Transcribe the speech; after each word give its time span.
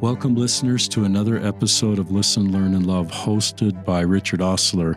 Welcome, 0.00 0.36
listeners, 0.36 0.86
to 0.90 1.06
another 1.06 1.44
episode 1.44 1.98
of 1.98 2.12
Listen, 2.12 2.52
Learn, 2.52 2.74
and 2.74 2.86
Love, 2.86 3.08
hosted 3.08 3.84
by 3.84 4.02
Richard 4.02 4.40
Ostler. 4.40 4.96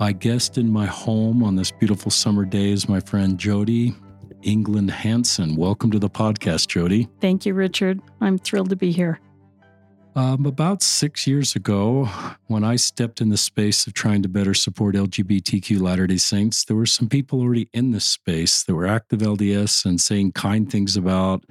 My 0.00 0.10
guest 0.10 0.58
in 0.58 0.68
my 0.68 0.84
home 0.84 1.44
on 1.44 1.54
this 1.54 1.70
beautiful 1.70 2.10
summer 2.10 2.44
day 2.44 2.72
is 2.72 2.88
my 2.88 2.98
friend 2.98 3.38
Jody 3.38 3.94
England 4.42 4.90
Hansen. 4.90 5.54
Welcome 5.54 5.92
to 5.92 6.00
the 6.00 6.10
podcast, 6.10 6.66
Jody. 6.66 7.08
Thank 7.20 7.46
you, 7.46 7.54
Richard. 7.54 8.00
I'm 8.20 8.36
thrilled 8.36 8.70
to 8.70 8.76
be 8.76 8.90
here. 8.90 9.20
Um, 10.16 10.44
about 10.44 10.82
six 10.82 11.28
years 11.28 11.54
ago, 11.54 12.06
when 12.48 12.64
I 12.64 12.74
stepped 12.74 13.20
in 13.20 13.28
the 13.28 13.36
space 13.36 13.86
of 13.86 13.92
trying 13.92 14.22
to 14.22 14.28
better 14.28 14.54
support 14.54 14.96
LGBTQ 14.96 15.80
Latter 15.80 16.08
day 16.08 16.16
Saints, 16.16 16.64
there 16.64 16.76
were 16.76 16.84
some 16.84 17.08
people 17.08 17.40
already 17.40 17.68
in 17.72 17.92
this 17.92 18.06
space 18.06 18.64
that 18.64 18.74
were 18.74 18.88
active 18.88 19.20
LDS 19.20 19.84
and 19.84 20.00
saying 20.00 20.32
kind 20.32 20.68
things 20.68 20.96
about 20.96 21.44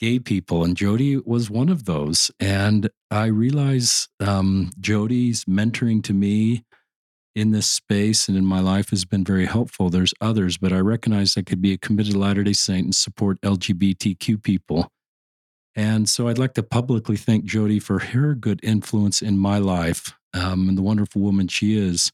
gay 0.00 0.18
people. 0.18 0.64
And 0.64 0.76
Jody 0.76 1.16
was 1.18 1.50
one 1.50 1.68
of 1.68 1.84
those. 1.84 2.30
And 2.40 2.90
I 3.10 3.26
realize 3.26 4.08
um, 4.18 4.72
Jody's 4.80 5.44
mentoring 5.44 6.02
to 6.04 6.14
me 6.14 6.64
in 7.34 7.52
this 7.52 7.66
space 7.66 8.26
and 8.26 8.36
in 8.36 8.44
my 8.44 8.60
life 8.60 8.90
has 8.90 9.04
been 9.04 9.24
very 9.24 9.46
helpful. 9.46 9.88
There's 9.88 10.14
others, 10.20 10.56
but 10.58 10.72
I 10.72 10.78
recognize 10.78 11.36
I 11.36 11.42
could 11.42 11.62
be 11.62 11.72
a 11.72 11.78
committed 11.78 12.16
Latter 12.16 12.42
day 12.42 12.54
Saint 12.54 12.84
and 12.86 12.94
support 12.94 13.40
LGBTQ 13.42 14.42
people. 14.42 14.90
And 15.76 16.08
so 16.08 16.26
I'd 16.26 16.38
like 16.38 16.54
to 16.54 16.62
publicly 16.64 17.16
thank 17.16 17.44
Jody 17.44 17.78
for 17.78 18.00
her 18.00 18.34
good 18.34 18.58
influence 18.62 19.22
in 19.22 19.38
my 19.38 19.58
life 19.58 20.12
um, 20.34 20.68
and 20.68 20.76
the 20.76 20.82
wonderful 20.82 21.22
woman 21.22 21.46
she 21.46 21.78
is. 21.78 22.10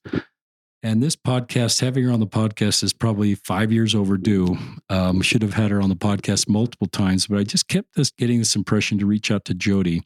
And 0.83 1.03
this 1.03 1.16
podcast, 1.16 1.80
having 1.80 2.05
her 2.05 2.12
on 2.12 2.21
the 2.21 2.27
podcast, 2.27 2.83
is 2.83 2.93
probably 2.93 3.35
five 3.35 3.73
years 3.73 3.95
overdue. 3.95 4.57
Um, 4.89 5.21
should 5.21 5.43
have 5.43 5.55
had 5.55 5.71
her 5.71 5.80
on 5.80 5.89
the 5.89 5.97
podcast 5.97 6.49
multiple 6.49 6.87
times, 6.87 7.27
but 7.27 7.39
I 7.39 7.45
just 7.45 7.66
kept 7.69 7.95
this 7.95 8.11
getting 8.11 8.39
this 8.39 8.55
impression 8.55 8.99
to 8.99 9.07
reach 9.07 9.30
out 9.30 9.45
to 9.47 9.55
Jody 9.55 10.02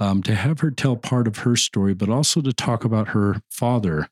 um, 0.00 0.22
to 0.22 0.34
have 0.34 0.60
her 0.60 0.70
tell 0.70 0.96
part 0.96 1.26
of 1.26 1.38
her 1.38 1.54
story, 1.56 1.94
but 1.94 2.08
also 2.08 2.40
to 2.40 2.52
talk 2.52 2.84
about 2.84 3.08
her 3.08 3.42
father, 3.50 4.08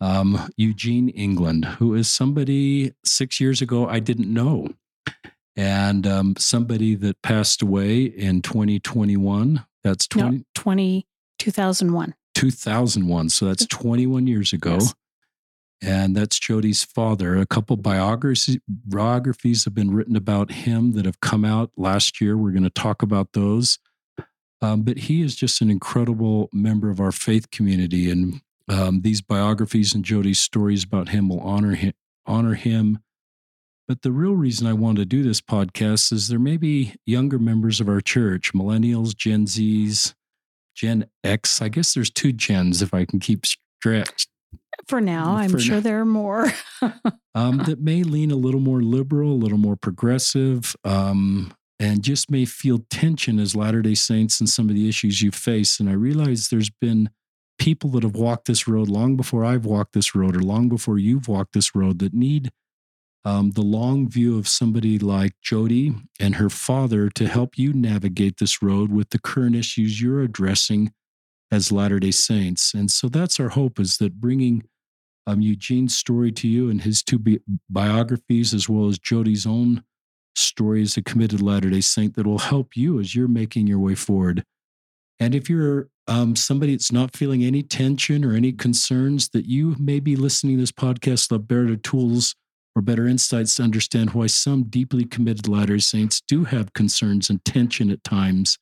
um, 0.00 0.50
Eugene 0.56 1.08
England, 1.08 1.64
who 1.64 1.94
is 1.94 2.10
somebody 2.10 2.92
six 3.04 3.40
years 3.40 3.62
ago 3.62 3.88
I 3.88 3.98
didn't 3.98 4.32
know 4.32 4.68
and 5.56 6.06
um, 6.06 6.34
somebody 6.36 6.94
that 6.96 7.22
passed 7.22 7.62
away 7.62 8.02
in 8.02 8.42
2021. 8.42 9.64
That's 9.82 10.06
20, 10.06 10.36
no, 10.36 10.42
20 10.54 11.06
2001. 11.38 12.14
2001. 12.36 13.30
So 13.30 13.46
that's 13.46 13.66
21 13.66 14.26
years 14.26 14.52
ago. 14.52 14.74
Yes. 14.74 14.94
And 15.82 16.16
that's 16.16 16.38
Jody's 16.38 16.84
father. 16.84 17.36
A 17.36 17.46
couple 17.46 17.76
biographies, 17.76 18.58
biographies 18.68 19.64
have 19.64 19.74
been 19.74 19.90
written 19.90 20.16
about 20.16 20.50
him 20.50 20.92
that 20.92 21.04
have 21.04 21.20
come 21.20 21.44
out 21.44 21.70
last 21.76 22.20
year. 22.20 22.36
We're 22.36 22.52
going 22.52 22.62
to 22.62 22.70
talk 22.70 23.02
about 23.02 23.32
those. 23.32 23.78
Um, 24.62 24.82
but 24.82 24.96
he 24.96 25.22
is 25.22 25.36
just 25.36 25.60
an 25.60 25.70
incredible 25.70 26.48
member 26.52 26.90
of 26.90 27.00
our 27.00 27.12
faith 27.12 27.50
community. 27.50 28.10
And 28.10 28.40
um, 28.68 29.02
these 29.02 29.20
biographies 29.20 29.94
and 29.94 30.04
Jody's 30.04 30.40
stories 30.40 30.84
about 30.84 31.10
him 31.10 31.28
will 31.28 31.40
honor 31.40 31.74
him, 31.74 31.92
honor 32.26 32.54
him 32.54 33.00
but 33.88 34.02
the 34.02 34.10
real 34.10 34.34
reason 34.34 34.66
I 34.66 34.72
wanted 34.72 34.98
to 34.98 35.16
do 35.16 35.22
this 35.22 35.40
podcast 35.40 36.12
is 36.12 36.26
there 36.26 36.40
may 36.40 36.56
be 36.56 36.94
younger 37.06 37.38
members 37.38 37.80
of 37.80 37.88
our 37.88 38.00
church, 38.00 38.52
millennials, 38.52 39.14
Gen 39.14 39.46
Zs, 39.46 40.14
Gen 40.76 41.06
X. 41.24 41.60
I 41.62 41.68
guess 41.68 41.94
there's 41.94 42.10
two 42.10 42.32
gens 42.32 42.82
if 42.82 42.94
I 42.94 43.04
can 43.04 43.18
keep 43.18 43.46
stretched. 43.46 44.28
For 44.86 45.00
now, 45.00 45.36
I'm 45.36 45.58
sure 45.58 45.76
now. 45.76 45.80
there 45.80 46.00
are 46.00 46.04
more. 46.04 46.52
um, 47.34 47.58
that 47.66 47.80
may 47.80 48.02
lean 48.02 48.30
a 48.30 48.36
little 48.36 48.60
more 48.60 48.82
liberal, 48.82 49.32
a 49.32 49.34
little 49.34 49.58
more 49.58 49.74
progressive, 49.74 50.76
um, 50.84 51.52
and 51.80 52.04
just 52.04 52.30
may 52.30 52.44
feel 52.44 52.84
tension 52.90 53.40
as 53.40 53.56
Latter 53.56 53.82
day 53.82 53.94
Saints 53.94 54.38
and 54.38 54.48
some 54.48 54.68
of 54.68 54.74
the 54.74 54.88
issues 54.88 55.22
you 55.22 55.32
face. 55.32 55.80
And 55.80 55.88
I 55.88 55.94
realize 55.94 56.48
there's 56.48 56.70
been 56.70 57.10
people 57.58 57.90
that 57.90 58.02
have 58.02 58.14
walked 58.14 58.46
this 58.46 58.68
road 58.68 58.88
long 58.88 59.16
before 59.16 59.44
I've 59.44 59.64
walked 59.64 59.94
this 59.94 60.14
road 60.14 60.36
or 60.36 60.40
long 60.40 60.68
before 60.68 60.98
you've 60.98 61.26
walked 61.26 61.54
this 61.54 61.74
road 61.74 61.98
that 62.00 62.12
need 62.12 62.52
um, 63.26 63.50
the 63.50 63.62
long 63.62 64.08
view 64.08 64.38
of 64.38 64.46
somebody 64.46 65.00
like 65.00 65.32
Jody 65.42 65.92
and 66.20 66.36
her 66.36 66.48
father 66.48 67.10
to 67.10 67.26
help 67.26 67.58
you 67.58 67.72
navigate 67.72 68.36
this 68.36 68.62
road 68.62 68.92
with 68.92 69.10
the 69.10 69.18
current 69.18 69.56
issues 69.56 70.00
you're 70.00 70.22
addressing 70.22 70.92
as 71.50 71.72
Latter 71.72 71.98
day 71.98 72.12
Saints. 72.12 72.72
And 72.72 72.88
so 72.88 73.08
that's 73.08 73.40
our 73.40 73.48
hope 73.48 73.80
is 73.80 73.96
that 73.96 74.20
bringing 74.20 74.62
um, 75.26 75.40
Eugene's 75.40 75.96
story 75.96 76.30
to 76.30 76.46
you 76.46 76.70
and 76.70 76.82
his 76.82 77.02
two 77.02 77.18
bi- 77.18 77.40
biographies, 77.68 78.54
as 78.54 78.68
well 78.68 78.86
as 78.86 78.96
Jody's 78.96 79.44
own 79.44 79.82
story 80.36 80.82
as 80.82 80.96
a 80.96 81.02
committed 81.02 81.42
Latter 81.42 81.70
day 81.70 81.80
Saint, 81.80 82.14
that 82.14 82.28
will 82.28 82.38
help 82.38 82.76
you 82.76 83.00
as 83.00 83.16
you're 83.16 83.26
making 83.26 83.66
your 83.66 83.80
way 83.80 83.96
forward. 83.96 84.44
And 85.18 85.34
if 85.34 85.50
you're 85.50 85.88
um, 86.06 86.36
somebody 86.36 86.76
that's 86.76 86.92
not 86.92 87.16
feeling 87.16 87.42
any 87.42 87.64
tension 87.64 88.24
or 88.24 88.34
any 88.34 88.52
concerns, 88.52 89.30
that 89.30 89.46
you 89.46 89.74
may 89.80 89.98
be 89.98 90.14
listening 90.14 90.58
to 90.58 90.62
this 90.62 90.70
podcast, 90.70 91.48
better 91.48 91.74
tools 91.74 92.36
or 92.76 92.82
better 92.82 93.08
insights 93.08 93.54
to 93.54 93.62
understand 93.62 94.10
why 94.10 94.26
some 94.26 94.64
deeply 94.64 95.06
committed 95.06 95.48
Latter 95.48 95.78
Saints 95.78 96.20
do 96.20 96.44
have 96.44 96.74
concerns 96.74 97.30
and 97.30 97.42
tension 97.44 97.90
at 97.90 98.04
times 98.04 98.58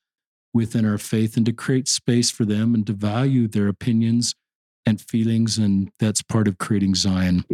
within 0.55 0.87
our 0.87 0.99
faith, 0.99 1.37
and 1.37 1.45
to 1.45 1.53
create 1.53 1.89
space 1.89 2.31
for 2.31 2.45
them 2.45 2.75
and 2.75 2.87
to 2.87 2.93
value 2.93 3.49
their 3.49 3.67
opinions 3.67 4.37
and 4.87 5.01
feelings. 5.01 5.59
And 5.59 5.91
that's 5.99 6.23
part 6.23 6.47
of 6.47 6.59
creating 6.59 6.95
Zion. 6.95 7.45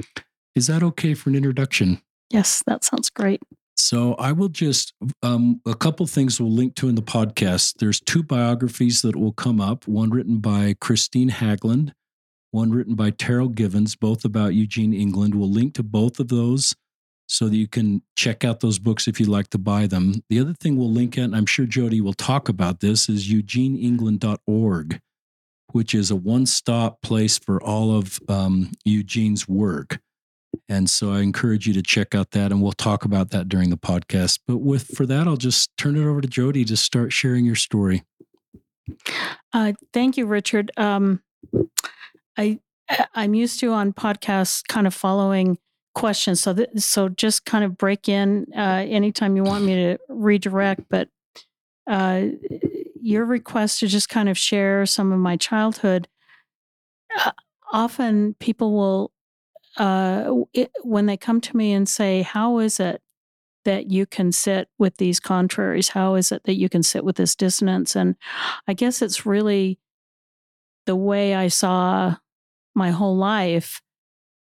Is 0.55 0.67
that 0.67 0.83
okay 0.83 1.15
for 1.15 1.31
an 1.31 1.37
introduction? 1.37 2.03
Yes, 2.29 2.63
that 2.67 2.85
sounds 2.85 3.09
great. 3.09 3.41
So 3.77 4.15
I 4.17 4.33
will 4.33 4.51
just 4.51 4.93
um, 5.23 5.63
a 5.65 5.75
couple 5.75 6.07
things 6.07 6.39
we'll 6.39 6.53
link 6.53 6.75
to 6.75 6.89
in 6.89 6.95
the 6.95 7.03
podcast. 7.03 7.79
There's 7.79 8.01
two 8.01 8.23
biographies 8.23 9.01
that 9.01 9.17
will 9.17 9.33
come 9.33 9.61
up. 9.61 9.89
One 9.89 10.11
written 10.11 10.39
by 10.39 10.75
Kristine 10.75 11.31
Haglund, 11.31 11.93
one 12.51 12.71
written 12.71 12.95
by 12.95 13.11
Terryl 13.11 13.55
Givens, 13.55 13.97
both 13.97 14.25
about 14.25 14.55
Eugene 14.55 14.93
England. 14.93 15.35
We'll 15.35 15.51
link 15.51 15.75
to 15.75 15.83
both 15.83 16.19
of 16.19 16.29
those 16.29 16.75
so 17.27 17.49
that 17.49 17.57
you 17.57 17.69
can 17.69 18.03
check 18.17 18.45
out 18.45 18.59
those 18.59 18.81
books 18.81 19.07
if 19.07 19.21
you'd 19.21 19.29
like 19.29 19.49
to 19.51 19.59
buy 19.59 19.87
them. 19.87 20.23
The 20.29 20.41
other 20.41 20.53
thing 20.53 20.77
we'll 20.77 20.91
link 20.91 21.17
at, 21.17 21.25
and 21.25 21.37
I'm 21.37 21.47
sure 21.47 21.65
Jody 21.65 22.01
will 22.01 22.13
talk 22.13 22.49
about 22.49 22.81
this, 22.81 23.09
is 23.09 23.33
eugeneengland.org, 23.33 25.01
which 25.71 25.95
is 25.95 26.11
a 26.11 26.17
one 26.17 26.45
stop 26.45 27.01
place 27.03 27.39
for 27.39 27.63
all 27.63 27.97
of 27.97 28.19
um, 28.29 28.73
Eugene's 28.85 29.49
work. 29.49 30.01
And 30.69 30.91
so 30.91 31.13
I 31.13 31.21
encourage 31.21 31.69
you 31.69 31.75
to 31.75 31.83
check 31.83 32.17
out 32.17 32.33
that, 32.33 32.51
and 32.51 32.61
we'll 32.61 32.73
talk 32.73 33.05
about 33.05 33.31
that 33.31 33.49
during 33.49 33.71
the 33.71 33.77
podcast. 33.77 34.41
But 34.47 34.59
with 34.59 34.89
for 34.97 35.07
that, 35.07 35.29
I'll 35.29 35.37
just 35.37 35.77
turn 35.77 35.97
it 35.97 36.05
over 36.05 36.21
to 36.21 36.29
Jody 36.29 36.65
to 36.65 36.77
start 36.77 37.13
sharing 37.13 37.45
your 37.45 37.55
story. 37.55 38.03
Uh, 39.53 39.75
thank 39.93 40.17
you, 40.17 40.27
Richard. 40.27 40.73
Um, 40.77 41.23
I 42.41 42.59
I'm 43.15 43.35
used 43.35 43.61
to 43.61 43.73
on 43.73 43.93
podcasts 43.93 44.67
kind 44.67 44.87
of 44.87 44.95
following 44.95 45.59
questions. 45.95 46.41
So 46.41 46.57
so 46.77 47.09
just 47.09 47.45
kind 47.45 47.65
of 47.65 47.77
break 47.77 48.09
in 48.09 48.47
uh, 48.57 48.85
anytime 48.89 49.37
you 49.37 49.43
want 49.43 49.65
me 49.65 49.75
to 49.75 49.99
redirect. 50.09 50.83
But 50.89 51.09
uh, 51.87 52.23
your 53.01 53.25
request 53.25 53.81
to 53.81 53.87
just 53.87 54.09
kind 54.09 54.29
of 54.29 54.39
share 54.39 54.87
some 54.87 55.13
of 55.13 55.19
my 55.19 55.37
childhood. 55.37 56.09
Uh, 57.17 57.33
often 57.73 58.35
people 58.41 58.73
will, 58.73 59.13
uh, 59.77 60.45
it, 60.53 60.71
when 60.83 61.07
they 61.07 61.17
come 61.17 61.41
to 61.41 61.57
me 61.57 61.73
and 61.73 61.89
say, 61.89 62.23
"How 62.23 62.59
is 62.59 62.81
it 62.81 63.03
that 63.65 63.91
you 63.91 64.07
can 64.07 64.33
sit 64.33 64.69
with 64.79 64.97
these 64.97 65.21
contraries? 65.21 65.91
How 65.91 66.15
is 66.15 66.33
it 66.33 66.45
that 66.45 66.57
you 66.57 66.69
can 66.69 66.83
sit 66.83 67.05
with 67.05 67.17
this 67.17 67.37
dissonance?" 67.37 67.95
And 67.95 68.17
I 68.67 68.75
guess 68.75 69.03
it's 69.03 69.27
really 69.27 69.79
the 70.87 70.97
way 70.97 71.35
I 71.35 71.49
saw 71.49 72.17
my 72.75 72.91
whole 72.91 73.17
life 73.17 73.81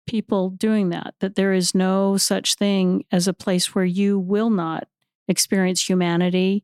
people 0.07 0.51
doing 0.51 0.91
that, 0.91 1.15
that 1.21 1.35
there 1.35 1.55
is 1.55 1.75
no 1.75 2.17
such 2.17 2.57
thing 2.57 3.05
as 3.11 3.27
a 3.27 3.33
place 3.33 3.75
where 3.75 3.85
you 3.85 4.19
will 4.19 4.51
not 4.51 4.87
experience 5.29 5.89
humanity, 5.89 6.63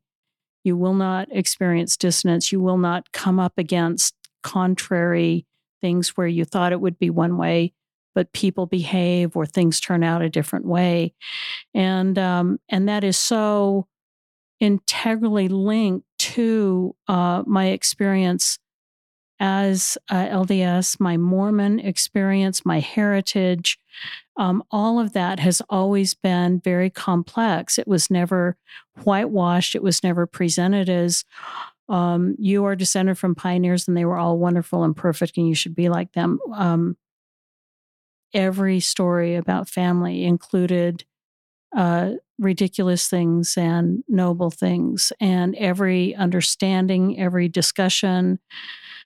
you 0.63 0.77
will 0.77 0.93
not 0.93 1.27
experience 1.31 1.97
dissonance, 1.97 2.51
you 2.51 2.59
will 2.59 2.77
not 2.77 3.11
come 3.11 3.39
up 3.39 3.53
against 3.57 4.13
contrary 4.43 5.47
things 5.81 6.09
where 6.09 6.27
you 6.27 6.45
thought 6.45 6.71
it 6.71 6.81
would 6.81 6.99
be 6.99 7.09
one 7.09 7.37
way 7.37 7.73
but 8.13 8.33
people 8.33 8.65
behave 8.65 9.35
or 9.35 9.45
things 9.45 9.79
turn 9.79 10.03
out 10.03 10.21
a 10.21 10.29
different 10.29 10.65
way. 10.65 11.13
And 11.73 12.17
um, 12.17 12.59
and 12.69 12.87
that 12.89 13.03
is 13.03 13.17
so 13.17 13.87
integrally 14.59 15.47
linked 15.47 16.05
to 16.19 16.95
uh, 17.07 17.43
my 17.45 17.67
experience 17.67 18.59
as 19.41 19.97
LDS, 20.11 20.99
my 20.99 21.17
Mormon 21.17 21.79
experience, 21.79 22.63
my 22.63 22.79
heritage, 22.79 23.79
um, 24.37 24.63
all 24.69 24.99
of 24.99 25.13
that 25.13 25.39
has 25.39 25.63
always 25.67 26.13
been 26.13 26.59
very 26.59 26.91
complex. 26.91 27.79
It 27.79 27.87
was 27.87 28.11
never 28.11 28.55
whitewashed, 29.03 29.73
it 29.73 29.81
was 29.81 30.03
never 30.03 30.27
presented 30.27 30.89
as 30.89 31.25
um, 31.89 32.35
you 32.37 32.63
are 32.65 32.75
descended 32.75 33.17
from 33.17 33.33
pioneers 33.33 33.87
and 33.87 33.97
they 33.97 34.05
were 34.05 34.17
all 34.17 34.37
wonderful 34.37 34.83
and 34.83 34.95
perfect 34.95 35.37
and 35.37 35.47
you 35.47 35.55
should 35.55 35.75
be 35.75 35.89
like 35.89 36.13
them. 36.13 36.39
Um, 36.53 36.95
every 38.35 38.79
story 38.79 39.35
about 39.35 39.67
family 39.67 40.23
included 40.23 41.03
uh, 41.75 42.11
ridiculous 42.37 43.07
things 43.07 43.57
and 43.57 44.03
noble 44.07 44.51
things. 44.51 45.11
And 45.19 45.55
every 45.55 46.13
understanding, 46.15 47.19
every 47.19 47.49
discussion 47.49 48.39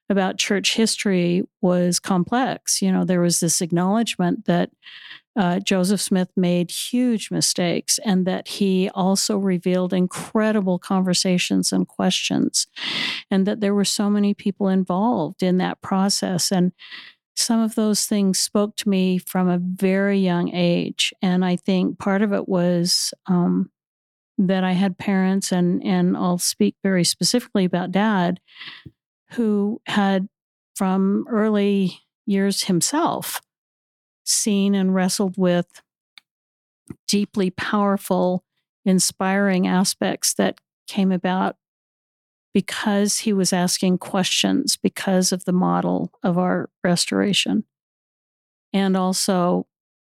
about 0.09 0.37
church 0.37 0.75
history 0.75 1.43
was 1.61 1.99
complex. 1.99 2.81
You 2.81 2.91
know, 2.91 3.05
there 3.05 3.21
was 3.21 3.39
this 3.39 3.61
acknowledgement 3.61 4.45
that 4.45 4.69
uh, 5.37 5.59
Joseph 5.59 5.99
Smith 5.99 6.29
made 6.37 6.71
huge 6.71 7.29
mistakes 7.29 7.99
and 8.05 8.25
that 8.25 8.47
he 8.47 8.89
also 8.95 9.37
revealed 9.37 9.93
incredible 9.93 10.79
conversations 10.79 11.73
and 11.73 11.87
questions, 11.87 12.67
and 13.29 13.45
that 13.45 13.59
there 13.59 13.73
were 13.73 13.85
so 13.85 14.09
many 14.09 14.33
people 14.33 14.69
involved 14.69 15.43
in 15.43 15.57
that 15.57 15.81
process. 15.81 16.51
And 16.51 16.71
some 17.35 17.59
of 17.59 17.75
those 17.75 18.05
things 18.05 18.39
spoke 18.39 18.77
to 18.77 18.87
me 18.87 19.17
from 19.17 19.49
a 19.49 19.59
very 19.59 20.19
young 20.19 20.53
age. 20.53 21.13
And 21.21 21.43
I 21.43 21.57
think 21.57 21.99
part 21.99 22.21
of 22.21 22.31
it 22.31 22.47
was 22.47 23.13
um, 23.25 23.71
that 24.37 24.63
I 24.63 24.71
had 24.71 24.97
parents, 24.97 25.51
and, 25.51 25.83
and 25.83 26.15
I'll 26.15 26.37
speak 26.37 26.75
very 26.81 27.03
specifically 27.03 27.65
about 27.65 27.91
dad, 27.91 28.39
who 29.31 29.81
had 29.85 30.27
from 30.75 31.25
early 31.29 31.99
years 32.25 32.63
himself 32.63 33.41
seen 34.23 34.75
and 34.75 34.93
wrestled 34.93 35.35
with 35.37 35.81
deeply 37.07 37.49
powerful, 37.51 38.43
inspiring 38.83 39.67
aspects 39.67 40.33
that 40.33 40.59
came 40.87 41.11
about 41.11 41.55
because 42.53 43.19
he 43.19 43.33
was 43.33 43.51
asking 43.51 43.97
questions 43.97 44.77
because 44.77 45.31
of 45.31 45.45
the 45.45 45.51
model 45.51 46.11
of 46.23 46.37
our 46.37 46.69
restoration. 46.83 47.65
And 48.71 48.95
also, 48.95 49.67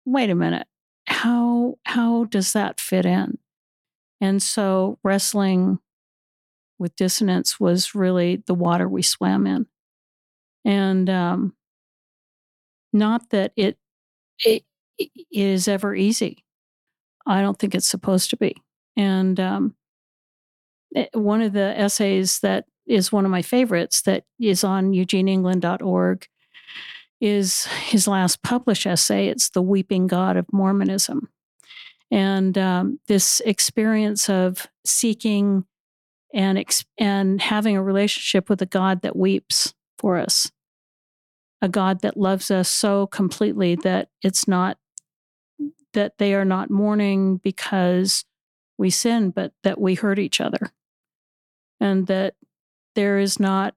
wait 0.05 0.31
a 0.31 0.35
minute, 0.35 0.67
how 1.07 1.79
how 1.85 2.25
does 2.25 2.53
that 2.53 2.81
fit 2.81 3.07
in? 3.07 3.39
And 4.21 4.43
so 4.43 4.99
wrestling 5.03 5.79
with 6.83 6.97
dissonance 6.97 7.59
was 7.59 7.95
really 7.95 8.43
the 8.47 8.55
water 8.55 8.89
we 8.89 9.03
swam 9.03 9.47
in. 9.47 9.67
And 10.65 11.09
um, 11.09 11.55
not 12.93 13.31
that 13.31 13.53
it, 13.57 13.79
it, 14.45 14.65
it 14.99 15.11
is 15.31 15.69
ever 15.69 15.95
easy. 15.95 16.45
I 17.27 17.41
don't 17.41 17.59
think 17.59 17.75
it's 17.75 17.89
supposed 17.89 18.31
to 18.31 18.37
be. 18.37 18.57
And 18.97 19.41
um, 19.41 19.75
Eh, 20.95 21.07
one 21.15 21.43
of 21.43 21.53
the 21.53 21.79
essays 21.79 22.41
that 22.41 22.65
is 22.87 23.13
one 23.13 23.25
of 23.25 23.31
my 23.31 23.43
favorites 23.43 24.03
that 24.03 24.25
is 24.39 24.65
on 24.65 24.93
eugeneengland.org 24.93 26.27
is 27.21 27.67
his 27.67 28.09
last 28.09 28.43
published 28.43 28.87
essay. 28.87 29.29
It's 29.29 29.51
The 29.51 29.63
Weeping 29.63 30.09
God 30.09 30.37
of 30.37 30.53
Mormonism. 30.53 31.29
And 32.11 32.59
um, 32.59 32.99
this 33.07 33.41
experience 33.47 34.29
of 34.29 34.67
seeking 34.85 35.65
and, 36.35 36.65
and 36.99 37.41
having 37.41 37.77
a 37.77 37.83
relationship 37.83 38.49
with 38.49 38.63
a 38.63 38.67
God 38.67 39.03
that 39.03 39.17
weeps 39.17 39.75
for 39.99 40.17
us, 40.17 40.51
a 41.61 41.69
God 41.69 42.01
that 42.01 42.17
loves 42.17 42.51
us 42.51 42.69
so 42.69 43.07
completely 43.07 43.75
that 43.77 44.09
it's 44.23 44.49
not 44.49 44.79
that 45.93 46.19
they 46.19 46.35
are 46.35 46.45
not 46.45 46.71
mourning 46.71 47.37
because 47.37 48.25
we 48.79 48.89
sin, 48.91 49.31
but 49.31 49.53
that 49.63 49.81
we 49.81 49.95
hurt 49.95 50.19
each 50.19 50.41
other 50.41 50.73
and 51.79 52.07
that 52.07 52.35
there 52.95 53.19
is 53.19 53.39
not 53.39 53.75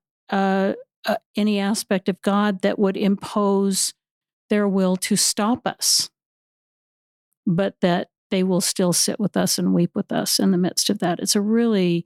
any 1.36 1.60
aspect 1.60 2.10
of 2.10 2.22
God 2.22 2.62
that 2.62 2.80
would 2.80 2.98
impose 2.98 3.94
their 4.50 4.68
will 4.68 4.96
to 4.96 5.16
stop 5.16 5.68
us, 5.68 6.10
but 7.46 7.76
that 7.82 8.10
they 8.32 8.44
will 8.44 8.62
still 8.62 8.94
sit 8.94 9.20
with 9.20 9.38
us 9.38 9.60
and 9.60 9.74
weep 9.74 9.92
with 9.94 10.12
us 10.12 10.40
in 10.40 10.52
the 10.52 10.58
midst 10.58 10.90
of 10.90 11.00
that. 11.00 11.20
It's 11.20 11.36
a 11.36 11.42
really 11.42 12.06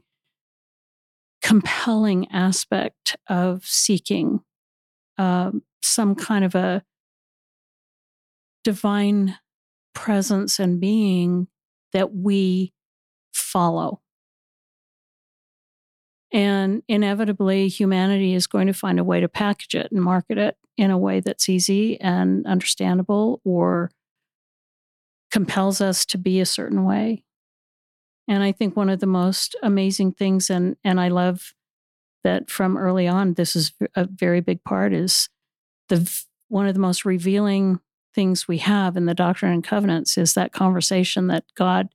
compelling 1.41 2.29
aspect 2.31 3.15
of 3.27 3.65
seeking 3.65 4.41
uh, 5.17 5.51
some 5.81 6.15
kind 6.15 6.45
of 6.45 6.55
a 6.55 6.83
divine 8.63 9.37
presence 9.93 10.59
and 10.59 10.79
being 10.79 11.47
that 11.93 12.13
we 12.13 12.73
follow. 13.33 14.01
And 16.31 16.83
inevitably, 16.87 17.67
humanity 17.67 18.33
is 18.35 18.45
going 18.45 18.67
to 18.67 18.73
find 18.73 18.99
a 18.99 19.03
way 19.03 19.19
to 19.19 19.27
package 19.27 19.73
it 19.73 19.91
and 19.91 20.01
market 20.01 20.37
it 20.37 20.57
in 20.77 20.91
a 20.91 20.97
way 20.97 21.19
that's 21.19 21.49
easy 21.49 21.99
and 21.99 22.45
understandable 22.45 23.41
or 23.43 23.89
compels 25.31 25.81
us 25.81 26.05
to 26.05 26.17
be 26.17 26.39
a 26.39 26.45
certain 26.45 26.85
way. 26.85 27.23
And 28.29 28.43
I 28.43 28.51
think 28.51 28.77
one 28.77 28.89
of 28.89 28.99
the 28.99 29.07
most 29.07 29.55
amazing 29.63 30.13
things, 30.13 30.51
and, 30.51 30.77
and 30.83 31.01
I 31.01 31.07
love 31.07 31.55
that 32.23 32.51
from 32.51 32.77
early 32.77 33.07
on, 33.07 33.33
this 33.33 33.55
is 33.55 33.73
a 33.95 34.05
very 34.05 34.39
big 34.39 34.63
part, 34.63 34.93
is 34.93 35.29
the 35.87 36.07
one 36.47 36.67
of 36.67 36.75
the 36.75 36.79
most 36.79 37.05
revealing 37.05 37.79
things 38.13 38.47
we 38.47 38.59
have 38.59 38.95
in 38.95 39.07
the 39.07 39.15
Doctrine 39.15 39.51
and 39.51 39.63
Covenants 39.63 40.15
is 40.15 40.35
that 40.35 40.53
conversation 40.53 41.27
that 41.27 41.45
God 41.55 41.89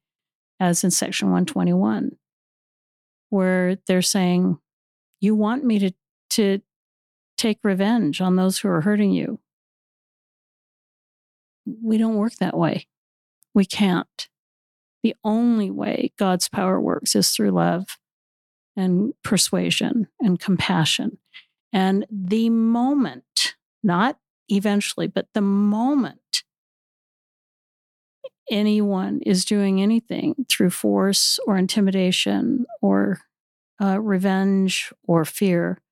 has 0.58 0.82
in 0.82 0.90
section 0.90 1.28
121 1.28 2.16
where 3.30 3.76
they're 3.86 4.02
saying, 4.02 4.58
You 5.20 5.36
want 5.36 5.64
me 5.64 5.78
to, 5.78 5.92
to 6.30 6.60
take 7.36 7.58
revenge 7.62 8.20
on 8.20 8.34
those 8.34 8.58
who 8.58 8.68
are 8.68 8.80
hurting 8.80 9.12
you. 9.12 9.38
We 11.82 11.96
don't 11.96 12.16
work 12.16 12.34
that 12.36 12.56
way. 12.56 12.88
We 13.54 13.64
can't. 13.64 14.28
The 15.04 15.14
only 15.22 15.70
way 15.70 16.12
God's 16.18 16.48
power 16.48 16.80
works 16.80 17.14
is 17.14 17.30
through 17.30 17.50
love 17.50 17.98
and 18.74 19.12
persuasion 19.22 20.08
and 20.18 20.40
compassion. 20.40 21.18
And 21.74 22.06
the 22.10 22.48
moment, 22.48 23.54
not 23.82 24.18
eventually, 24.48 25.06
but 25.06 25.28
the 25.34 25.42
moment 25.42 26.44
anyone 28.50 29.20
is 29.26 29.44
doing 29.44 29.82
anything 29.82 30.46
through 30.48 30.70
force 30.70 31.38
or 31.46 31.58
intimidation 31.58 32.64
or 32.80 33.20
uh, 33.82 34.00
revenge 34.00 34.90
or 35.06 35.26
fear, 35.26 35.82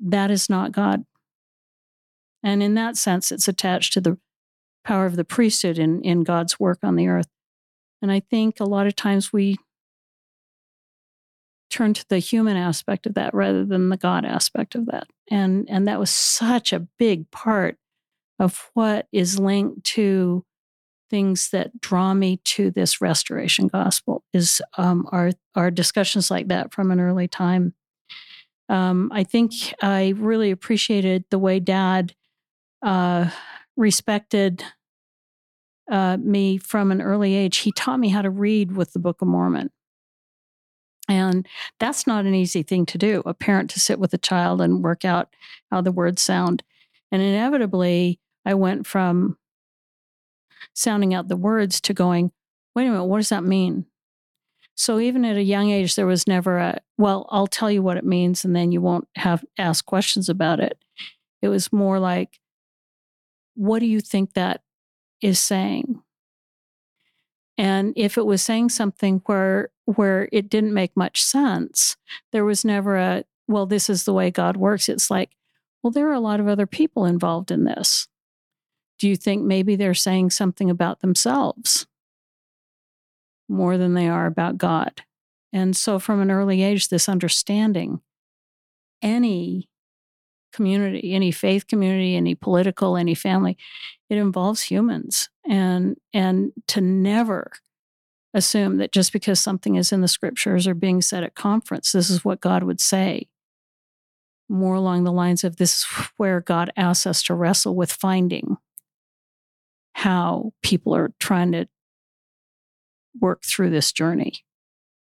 that 0.00 0.30
is 0.30 0.48
not 0.48 0.72
God. 0.72 1.04
And 2.42 2.62
in 2.62 2.72
that 2.74 2.96
sense, 2.96 3.30
it's 3.30 3.48
attached 3.48 3.92
to 3.92 4.00
the 4.00 4.18
power 4.82 5.04
of 5.04 5.16
the 5.16 5.24
priesthood 5.24 5.78
in, 5.78 6.00
in 6.00 6.22
God's 6.22 6.58
work 6.58 6.78
on 6.82 6.96
the 6.96 7.08
earth. 7.08 7.28
And 8.00 8.12
I 8.12 8.20
think 8.20 8.60
a 8.60 8.64
lot 8.64 8.86
of 8.86 8.96
times 8.96 9.32
we 9.32 9.56
turn 11.70 11.94
to 11.94 12.04
the 12.08 12.18
human 12.18 12.56
aspect 12.56 13.06
of 13.06 13.14
that 13.14 13.34
rather 13.34 13.64
than 13.64 13.88
the 13.88 13.96
God 13.96 14.24
aspect 14.24 14.74
of 14.74 14.86
that. 14.86 15.06
And, 15.30 15.68
and 15.68 15.86
that 15.86 16.00
was 16.00 16.10
such 16.10 16.72
a 16.72 16.86
big 16.98 17.30
part 17.30 17.76
of 18.38 18.70
what 18.74 19.06
is 19.12 19.38
linked 19.38 19.84
to 19.84 20.44
things 21.10 21.50
that 21.50 21.80
draw 21.80 22.14
me 22.14 22.40
to 22.44 22.70
this 22.70 23.00
restoration 23.00 23.66
gospel 23.66 24.22
is 24.32 24.60
um, 24.76 25.08
our 25.10 25.32
our 25.54 25.70
discussions 25.70 26.30
like 26.30 26.48
that 26.48 26.72
from 26.72 26.90
an 26.90 27.00
early 27.00 27.26
time. 27.26 27.74
Um, 28.68 29.10
I 29.12 29.24
think 29.24 29.52
I 29.82 30.12
really 30.16 30.50
appreciated 30.50 31.24
the 31.30 31.38
way 31.38 31.60
Dad 31.60 32.14
uh, 32.82 33.30
respected 33.76 34.62
uh, 35.90 36.16
me 36.18 36.58
from 36.58 36.90
an 36.90 37.00
early 37.00 37.34
age. 37.34 37.58
He 37.58 37.72
taught 37.72 37.98
me 37.98 38.08
how 38.08 38.22
to 38.22 38.30
read 38.30 38.76
with 38.76 38.92
the 38.92 38.98
Book 38.98 39.22
of 39.22 39.28
Mormon. 39.28 39.70
And 41.08 41.46
that's 41.80 42.06
not 42.06 42.26
an 42.26 42.34
easy 42.34 42.62
thing 42.62 42.84
to 42.86 42.98
do, 42.98 43.22
a 43.24 43.32
parent 43.32 43.70
to 43.70 43.80
sit 43.80 43.98
with 43.98 44.12
a 44.12 44.18
child 44.18 44.60
and 44.60 44.84
work 44.84 45.04
out 45.04 45.34
how 45.70 45.80
the 45.80 45.92
words 45.92 46.20
sound. 46.20 46.62
And 47.10 47.22
inevitably, 47.22 48.20
I 48.44 48.54
went 48.54 48.86
from 48.86 49.38
sounding 50.74 51.14
out 51.14 51.28
the 51.28 51.36
words 51.36 51.80
to 51.82 51.94
going, 51.94 52.30
wait 52.74 52.86
a 52.86 52.90
minute, 52.90 53.04
what 53.04 53.18
does 53.18 53.30
that 53.30 53.44
mean? 53.44 53.86
So 54.74 55.00
even 55.00 55.24
at 55.24 55.36
a 55.36 55.42
young 55.42 55.70
age, 55.70 55.96
there 55.96 56.06
was 56.06 56.28
never 56.28 56.58
a, 56.58 56.80
well, 56.98 57.26
I'll 57.30 57.48
tell 57.48 57.70
you 57.70 57.82
what 57.82 57.96
it 57.96 58.04
means 58.04 58.44
and 58.44 58.54
then 58.54 58.70
you 58.70 58.80
won't 58.80 59.08
have 59.16 59.44
ask 59.56 59.84
questions 59.84 60.28
about 60.28 60.60
it. 60.60 60.78
It 61.42 61.48
was 61.48 61.72
more 61.72 61.98
like, 61.98 62.38
what 63.54 63.80
do 63.80 63.86
you 63.86 64.00
think 64.00 64.34
that 64.34 64.60
is 65.20 65.38
saying? 65.38 66.02
And 67.56 67.92
if 67.96 68.16
it 68.16 68.26
was 68.26 68.40
saying 68.40 68.68
something 68.68 69.20
where 69.26 69.70
where 69.84 70.28
it 70.32 70.48
didn't 70.48 70.74
make 70.74 70.96
much 70.96 71.22
sense, 71.22 71.96
there 72.30 72.44
was 72.44 72.64
never 72.64 72.96
a, 72.96 73.24
well, 73.46 73.66
this 73.66 73.88
is 73.88 74.04
the 74.04 74.12
way 74.12 74.30
God 74.30 74.56
works. 74.56 74.88
It's 74.88 75.10
like, 75.10 75.30
well, 75.82 75.90
there 75.90 76.08
are 76.08 76.14
a 76.14 76.20
lot 76.20 76.40
of 76.40 76.46
other 76.48 76.66
people 76.66 77.06
involved 77.06 77.50
in 77.50 77.64
this. 77.64 78.06
Do 78.98 79.08
you 79.08 79.16
think 79.16 79.42
maybe 79.44 79.76
they're 79.76 79.94
saying 79.94 80.30
something 80.30 80.68
about 80.68 81.00
themselves 81.00 81.86
more 83.48 83.78
than 83.78 83.94
they 83.94 84.08
are 84.08 84.26
about 84.26 84.58
God? 84.58 85.02
And 85.52 85.76
so, 85.76 85.98
from 85.98 86.20
an 86.20 86.30
early 86.30 86.62
age, 86.62 86.88
this 86.88 87.08
understanding 87.08 88.02
any 89.00 89.68
community, 90.52 91.12
any 91.12 91.30
faith 91.30 91.66
community, 91.66 92.16
any 92.16 92.34
political, 92.34 92.96
any 92.96 93.14
family, 93.14 93.56
it 94.08 94.16
involves 94.16 94.62
humans. 94.62 95.28
And, 95.48 95.96
and 96.12 96.52
to 96.68 96.80
never 96.80 97.52
assume 98.34 98.78
that 98.78 98.92
just 98.92 99.12
because 99.12 99.40
something 99.40 99.76
is 99.76 99.92
in 99.92 100.00
the 100.00 100.08
scriptures 100.08 100.66
or 100.66 100.74
being 100.74 101.00
said 101.00 101.24
at 101.24 101.34
conference, 101.34 101.92
this 101.92 102.10
is 102.10 102.24
what 102.24 102.40
God 102.40 102.62
would 102.62 102.80
say. 102.80 103.28
More 104.48 104.74
along 104.74 105.04
the 105.04 105.12
lines 105.12 105.44
of 105.44 105.56
this 105.56 105.78
is 105.78 105.84
where 106.16 106.40
God 106.40 106.72
asks 106.76 107.06
us 107.06 107.22
to 107.24 107.34
wrestle 107.34 107.74
with 107.74 107.92
finding 107.92 108.56
how 109.94 110.52
people 110.62 110.94
are 110.94 111.12
trying 111.18 111.52
to 111.52 111.68
work 113.20 113.42
through 113.44 113.70
this 113.70 113.92
journey. 113.92 114.32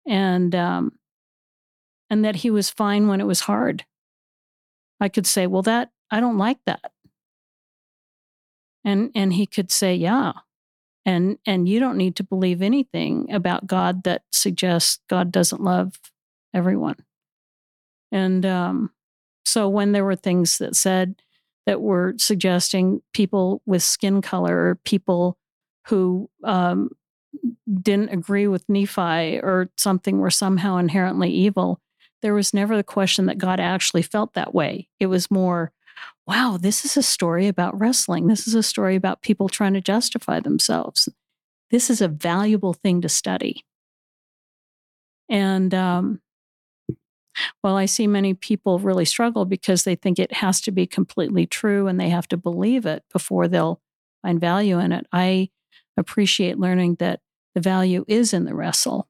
And 0.07 0.55
um, 0.55 0.93
and 2.11 2.25
that 2.25 2.35
he 2.35 2.51
was 2.51 2.69
fine 2.69 3.07
when 3.07 3.21
it 3.21 3.25
was 3.25 3.41
hard. 3.41 3.85
I 5.01 5.09
could 5.09 5.27
say, 5.27 5.47
well, 5.47 5.63
that 5.63 5.91
I 6.09 6.21
don't 6.21 6.37
like 6.37 6.59
that. 6.65 6.93
And 8.85 9.11
and 9.13 9.33
he 9.33 9.45
could 9.45 9.71
say, 9.71 9.95
yeah, 9.95 10.31
and 11.05 11.37
and 11.45 11.67
you 11.67 11.79
don't 11.79 11.97
need 11.97 12.15
to 12.15 12.23
believe 12.23 12.61
anything 12.61 13.31
about 13.31 13.67
god 13.67 14.03
that 14.03 14.23
suggests 14.31 14.99
god 15.09 15.31
doesn't 15.31 15.61
love 15.61 15.99
everyone 16.53 16.95
and 18.11 18.45
um, 18.45 18.91
so 19.45 19.69
when 19.69 19.93
there 19.93 20.03
were 20.03 20.17
things 20.17 20.57
that 20.57 20.75
said 20.75 21.15
that 21.65 21.81
were 21.81 22.13
suggesting 22.17 23.01
people 23.13 23.61
with 23.65 23.81
skin 23.81 24.21
color 24.21 24.57
or 24.57 24.75
people 24.83 25.37
who 25.87 26.29
um, 26.43 26.89
didn't 27.81 28.09
agree 28.09 28.47
with 28.47 28.67
nephi 28.67 29.39
or 29.39 29.69
something 29.77 30.19
were 30.19 30.29
somehow 30.31 30.77
inherently 30.77 31.29
evil 31.29 31.79
there 32.21 32.33
was 32.33 32.53
never 32.53 32.75
the 32.75 32.83
question 32.83 33.25
that 33.25 33.37
god 33.37 33.59
actually 33.59 34.01
felt 34.01 34.33
that 34.33 34.53
way 34.53 34.87
it 34.99 35.07
was 35.07 35.31
more 35.31 35.71
wow, 36.27 36.57
this 36.59 36.85
is 36.85 36.97
a 36.97 37.03
story 37.03 37.47
about 37.47 37.77
wrestling. 37.79 38.27
This 38.27 38.47
is 38.47 38.55
a 38.55 38.63
story 38.63 38.95
about 38.95 39.21
people 39.21 39.49
trying 39.49 39.73
to 39.73 39.81
justify 39.81 40.39
themselves. 40.39 41.09
This 41.71 41.89
is 41.89 42.01
a 42.01 42.07
valuable 42.07 42.73
thing 42.73 43.01
to 43.01 43.09
study. 43.09 43.65
And 45.29 45.73
um, 45.73 46.21
well, 47.63 47.77
I 47.77 47.85
see 47.85 48.07
many 48.07 48.33
people 48.33 48.79
really 48.79 49.05
struggle 49.05 49.45
because 49.45 49.83
they 49.83 49.95
think 49.95 50.19
it 50.19 50.33
has 50.33 50.61
to 50.61 50.71
be 50.71 50.85
completely 50.85 51.45
true 51.45 51.87
and 51.87 51.99
they 51.99 52.09
have 52.09 52.27
to 52.29 52.37
believe 52.37 52.85
it 52.85 53.03
before 53.11 53.47
they'll 53.47 53.81
find 54.21 54.39
value 54.39 54.79
in 54.79 54.91
it. 54.91 55.07
I 55.11 55.49
appreciate 55.97 56.59
learning 56.59 56.95
that 56.95 57.21
the 57.55 57.61
value 57.61 58.05
is 58.07 58.33
in 58.33 58.45
the 58.45 58.55
wrestle 58.55 59.07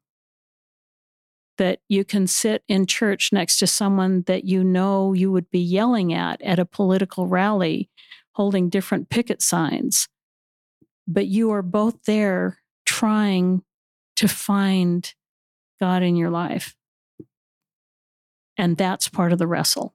that 1.62 1.78
you 1.88 2.04
can 2.04 2.26
sit 2.26 2.64
in 2.68 2.88
church 2.88 3.32
next 3.32 3.58
to 3.58 3.68
someone 3.68 4.24
that 4.26 4.46
you 4.46 4.64
know 4.64 5.14
you 5.14 5.32
would 5.32 5.48
be 5.52 5.60
yelling 5.60 6.12
at 6.12 6.42
at 6.42 6.58
a 6.58 6.66
political 6.66 7.28
rally 7.28 7.88
holding 8.32 8.68
different 8.68 9.12
picket 9.12 9.44
signs, 9.44 10.08
but 11.08 11.28
you 11.28 11.52
are 11.52 11.62
both 11.62 12.02
there 12.06 12.58
trying 12.88 13.62
to 14.16 14.28
find 14.28 15.14
God 15.80 16.02
in 16.02 16.16
your 16.16 16.32
life. 16.32 16.76
And 18.58 18.76
that's 18.76 19.08
part 19.08 19.32
of 19.32 19.38
the 19.38 19.46
wrestle. 19.46 19.94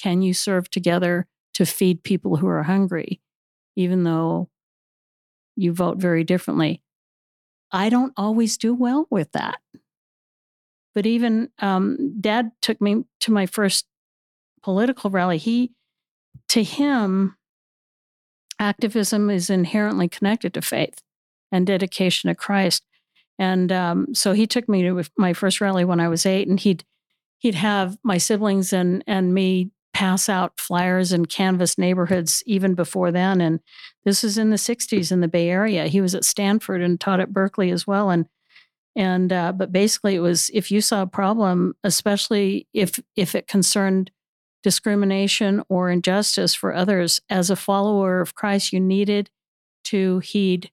Can 0.00 0.22
you 0.22 0.32
serve 0.32 0.70
together 0.70 1.26
to 1.54 1.66
feed 1.66 2.04
people 2.04 2.36
who 2.36 2.46
are 2.46 2.62
hungry, 2.62 3.20
even 3.74 4.04
though 4.04 4.50
you 5.56 5.72
vote 5.72 5.96
very 5.96 6.22
differently? 6.22 6.80
I 7.72 7.88
don't 7.88 8.12
always 8.16 8.56
do 8.56 8.72
well 8.72 9.08
with 9.10 9.32
that. 9.32 9.58
But 10.94 11.06
even 11.06 11.50
um, 11.60 12.16
dad 12.20 12.52
took 12.60 12.80
me 12.80 13.04
to 13.20 13.32
my 13.32 13.46
first 13.46 13.86
political 14.62 15.10
rally. 15.10 15.38
He, 15.38 15.72
to 16.48 16.62
him, 16.62 17.36
activism 18.58 19.30
is 19.30 19.50
inherently 19.50 20.08
connected 20.08 20.54
to 20.54 20.62
faith 20.62 21.00
and 21.52 21.66
dedication 21.66 22.28
to 22.28 22.34
Christ. 22.34 22.84
And 23.38 23.72
um, 23.72 24.14
so 24.14 24.32
he 24.32 24.46
took 24.46 24.68
me 24.68 24.82
to 24.82 25.02
my 25.16 25.32
first 25.32 25.60
rally 25.60 25.84
when 25.84 25.98
I 25.98 26.08
was 26.08 26.26
eight, 26.26 26.46
and 26.46 26.60
he'd 26.60 26.84
he'd 27.38 27.54
have 27.54 27.96
my 28.02 28.18
siblings 28.18 28.72
and 28.72 29.02
and 29.06 29.32
me 29.32 29.70
pass 29.94 30.28
out 30.28 30.60
flyers 30.60 31.10
and 31.10 31.28
canvas 31.28 31.78
neighborhoods 31.78 32.42
even 32.46 32.74
before 32.74 33.10
then. 33.10 33.40
And 33.40 33.60
this 34.04 34.22
was 34.22 34.36
in 34.36 34.50
the 34.50 34.56
'60s 34.56 35.10
in 35.10 35.20
the 35.20 35.28
Bay 35.28 35.48
Area. 35.48 35.86
He 35.86 36.02
was 36.02 36.14
at 36.14 36.24
Stanford 36.24 36.82
and 36.82 37.00
taught 37.00 37.20
at 37.20 37.32
Berkeley 37.32 37.70
as 37.70 37.86
well. 37.86 38.10
And 38.10 38.26
and 38.96 39.32
uh, 39.32 39.52
but 39.52 39.72
basically 39.72 40.14
it 40.14 40.20
was 40.20 40.50
if 40.52 40.70
you 40.70 40.80
saw 40.80 41.02
a 41.02 41.06
problem 41.06 41.74
especially 41.84 42.66
if 42.72 42.98
if 43.16 43.34
it 43.34 43.46
concerned 43.46 44.10
discrimination 44.62 45.62
or 45.68 45.90
injustice 45.90 46.54
for 46.54 46.74
others 46.74 47.20
as 47.30 47.50
a 47.50 47.56
follower 47.56 48.20
of 48.20 48.34
christ 48.34 48.72
you 48.72 48.80
needed 48.80 49.30
to 49.84 50.18
heed 50.20 50.70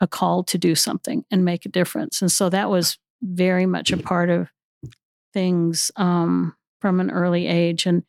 a 0.00 0.06
call 0.06 0.44
to 0.44 0.58
do 0.58 0.74
something 0.74 1.24
and 1.30 1.44
make 1.44 1.66
a 1.66 1.70
difference. 1.70 2.20
And 2.20 2.30
so 2.30 2.48
that 2.50 2.70
was 2.70 2.98
very 3.22 3.66
much 3.66 3.92
a 3.92 3.96
part 3.96 4.30
of 4.30 4.48
things 5.32 5.90
um, 5.96 6.54
from 6.80 7.00
an 7.00 7.10
early 7.10 7.46
age. 7.46 7.86
And 7.86 8.04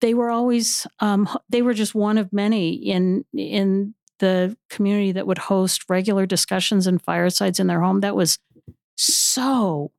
they 0.00 0.14
were 0.14 0.30
always 0.30 0.86
um, 1.00 1.28
they 1.48 1.62
were 1.62 1.74
just 1.74 1.94
one 1.94 2.18
of 2.18 2.32
many 2.32 2.72
in 2.72 3.24
in 3.34 3.94
the 4.20 4.56
community 4.68 5.12
that 5.12 5.26
would 5.26 5.38
host 5.38 5.84
regular 5.88 6.26
discussions 6.26 6.86
and 6.86 7.02
firesides 7.02 7.60
in 7.60 7.68
their 7.68 7.80
home. 7.80 8.00
That 8.00 8.16
was 8.16 8.38
so 8.98 9.92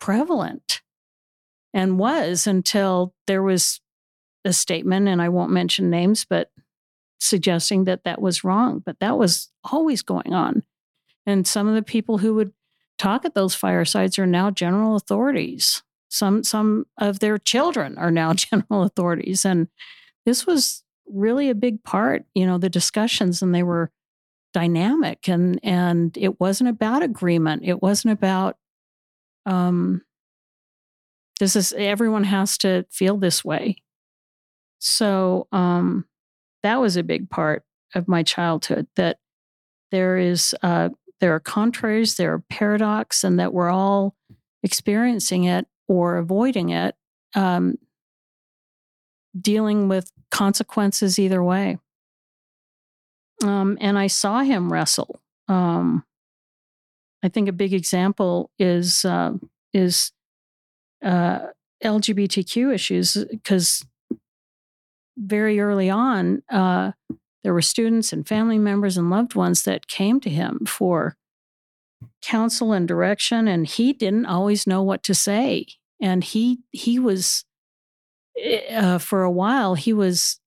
prevalent 0.00 0.82
and 1.72 1.98
was 1.98 2.46
until 2.46 3.14
there 3.26 3.42
was 3.42 3.80
a 4.44 4.52
statement, 4.52 5.08
and 5.08 5.20
I 5.20 5.28
won't 5.28 5.50
mention 5.50 5.90
names, 5.90 6.24
but 6.24 6.50
suggesting 7.18 7.84
that 7.84 8.04
that 8.04 8.20
was 8.20 8.44
wrong. 8.44 8.82
But 8.84 9.00
that 9.00 9.18
was 9.18 9.50
always 9.64 10.02
going 10.02 10.32
on. 10.32 10.62
And 11.26 11.46
some 11.46 11.66
of 11.66 11.74
the 11.74 11.82
people 11.82 12.18
who 12.18 12.34
would 12.34 12.52
talk 12.98 13.24
at 13.24 13.34
those 13.34 13.54
firesides 13.54 14.18
are 14.18 14.26
now 14.26 14.50
general 14.50 14.94
authorities. 14.94 15.82
Some 16.08 16.44
some 16.44 16.86
of 16.98 17.18
their 17.18 17.38
children 17.38 17.98
are 17.98 18.10
now 18.10 18.32
general 18.34 18.82
authorities, 18.82 19.44
and 19.44 19.68
this 20.24 20.46
was 20.46 20.84
really 21.06 21.50
a 21.50 21.54
big 21.54 21.82
part. 21.82 22.24
You 22.34 22.46
know, 22.46 22.58
the 22.58 22.70
discussions, 22.70 23.42
and 23.42 23.54
they 23.54 23.62
were 23.62 23.90
dynamic 24.54 25.28
and 25.28 25.60
and 25.62 26.16
it 26.16 26.40
wasn't 26.40 26.70
about 26.70 27.02
agreement. 27.02 27.62
It 27.64 27.82
wasn't 27.82 28.12
about 28.12 28.56
um 29.44 30.00
this 31.40 31.56
is 31.56 31.74
everyone 31.76 32.24
has 32.24 32.56
to 32.58 32.86
feel 32.90 33.18
this 33.18 33.44
way. 33.44 33.76
So 34.78 35.48
um 35.52 36.06
that 36.62 36.80
was 36.80 36.96
a 36.96 37.02
big 37.02 37.28
part 37.28 37.64
of 37.94 38.08
my 38.08 38.22
childhood 38.22 38.86
that 38.96 39.18
there 39.90 40.16
is 40.16 40.54
uh 40.62 40.88
there 41.20 41.34
are 41.34 41.40
contraries 41.40 42.16
there 42.16 42.32
are 42.32 42.44
paradox 42.48 43.24
and 43.24 43.38
that 43.38 43.52
we're 43.52 43.70
all 43.70 44.14
experiencing 44.62 45.44
it 45.44 45.66
or 45.88 46.16
avoiding 46.16 46.70
it 46.70 46.94
um 47.34 47.76
dealing 49.38 49.88
with 49.88 50.10
consequences 50.30 51.18
either 51.18 51.42
way 51.42 51.78
um, 53.44 53.78
and 53.80 53.98
I 53.98 54.06
saw 54.06 54.40
him 54.40 54.72
wrestle. 54.72 55.20
Um, 55.48 56.04
I 57.22 57.28
think 57.28 57.48
a 57.48 57.52
big 57.52 57.72
example 57.72 58.50
is 58.58 59.04
uh, 59.04 59.32
is 59.72 60.12
uh, 61.04 61.46
LGBTQ 61.82 62.74
issues 62.74 63.16
because 63.30 63.84
very 65.16 65.60
early 65.60 65.88
on 65.90 66.42
uh, 66.50 66.92
there 67.42 67.54
were 67.54 67.62
students 67.62 68.12
and 68.12 68.26
family 68.26 68.58
members 68.58 68.96
and 68.96 69.10
loved 69.10 69.34
ones 69.34 69.62
that 69.62 69.86
came 69.86 70.20
to 70.20 70.30
him 70.30 70.64
for 70.66 71.16
counsel 72.22 72.72
and 72.72 72.88
direction, 72.88 73.46
and 73.46 73.66
he 73.66 73.92
didn't 73.92 74.26
always 74.26 74.66
know 74.66 74.82
what 74.82 75.02
to 75.04 75.14
say. 75.14 75.66
And 76.00 76.24
he 76.24 76.60
he 76.72 76.98
was 76.98 77.44
eh, 78.38 78.74
uh, 78.74 78.98
for 78.98 79.22
a 79.22 79.30
while 79.30 79.74
he 79.74 79.92
was 79.92 80.40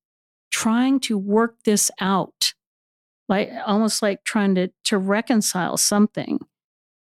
trying 0.51 0.99
to 0.99 1.17
work 1.17 1.55
this 1.65 1.91
out 1.99 2.53
like 3.29 3.51
almost 3.65 4.01
like 4.01 4.23
trying 4.23 4.55
to 4.55 4.69
to 4.85 4.97
reconcile 4.97 5.77
something. 5.77 6.39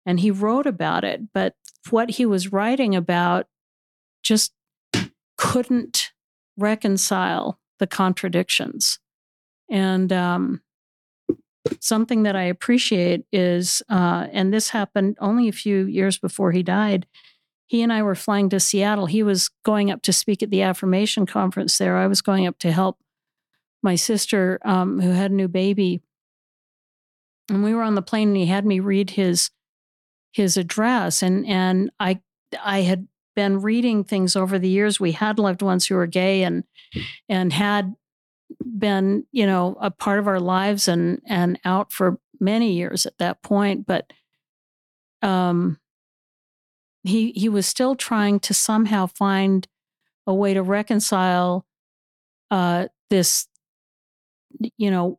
And 0.06 0.20
he 0.20 0.30
wrote 0.30 0.66
about 0.66 1.04
it 1.04 1.32
but 1.32 1.54
what 1.90 2.10
he 2.10 2.26
was 2.26 2.52
writing 2.52 2.94
about 2.94 3.46
just 4.22 4.52
couldn't 5.36 6.12
reconcile 6.56 7.58
the 7.78 7.86
contradictions. 7.86 8.98
And 9.70 10.12
um, 10.12 10.62
something 11.80 12.22
that 12.22 12.34
i 12.34 12.42
appreciate 12.42 13.24
is 13.32 13.82
uh, 13.88 14.26
and 14.32 14.52
this 14.52 14.70
happened 14.70 15.16
only 15.20 15.48
a 15.48 15.52
few 15.52 15.86
years 15.86 16.18
before 16.18 16.52
he 16.52 16.62
died. 16.62 17.06
He 17.66 17.82
and 17.82 17.92
i 17.92 18.02
were 18.02 18.14
flying 18.14 18.48
to 18.50 18.60
seattle. 18.60 19.06
He 19.06 19.22
was 19.22 19.50
going 19.64 19.90
up 19.90 20.02
to 20.02 20.12
speak 20.12 20.42
at 20.42 20.50
the 20.50 20.62
affirmation 20.62 21.26
conference 21.26 21.78
there. 21.78 21.96
I 21.96 22.06
was 22.06 22.22
going 22.22 22.46
up 22.46 22.58
to 22.60 22.72
help 22.72 22.98
my 23.82 23.94
sister 23.94 24.58
um, 24.64 25.00
who 25.00 25.10
had 25.10 25.30
a 25.30 25.34
new 25.34 25.48
baby 25.48 26.00
and 27.48 27.62
we 27.62 27.74
were 27.74 27.82
on 27.82 27.94
the 27.94 28.02
plane 28.02 28.28
and 28.28 28.36
he 28.36 28.46
had 28.46 28.66
me 28.66 28.80
read 28.80 29.10
his 29.10 29.50
his 30.32 30.56
address 30.56 31.22
and 31.22 31.46
and 31.46 31.90
I 31.98 32.20
I 32.62 32.82
had 32.82 33.08
been 33.34 33.60
reading 33.60 34.04
things 34.04 34.34
over 34.34 34.58
the 34.58 34.68
years 34.68 34.98
we 34.98 35.12
had 35.12 35.38
loved 35.38 35.62
ones 35.62 35.86
who 35.86 35.94
were 35.94 36.06
gay 36.06 36.42
and 36.42 36.64
and 37.28 37.52
had 37.52 37.94
been 38.78 39.26
you 39.32 39.46
know 39.46 39.76
a 39.80 39.90
part 39.90 40.18
of 40.18 40.26
our 40.26 40.40
lives 40.40 40.88
and 40.88 41.20
and 41.26 41.58
out 41.64 41.92
for 41.92 42.18
many 42.40 42.72
years 42.72 43.06
at 43.06 43.18
that 43.18 43.42
point 43.42 43.86
but 43.86 44.12
um, 45.22 45.78
he 47.02 47.32
he 47.32 47.48
was 47.48 47.66
still 47.66 47.96
trying 47.96 48.40
to 48.40 48.54
somehow 48.54 49.06
find 49.06 49.66
a 50.26 50.34
way 50.34 50.54
to 50.54 50.62
reconcile 50.62 51.66
uh, 52.50 52.88
this. 53.10 53.46
You 54.76 54.90
know, 54.90 55.18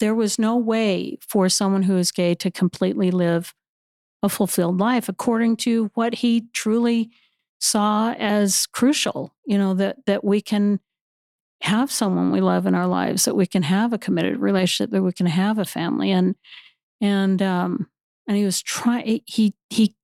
there 0.00 0.14
was 0.14 0.38
no 0.38 0.56
way 0.56 1.18
for 1.20 1.48
someone 1.48 1.82
who 1.82 1.96
is 1.96 2.12
gay 2.12 2.34
to 2.34 2.50
completely 2.50 3.10
live 3.10 3.54
a 4.22 4.28
fulfilled 4.28 4.78
life 4.78 5.08
according 5.08 5.56
to 5.56 5.90
what 5.94 6.16
he 6.16 6.48
truly 6.52 7.10
saw 7.60 8.12
as 8.14 8.66
crucial 8.66 9.34
you 9.46 9.58
know 9.58 9.74
that 9.74 9.96
that 10.06 10.24
we 10.24 10.40
can 10.40 10.80
have 11.62 11.90
someone 11.90 12.30
we 12.30 12.40
love 12.40 12.66
in 12.66 12.74
our 12.74 12.86
lives 12.86 13.24
that 13.24 13.34
we 13.34 13.46
can 13.46 13.62
have 13.62 13.92
a 13.92 13.98
committed 13.98 14.38
relationship 14.38 14.90
that 14.90 15.02
we 15.02 15.12
can 15.12 15.26
have 15.26 15.58
a 15.58 15.64
family. 15.64 16.10
And 16.12 16.36
and 17.00 17.42
um 17.42 17.88
and 18.26 18.36
he 18.36 18.44
was 18.44 18.62
trying 18.62 19.20
he 19.26 19.54
he 19.70 19.96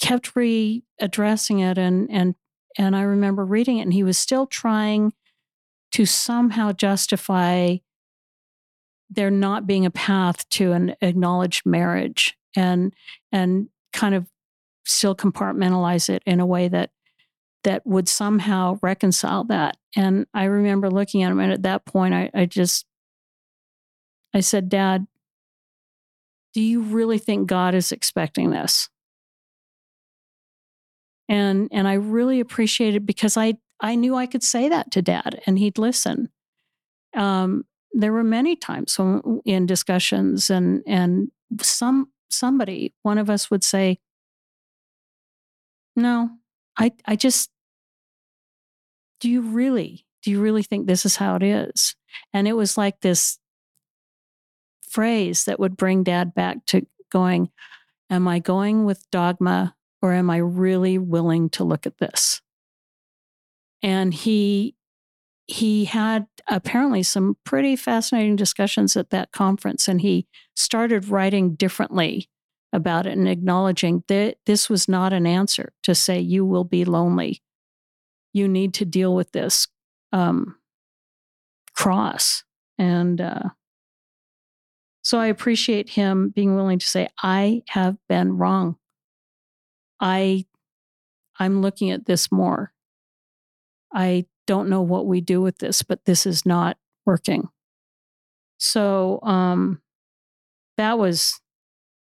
kept 0.00 0.34
readdressing 0.34 1.60
it 1.60 1.78
and 1.78 2.10
and 2.10 2.34
and 2.78 2.96
I 2.96 3.02
remember 3.02 3.44
reading 3.44 3.78
it 3.78 3.82
and 3.82 3.92
he 3.92 4.02
was 4.02 4.16
still 4.16 4.46
trying 4.46 5.12
to 5.92 6.06
somehow 6.06 6.72
justify 6.72 7.76
there 9.10 9.30
not 9.30 9.66
being 9.66 9.86
a 9.86 9.90
path 9.90 10.48
to 10.50 10.72
an 10.72 10.94
acknowledged 11.00 11.64
marriage 11.64 12.36
and 12.54 12.94
and 13.32 13.68
kind 13.92 14.14
of 14.14 14.26
still 14.84 15.14
compartmentalize 15.14 16.08
it 16.08 16.22
in 16.26 16.40
a 16.40 16.46
way 16.46 16.68
that 16.68 16.90
that 17.64 17.86
would 17.86 18.08
somehow 18.08 18.78
reconcile 18.82 19.44
that. 19.44 19.76
And 19.96 20.26
I 20.32 20.44
remember 20.44 20.90
looking 20.90 21.22
at 21.22 21.32
him, 21.32 21.40
and 21.40 21.52
at 21.52 21.62
that 21.62 21.84
point, 21.84 22.14
I, 22.14 22.30
I 22.34 22.46
just 22.46 22.86
I 24.34 24.40
said, 24.40 24.68
Dad, 24.68 25.06
do 26.52 26.60
you 26.60 26.82
really 26.82 27.18
think 27.18 27.48
God 27.48 27.74
is 27.74 27.92
expecting 27.92 28.50
this? 28.50 28.88
And 31.28 31.68
and 31.72 31.86
I 31.86 31.94
really 31.94 32.40
appreciated 32.40 33.04
because 33.04 33.36
I 33.36 33.54
I 33.80 33.94
knew 33.94 34.14
I 34.14 34.26
could 34.26 34.42
say 34.42 34.68
that 34.68 34.90
to 34.92 35.02
Dad, 35.02 35.40
and 35.46 35.58
he'd 35.58 35.78
listen. 35.78 36.30
Um, 37.14 37.64
there 37.92 38.12
were 38.12 38.24
many 38.24 38.56
times 38.56 38.98
when, 38.98 39.40
in 39.44 39.66
discussions, 39.66 40.50
and 40.50 40.82
and 40.86 41.30
some 41.60 42.10
somebody, 42.30 42.94
one 43.02 43.18
of 43.18 43.30
us 43.30 43.50
would 43.50 43.64
say, 43.64 43.98
"No, 45.96 46.30
I 46.78 46.92
I 47.06 47.16
just 47.16 47.50
do 49.20 49.30
you 49.30 49.40
really 49.40 50.06
do 50.22 50.30
you 50.30 50.40
really 50.40 50.62
think 50.62 50.86
this 50.86 51.06
is 51.06 51.16
how 51.16 51.36
it 51.36 51.42
is?" 51.42 51.94
And 52.32 52.48
it 52.48 52.54
was 52.54 52.76
like 52.76 53.00
this 53.00 53.38
phrase 54.88 55.44
that 55.44 55.60
would 55.60 55.76
bring 55.76 56.02
Dad 56.02 56.34
back 56.34 56.64
to 56.66 56.86
going, 57.10 57.50
"Am 58.10 58.28
I 58.28 58.38
going 58.38 58.84
with 58.84 59.10
dogma, 59.10 59.76
or 60.02 60.12
am 60.12 60.30
I 60.30 60.38
really 60.38 60.98
willing 60.98 61.50
to 61.50 61.64
look 61.64 61.86
at 61.86 61.98
this?" 61.98 62.40
And 63.82 64.12
he 64.12 64.74
he 65.48 65.86
had 65.86 66.26
apparently 66.46 67.02
some 67.02 67.36
pretty 67.42 67.74
fascinating 67.74 68.36
discussions 68.36 68.96
at 68.96 69.10
that 69.10 69.32
conference, 69.32 69.88
and 69.88 70.02
he 70.02 70.26
started 70.54 71.08
writing 71.08 71.54
differently 71.54 72.28
about 72.70 73.06
it 73.06 73.16
and 73.16 73.26
acknowledging 73.26 74.04
that 74.08 74.36
this 74.44 74.68
was 74.68 74.88
not 74.88 75.14
an 75.14 75.26
answer 75.26 75.72
to 75.82 75.94
say 75.94 76.20
you 76.20 76.44
will 76.44 76.64
be 76.64 76.84
lonely. 76.84 77.42
You 78.34 78.46
need 78.46 78.74
to 78.74 78.84
deal 78.84 79.14
with 79.14 79.32
this 79.32 79.68
um, 80.12 80.56
cross, 81.74 82.44
and 82.76 83.18
uh, 83.18 83.48
so 85.02 85.18
I 85.18 85.28
appreciate 85.28 85.88
him 85.88 86.28
being 86.28 86.56
willing 86.56 86.78
to 86.78 86.86
say, 86.86 87.08
"I 87.22 87.62
have 87.68 87.96
been 88.06 88.36
wrong. 88.36 88.76
I, 89.98 90.44
I'm 91.38 91.62
looking 91.62 91.90
at 91.90 92.04
this 92.04 92.30
more. 92.30 92.74
I 93.94 94.26
don't 94.48 94.70
know 94.70 94.80
what 94.80 95.06
we 95.06 95.20
do 95.20 95.40
with 95.42 95.58
this, 95.58 95.82
but 95.82 96.06
this 96.06 96.26
is 96.26 96.44
not 96.46 96.78
working. 97.04 97.48
So 98.58 99.20
um, 99.22 99.80
that 100.78 100.98
was 100.98 101.40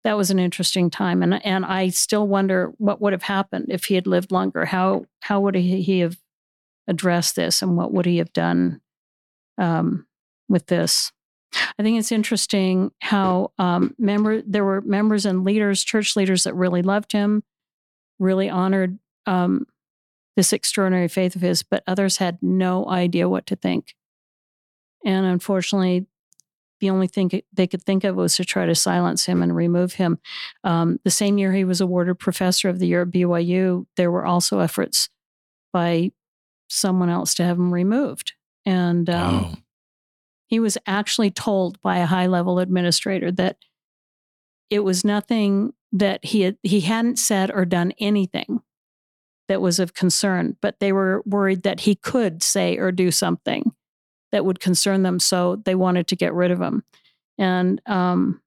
that 0.04 0.16
was 0.16 0.30
an 0.30 0.38
interesting 0.38 0.90
time, 0.90 1.22
and 1.22 1.44
and 1.44 1.64
I 1.64 1.88
still 1.88 2.28
wonder 2.28 2.72
what 2.76 3.00
would 3.00 3.12
have 3.14 3.24
happened 3.24 3.66
if 3.70 3.86
he 3.86 3.96
had 3.96 4.06
lived 4.06 4.30
longer. 4.30 4.66
How 4.66 5.06
how 5.22 5.40
would 5.40 5.56
he, 5.56 6.00
have 6.00 6.18
addressed 6.86 7.34
this, 7.34 7.62
and 7.62 7.76
what 7.76 7.92
would 7.92 8.06
he 8.06 8.18
have 8.18 8.32
done 8.32 8.80
um, 9.58 10.06
with 10.48 10.66
this? 10.66 11.10
I 11.78 11.82
think 11.82 11.98
it's 11.98 12.12
interesting 12.12 12.92
how 13.00 13.52
um, 13.58 13.94
member 13.98 14.42
there 14.42 14.64
were 14.64 14.82
members 14.82 15.24
and 15.24 15.42
leaders, 15.42 15.82
church 15.82 16.14
leaders 16.14 16.44
that 16.44 16.54
really 16.54 16.82
loved 16.82 17.12
him, 17.12 17.42
really 18.18 18.50
honored 18.50 18.98
um, 19.24 19.66
this 20.36 20.52
extraordinary 20.52 21.08
faith 21.08 21.34
of 21.34 21.42
his, 21.42 21.62
but 21.62 21.82
others 21.86 22.18
had 22.18 22.38
no 22.42 22.86
idea 22.88 23.28
what 23.28 23.46
to 23.46 23.56
think. 23.56 23.94
And 25.04 25.24
unfortunately, 25.24 26.06
the 26.80 26.90
only 26.90 27.06
thing 27.06 27.30
they 27.52 27.66
could 27.66 27.82
think 27.82 28.04
of 28.04 28.16
was 28.16 28.36
to 28.36 28.44
try 28.44 28.66
to 28.66 28.74
silence 28.74 29.24
him 29.24 29.42
and 29.42 29.56
remove 29.56 29.94
him. 29.94 30.18
Um, 30.62 31.00
the 31.04 31.10
same 31.10 31.38
year 31.38 31.52
he 31.52 31.64
was 31.64 31.80
awarded 31.80 32.18
Professor 32.18 32.68
of 32.68 32.78
the 32.78 32.86
Year 32.86 33.02
at 33.02 33.08
BYU, 33.08 33.86
there 33.96 34.10
were 34.10 34.26
also 34.26 34.60
efforts 34.60 35.08
by 35.72 36.10
someone 36.68 37.08
else 37.08 37.34
to 37.34 37.44
have 37.44 37.56
him 37.56 37.72
removed. 37.72 38.34
And 38.66 39.08
um, 39.08 39.42
wow. 39.42 39.54
he 40.48 40.60
was 40.60 40.76
actually 40.86 41.30
told 41.30 41.80
by 41.80 41.98
a 41.98 42.06
high 42.06 42.26
level 42.26 42.58
administrator 42.58 43.30
that 43.32 43.56
it 44.68 44.80
was 44.80 45.04
nothing 45.04 45.72
that 45.92 46.24
he 46.24 46.42
had, 46.42 46.58
he 46.62 46.80
hadn't 46.80 47.18
said 47.18 47.50
or 47.50 47.64
done 47.64 47.92
anything 47.98 48.60
that 49.48 49.60
was 49.60 49.78
of 49.78 49.94
concern, 49.94 50.56
but 50.60 50.80
they 50.80 50.92
were 50.92 51.22
worried 51.24 51.62
that 51.62 51.80
he 51.80 51.94
could 51.94 52.42
say 52.42 52.76
or 52.76 52.90
do 52.92 53.10
something 53.10 53.72
that 54.32 54.44
would 54.44 54.60
concern 54.60 55.02
them. 55.02 55.20
So 55.20 55.56
they 55.64 55.74
wanted 55.74 56.08
to 56.08 56.16
get 56.16 56.34
rid 56.34 56.50
of 56.50 56.60
him. 56.60 56.82
And 57.38 57.80
um, 57.86 58.40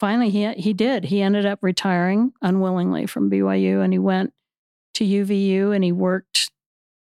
finally, 0.00 0.30
he, 0.30 0.52
he 0.54 0.72
did. 0.72 1.04
He 1.04 1.22
ended 1.22 1.46
up 1.46 1.60
retiring 1.62 2.32
unwillingly 2.42 3.06
from 3.06 3.30
BYU 3.30 3.82
and 3.82 3.92
he 3.92 3.98
went 3.98 4.32
to 4.94 5.04
UVU 5.04 5.74
and 5.74 5.82
he 5.82 5.92
worked 5.92 6.50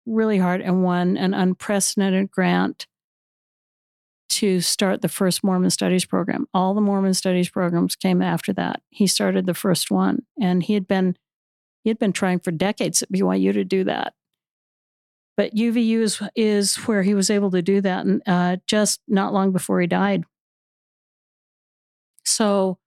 really 0.05 0.37
hard 0.37 0.61
and 0.61 0.83
won 0.83 1.17
an 1.17 1.33
unprecedented 1.33 2.31
grant 2.31 2.87
to 4.29 4.59
start 4.59 5.01
the 5.01 5.07
first 5.07 5.43
Mormon 5.43 5.69
studies 5.69 6.05
program. 6.05 6.47
All 6.53 6.73
the 6.73 6.81
Mormon 6.81 7.13
studies 7.13 7.49
programs 7.49 7.95
came 7.95 8.21
after 8.21 8.51
that. 8.53 8.81
He 8.89 9.07
started 9.07 9.45
the 9.45 9.53
first 9.53 9.91
one 9.91 10.23
and 10.41 10.63
he 10.63 10.73
had 10.73 10.87
been 10.87 11.15
he 11.85 11.89
had 11.91 11.99
been 11.99 12.13
trying 12.13 12.39
for 12.39 12.49
decades 12.49 13.03
at 13.03 13.11
BYU 13.11 13.53
to 13.53 13.63
do 13.63 13.83
that. 13.83 14.15
But 15.37 15.53
UVU 15.53 15.99
is, 15.99 16.21
is 16.35 16.75
where 16.87 17.03
he 17.03 17.13
was 17.13 17.29
able 17.29 17.51
to 17.51 17.61
do 17.61 17.79
that, 17.81 18.05
and 18.05 18.23
uh, 18.25 18.57
just 18.65 19.01
not 19.07 19.33
long 19.33 19.51
before 19.51 19.79
he 19.79 19.85
died. 19.85 20.23
So 22.23 22.79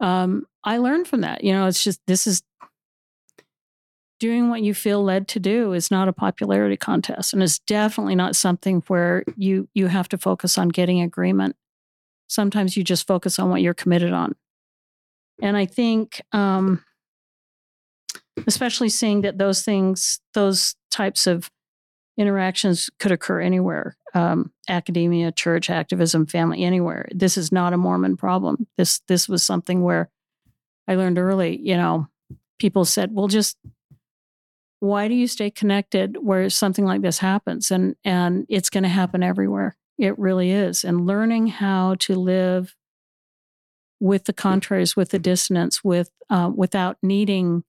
um, 0.00 0.46
I 0.64 0.78
learned 0.78 1.06
from 1.06 1.20
that. 1.20 1.44
You 1.44 1.52
know, 1.52 1.68
it's 1.68 1.84
just 1.84 2.00
this 2.08 2.26
is 2.26 2.42
doing 4.18 4.50
what 4.50 4.62
you 4.62 4.74
feel 4.74 5.02
led 5.02 5.28
to 5.28 5.40
do 5.40 5.72
is 5.72 5.90
not 5.92 6.08
a 6.08 6.12
popularity 6.12 6.76
contest, 6.76 7.32
and 7.32 7.44
it's 7.44 7.60
definitely 7.60 8.16
not 8.16 8.34
something 8.34 8.82
where 8.88 9.22
you 9.36 9.68
you 9.74 9.86
have 9.86 10.08
to 10.08 10.18
focus 10.18 10.58
on 10.58 10.70
getting 10.70 11.00
agreement. 11.00 11.54
Sometimes 12.26 12.76
you 12.76 12.82
just 12.82 13.06
focus 13.06 13.38
on 13.38 13.48
what 13.48 13.62
you're 13.62 13.74
committed 13.74 14.12
on. 14.12 14.34
And 15.40 15.56
I 15.56 15.66
think 15.66 16.20
um, 16.32 16.84
especially 18.46 18.88
seeing 18.88 19.22
that 19.22 19.38
those 19.38 19.62
things, 19.62 20.20
those 20.34 20.74
types 20.90 21.26
of 21.26 21.50
interactions 22.16 22.90
could 22.98 23.12
occur 23.12 23.40
anywhere 23.40 23.96
um, 24.14 24.52
academia, 24.68 25.32
church, 25.32 25.70
activism, 25.70 26.26
family, 26.26 26.64
anywhere. 26.64 27.08
This 27.14 27.36
is 27.36 27.52
not 27.52 27.72
a 27.72 27.78
Mormon 27.78 28.16
problem. 28.16 28.66
This 28.76 29.00
this 29.08 29.28
was 29.28 29.42
something 29.42 29.82
where 29.82 30.10
I 30.88 30.96
learned 30.96 31.18
early. 31.18 31.58
You 31.58 31.76
know, 31.76 32.08
people 32.58 32.84
said, 32.84 33.14
"Well, 33.14 33.28
just 33.28 33.56
why 34.80 35.08
do 35.08 35.14
you 35.14 35.26
stay 35.26 35.50
connected 35.50 36.16
where 36.20 36.48
something 36.50 36.84
like 36.84 37.02
this 37.02 37.18
happens?" 37.18 37.70
And 37.70 37.96
and 38.04 38.46
it's 38.48 38.70
going 38.70 38.84
to 38.84 38.88
happen 38.88 39.22
everywhere. 39.22 39.76
It 39.98 40.18
really 40.18 40.50
is. 40.50 40.84
And 40.84 41.06
learning 41.06 41.48
how 41.48 41.96
to 42.00 42.14
live 42.14 42.74
with 44.00 44.24
the 44.24 44.32
contraries, 44.32 44.96
with 44.96 45.10
the 45.10 45.18
dissonance, 45.18 45.84
with 45.84 46.10
uh, 46.30 46.50
without 46.54 46.96
needing 47.02 47.64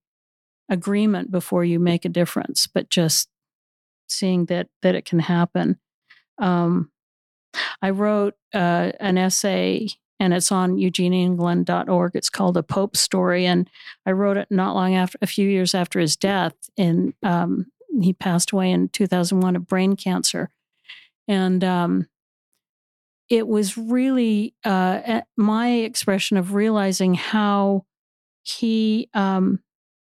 agreement 0.69 1.31
before 1.31 1.63
you 1.63 1.79
make 1.79 2.05
a 2.05 2.09
difference, 2.09 2.67
but 2.67 2.89
just 2.89 3.29
seeing 4.07 4.45
that 4.45 4.67
that 4.81 4.95
it 4.95 5.05
can 5.05 5.19
happen. 5.19 5.79
Um, 6.37 6.91
I 7.81 7.89
wrote 7.89 8.35
uh, 8.53 8.91
an 8.99 9.17
essay 9.17 9.87
and 10.21 10.35
it's 10.35 10.51
on 10.51 10.75
eugeneengland.org. 10.75 12.11
It's 12.15 12.29
called 12.29 12.55
A 12.55 12.61
Pope 12.61 12.95
Story. 12.95 13.47
And 13.47 13.67
I 14.05 14.11
wrote 14.11 14.37
it 14.37 14.47
not 14.51 14.75
long 14.75 14.93
after, 14.93 15.17
a 15.19 15.25
few 15.25 15.49
years 15.49 15.73
after 15.73 15.99
his 15.99 16.15
death. 16.15 16.53
And 16.77 17.15
um, 17.23 17.65
he 17.99 18.13
passed 18.13 18.51
away 18.51 18.69
in 18.69 18.89
2001 18.89 19.55
of 19.55 19.65
brain 19.65 19.95
cancer. 19.95 20.51
And 21.27 21.63
um, 21.63 22.07
it 23.29 23.47
was 23.47 23.79
really 23.79 24.53
uh, 24.63 25.21
my 25.35 25.69
expression 25.69 26.37
of 26.37 26.53
realizing 26.53 27.15
how 27.15 27.85
he, 28.43 29.09
um, 29.15 29.59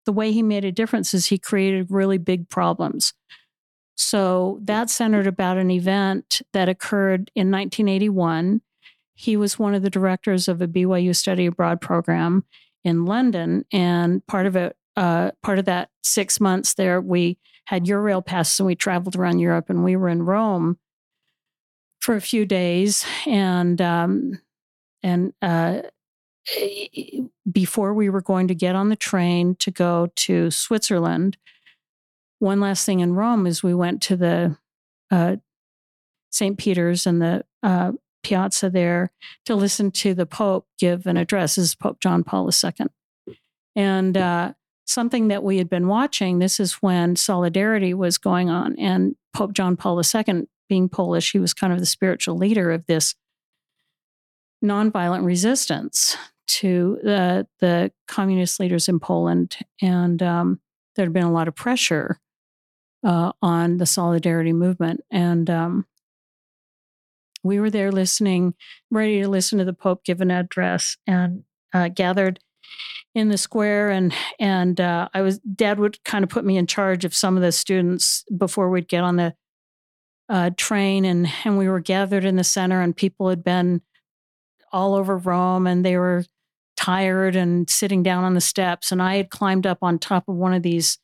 the 0.06 0.12
way 0.12 0.32
he 0.32 0.42
made 0.42 0.64
a 0.64 0.72
difference 0.72 1.12
is 1.12 1.26
he 1.26 1.38
created 1.38 1.90
really 1.90 2.18
big 2.18 2.48
problems. 2.48 3.12
So 3.96 4.60
that 4.62 4.88
centered 4.88 5.26
about 5.26 5.58
an 5.58 5.70
event 5.70 6.42
that 6.52 6.68
occurred 6.68 7.30
in 7.34 7.50
1981. 7.50 8.60
He 9.14 9.36
was 9.36 9.58
one 9.58 9.74
of 9.74 9.82
the 9.82 9.90
directors 9.90 10.48
of 10.48 10.62
a 10.62 10.68
BYU 10.68 11.14
study 11.16 11.46
abroad 11.46 11.80
program 11.80 12.44
in 12.84 13.04
London, 13.04 13.64
and 13.72 14.24
part 14.26 14.46
of 14.46 14.54
it, 14.54 14.76
uh, 14.96 15.32
part 15.42 15.58
of 15.58 15.64
that 15.64 15.90
six 16.04 16.40
months 16.40 16.74
there, 16.74 17.00
we 17.00 17.38
had 17.64 17.86
Eurail 17.86 18.24
passes 18.24 18.60
and 18.60 18.66
we 18.66 18.76
traveled 18.76 19.16
around 19.16 19.40
Europe, 19.40 19.70
and 19.70 19.82
we 19.82 19.96
were 19.96 20.08
in 20.08 20.22
Rome 20.22 20.78
for 22.00 22.14
a 22.14 22.20
few 22.20 22.46
days, 22.46 23.04
and 23.26 23.80
um, 23.80 24.40
and 25.02 25.32
uh, 25.42 25.82
before 27.50 27.92
we 27.92 28.08
were 28.08 28.20
going 28.20 28.48
to 28.48 28.54
get 28.54 28.76
on 28.76 28.88
the 28.88 28.96
train 28.96 29.56
to 29.56 29.70
go 29.70 30.08
to 30.14 30.50
Switzerland 30.50 31.36
one 32.38 32.60
last 32.60 32.84
thing 32.84 33.00
in 33.00 33.14
Rome 33.14 33.46
is 33.46 33.62
we 33.62 33.74
went 33.74 34.02
to 34.02 34.16
the 34.16 34.56
uh, 35.10 35.36
St. 36.30 36.58
Peter's 36.58 37.06
and 37.06 37.22
the 37.22 37.44
uh, 37.62 37.92
piazza 38.22 38.68
there 38.68 39.10
to 39.46 39.54
listen 39.54 39.90
to 39.90 40.14
the 40.14 40.26
Pope 40.26 40.66
give 40.78 41.06
an 41.06 41.16
address. 41.16 41.54
This 41.54 41.66
is 41.66 41.74
Pope 41.74 42.00
John 42.00 42.24
Paul 42.24 42.50
II. 42.50 42.86
And 43.74 44.16
uh, 44.16 44.52
something 44.86 45.28
that 45.28 45.42
we 45.42 45.58
had 45.58 45.70
been 45.70 45.88
watching, 45.88 46.38
this 46.38 46.60
is 46.60 46.74
when 46.74 47.16
Solidarity 47.16 47.94
was 47.94 48.18
going 48.18 48.50
on. 48.50 48.78
And 48.78 49.16
Pope 49.32 49.52
John 49.52 49.76
Paul 49.76 50.00
II, 50.00 50.46
being 50.68 50.88
Polish, 50.88 51.32
he 51.32 51.38
was 51.38 51.54
kind 51.54 51.72
of 51.72 51.80
the 51.80 51.86
spiritual 51.86 52.36
leader 52.36 52.70
of 52.70 52.86
this 52.86 53.14
nonviolent 54.64 55.24
resistance 55.24 56.16
to 56.46 56.98
the, 57.02 57.46
the 57.60 57.92
communist 58.06 58.60
leaders 58.60 58.88
in 58.88 59.00
Poland. 59.00 59.56
And 59.82 60.22
um, 60.22 60.60
there 60.94 61.04
had 61.04 61.12
been 61.12 61.24
a 61.24 61.32
lot 61.32 61.48
of 61.48 61.54
pressure 61.54 62.20
uh, 63.04 63.32
on 63.42 63.76
the 63.76 63.86
solidarity 63.86 64.52
movement. 64.52 65.00
And 65.10 65.48
um, 65.48 65.86
we 67.42 67.60
were 67.60 67.70
there 67.70 67.92
listening, 67.92 68.54
ready 68.90 69.22
to 69.22 69.28
listen 69.28 69.58
to 69.58 69.64
the 69.64 69.72
Pope 69.72 70.04
give 70.04 70.20
an 70.20 70.30
address, 70.30 70.96
and 71.06 71.44
uh, 71.72 71.88
gathered 71.88 72.40
in 73.14 73.28
the 73.28 73.38
square. 73.38 73.90
And 73.90 74.12
and 74.38 74.80
uh, 74.80 75.08
I 75.14 75.22
was 75.22 75.38
Dad 75.38 75.78
would 75.78 76.02
kind 76.04 76.24
of 76.24 76.30
put 76.30 76.44
me 76.44 76.56
in 76.56 76.66
charge 76.66 77.04
of 77.04 77.14
some 77.14 77.36
of 77.36 77.42
the 77.42 77.52
students 77.52 78.24
before 78.36 78.68
we'd 78.68 78.88
get 78.88 79.04
on 79.04 79.16
the 79.16 79.34
uh, 80.28 80.50
train, 80.56 81.04
and 81.04 81.28
and 81.44 81.56
we 81.56 81.68
were 81.68 81.80
gathered 81.80 82.24
in 82.24 82.36
the 82.36 82.44
center, 82.44 82.80
and 82.80 82.96
people 82.96 83.28
had 83.28 83.44
been 83.44 83.82
all 84.72 84.94
over 84.94 85.16
Rome, 85.16 85.66
and 85.66 85.84
they 85.84 85.96
were 85.96 86.24
tired 86.76 87.36
and 87.36 87.68
sitting 87.68 88.02
down 88.02 88.24
on 88.24 88.34
the 88.34 88.40
steps, 88.40 88.92
and 88.92 89.02
I 89.02 89.16
had 89.16 89.30
climbed 89.30 89.66
up 89.66 89.78
on 89.82 89.98
top 89.98 90.28
of 90.28 90.36
one 90.36 90.54
of 90.54 90.62
these 90.62 90.98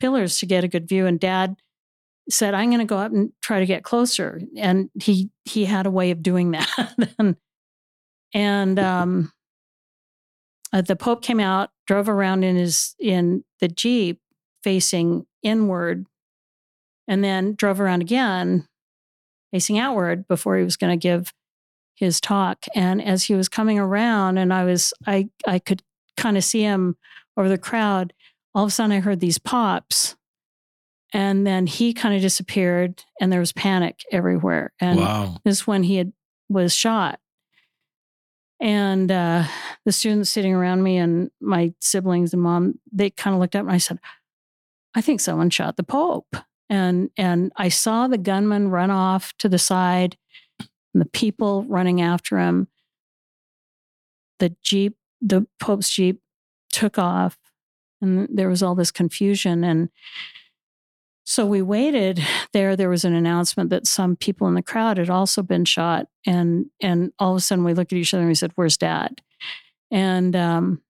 pillars 0.00 0.38
to 0.38 0.46
get 0.46 0.64
a 0.64 0.68
good 0.68 0.88
view. 0.88 1.06
And 1.06 1.18
dad 1.18 1.56
said, 2.30 2.54
I'm 2.54 2.70
going 2.70 2.80
to 2.80 2.84
go 2.84 2.98
up 2.98 3.12
and 3.12 3.32
try 3.42 3.60
to 3.60 3.66
get 3.66 3.84
closer. 3.84 4.40
And 4.56 4.90
he, 5.02 5.30
he 5.44 5.64
had 5.64 5.86
a 5.86 5.90
way 5.90 6.10
of 6.10 6.22
doing 6.22 6.50
that. 6.52 6.94
and, 7.18 7.36
and 8.32 8.78
um, 8.78 9.32
uh, 10.72 10.82
the 10.82 10.96
Pope 10.96 11.22
came 11.22 11.40
out, 11.40 11.70
drove 11.86 12.08
around 12.08 12.44
in 12.44 12.56
his, 12.56 12.94
in 12.98 13.44
the 13.60 13.68
Jeep 13.68 14.20
facing 14.62 15.26
inward, 15.42 16.06
and 17.06 17.22
then 17.22 17.54
drove 17.54 17.80
around 17.80 18.00
again 18.00 18.66
facing 19.52 19.78
outward 19.78 20.26
before 20.26 20.56
he 20.56 20.64
was 20.64 20.76
going 20.76 20.98
to 20.98 21.02
give 21.02 21.32
his 21.94 22.20
talk. 22.20 22.66
And 22.74 23.02
as 23.02 23.24
he 23.24 23.34
was 23.34 23.48
coming 23.48 23.78
around 23.78 24.38
and 24.38 24.52
I 24.52 24.64
was, 24.64 24.92
I, 25.06 25.28
I 25.46 25.58
could 25.58 25.82
kind 26.16 26.36
of 26.36 26.44
see 26.44 26.62
him 26.62 26.96
over 27.36 27.48
the 27.48 27.58
crowd, 27.58 28.12
all 28.54 28.64
of 28.64 28.68
a 28.68 28.70
sudden 28.70 28.92
I 28.92 29.00
heard 29.00 29.20
these 29.20 29.38
pops. 29.38 30.16
And 31.12 31.46
then 31.46 31.66
he 31.66 31.94
kind 31.94 32.14
of 32.14 32.20
disappeared 32.20 33.04
and 33.20 33.32
there 33.32 33.40
was 33.40 33.52
panic 33.52 34.00
everywhere. 34.10 34.72
And 34.80 34.98
wow. 34.98 35.36
this 35.44 35.58
is 35.58 35.66
when 35.66 35.84
he 35.84 35.96
had 35.96 36.12
was 36.48 36.74
shot. 36.74 37.20
And 38.60 39.10
uh, 39.10 39.44
the 39.84 39.92
students 39.92 40.30
sitting 40.30 40.54
around 40.54 40.82
me 40.82 40.96
and 40.96 41.30
my 41.40 41.72
siblings 41.80 42.32
and 42.32 42.42
mom, 42.42 42.80
they 42.92 43.10
kind 43.10 43.34
of 43.34 43.40
looked 43.40 43.54
up 43.54 43.62
and 43.62 43.70
I 43.70 43.78
said, 43.78 43.98
I 44.94 45.00
think 45.00 45.20
someone 45.20 45.50
shot 45.50 45.76
the 45.76 45.82
Pope. 45.82 46.36
And 46.70 47.10
and 47.16 47.52
I 47.56 47.68
saw 47.68 48.08
the 48.08 48.18
gunman 48.18 48.68
run 48.68 48.90
off 48.90 49.34
to 49.38 49.48
the 49.48 49.58
side 49.58 50.16
and 50.94 51.00
the 51.00 51.10
people 51.10 51.64
running 51.64 52.00
after 52.00 52.38
him. 52.38 52.68
The 54.38 54.56
Jeep, 54.62 54.96
the 55.20 55.46
Pope's 55.60 55.90
Jeep 55.90 56.20
took 56.70 56.98
off 56.98 57.38
and 58.00 58.28
there 58.30 58.48
was 58.48 58.62
all 58.62 58.74
this 58.74 58.90
confusion 58.90 59.64
and 59.64 59.88
so 61.24 61.46
we 61.46 61.62
waited 61.62 62.20
there 62.52 62.76
there 62.76 62.88
was 62.88 63.04
an 63.04 63.14
announcement 63.14 63.70
that 63.70 63.86
some 63.86 64.16
people 64.16 64.48
in 64.48 64.54
the 64.54 64.62
crowd 64.62 64.98
had 64.98 65.08
also 65.08 65.42
been 65.42 65.64
shot 65.64 66.06
and 66.26 66.66
and 66.80 67.12
all 67.18 67.32
of 67.32 67.38
a 67.38 67.40
sudden 67.40 67.64
we 67.64 67.74
looked 67.74 67.92
at 67.92 67.98
each 67.98 68.12
other 68.12 68.22
and 68.22 68.28
we 68.28 68.34
said 68.34 68.52
where's 68.56 68.76
dad 68.76 69.22
and 69.90 70.34
um 70.34 70.82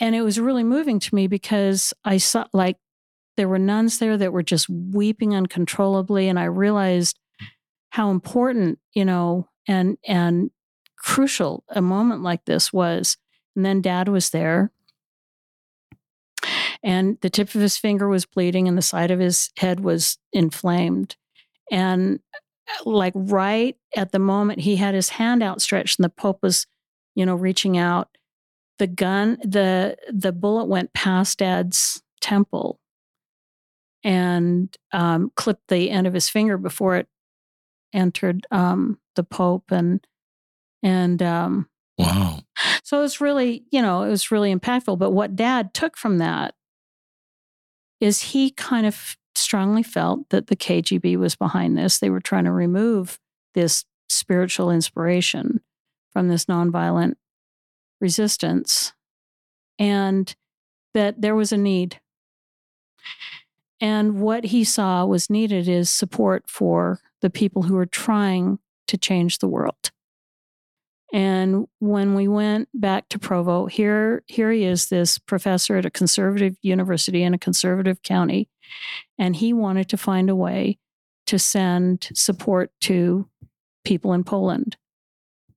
and 0.00 0.16
it 0.16 0.22
was 0.22 0.40
really 0.40 0.64
moving 0.64 0.98
to 0.98 1.14
me 1.14 1.26
because 1.26 1.94
i 2.04 2.16
saw 2.16 2.44
like 2.52 2.76
there 3.36 3.48
were 3.48 3.58
nuns 3.58 3.98
there 3.98 4.16
that 4.16 4.32
were 4.32 4.42
just 4.42 4.68
weeping 4.68 5.34
uncontrollably 5.34 6.28
and 6.28 6.38
i 6.38 6.44
realized 6.44 7.18
how 7.94 8.10
important 8.10 8.76
you 8.92 9.04
know 9.04 9.48
and 9.68 9.96
and 10.04 10.50
crucial 10.96 11.62
a 11.68 11.80
moment 11.80 12.22
like 12.22 12.44
this 12.44 12.72
was 12.72 13.16
and 13.54 13.64
then 13.64 13.80
dad 13.80 14.08
was 14.08 14.30
there. 14.30 14.72
And 16.82 17.18
the 17.20 17.30
tip 17.30 17.54
of 17.54 17.60
his 17.60 17.76
finger 17.76 18.08
was 18.08 18.26
bleeding 18.26 18.66
and 18.66 18.76
the 18.76 18.82
side 18.82 19.12
of 19.12 19.20
his 19.20 19.50
head 19.56 19.78
was 19.78 20.18
inflamed. 20.32 21.14
And 21.70 22.18
uh, 22.34 22.90
like 22.90 23.12
right 23.14 23.76
at 23.96 24.10
the 24.10 24.18
moment 24.18 24.58
he 24.60 24.74
had 24.74 24.94
his 24.94 25.10
hand 25.10 25.40
outstretched 25.44 26.00
and 26.00 26.04
the 26.04 26.08
Pope 26.08 26.40
was, 26.42 26.66
you 27.14 27.24
know, 27.24 27.36
reaching 27.36 27.78
out, 27.78 28.08
the 28.80 28.88
gun, 28.88 29.38
the 29.44 29.96
the 30.12 30.32
bullet 30.32 30.64
went 30.64 30.94
past 30.94 31.38
dad's 31.38 32.02
temple 32.20 32.80
and 34.02 34.76
um, 34.92 35.30
clipped 35.36 35.68
the 35.68 35.92
end 35.92 36.08
of 36.08 36.12
his 36.12 36.28
finger 36.28 36.58
before 36.58 36.96
it 36.96 37.06
entered 37.94 38.46
um, 38.50 38.98
the 39.16 39.24
Pope 39.24 39.70
and 39.70 40.06
and 40.82 41.22
um, 41.22 41.68
Wow. 41.98 42.40
So 42.82 43.02
it's 43.02 43.20
really, 43.20 43.64
you 43.70 43.80
know, 43.80 44.02
it 44.02 44.10
was 44.10 44.30
really 44.30 44.54
impactful. 44.54 44.98
But 44.98 45.12
what 45.12 45.36
dad 45.36 45.74
took 45.74 45.96
from 45.96 46.18
that 46.18 46.54
is 48.00 48.20
he 48.20 48.50
kind 48.50 48.86
of 48.86 49.16
strongly 49.34 49.82
felt 49.82 50.28
that 50.30 50.48
the 50.48 50.56
KGB 50.56 51.16
was 51.16 51.36
behind 51.36 51.78
this. 51.78 51.98
They 51.98 52.10
were 52.10 52.20
trying 52.20 52.44
to 52.44 52.52
remove 52.52 53.18
this 53.54 53.84
spiritual 54.08 54.70
inspiration 54.70 55.60
from 56.12 56.28
this 56.28 56.46
nonviolent 56.46 57.14
resistance 58.00 58.92
and 59.78 60.34
that 60.94 61.20
there 61.20 61.34
was 61.34 61.52
a 61.52 61.56
need. 61.56 62.00
And 63.80 64.20
what 64.20 64.44
he 64.44 64.64
saw 64.64 65.04
was 65.04 65.30
needed 65.30 65.68
is 65.68 65.90
support 65.90 66.44
for 66.48 67.00
the 67.24 67.30
people 67.30 67.62
who 67.62 67.78
are 67.78 67.86
trying 67.86 68.58
to 68.86 68.98
change 68.98 69.38
the 69.38 69.48
world. 69.48 69.90
And 71.10 71.66
when 71.78 72.14
we 72.14 72.28
went 72.28 72.68
back 72.74 73.08
to 73.08 73.18
Provo, 73.18 73.64
here, 73.64 74.22
here 74.26 74.52
he 74.52 74.64
is, 74.64 74.90
this 74.90 75.16
professor 75.16 75.78
at 75.78 75.86
a 75.86 75.90
conservative 75.90 76.56
university 76.60 77.22
in 77.22 77.32
a 77.32 77.38
conservative 77.38 78.02
county. 78.02 78.50
And 79.18 79.34
he 79.34 79.54
wanted 79.54 79.88
to 79.88 79.96
find 79.96 80.28
a 80.28 80.36
way 80.36 80.78
to 81.28 81.38
send 81.38 82.10
support 82.12 82.70
to 82.82 83.26
people 83.86 84.12
in 84.12 84.22
Poland. 84.22 84.76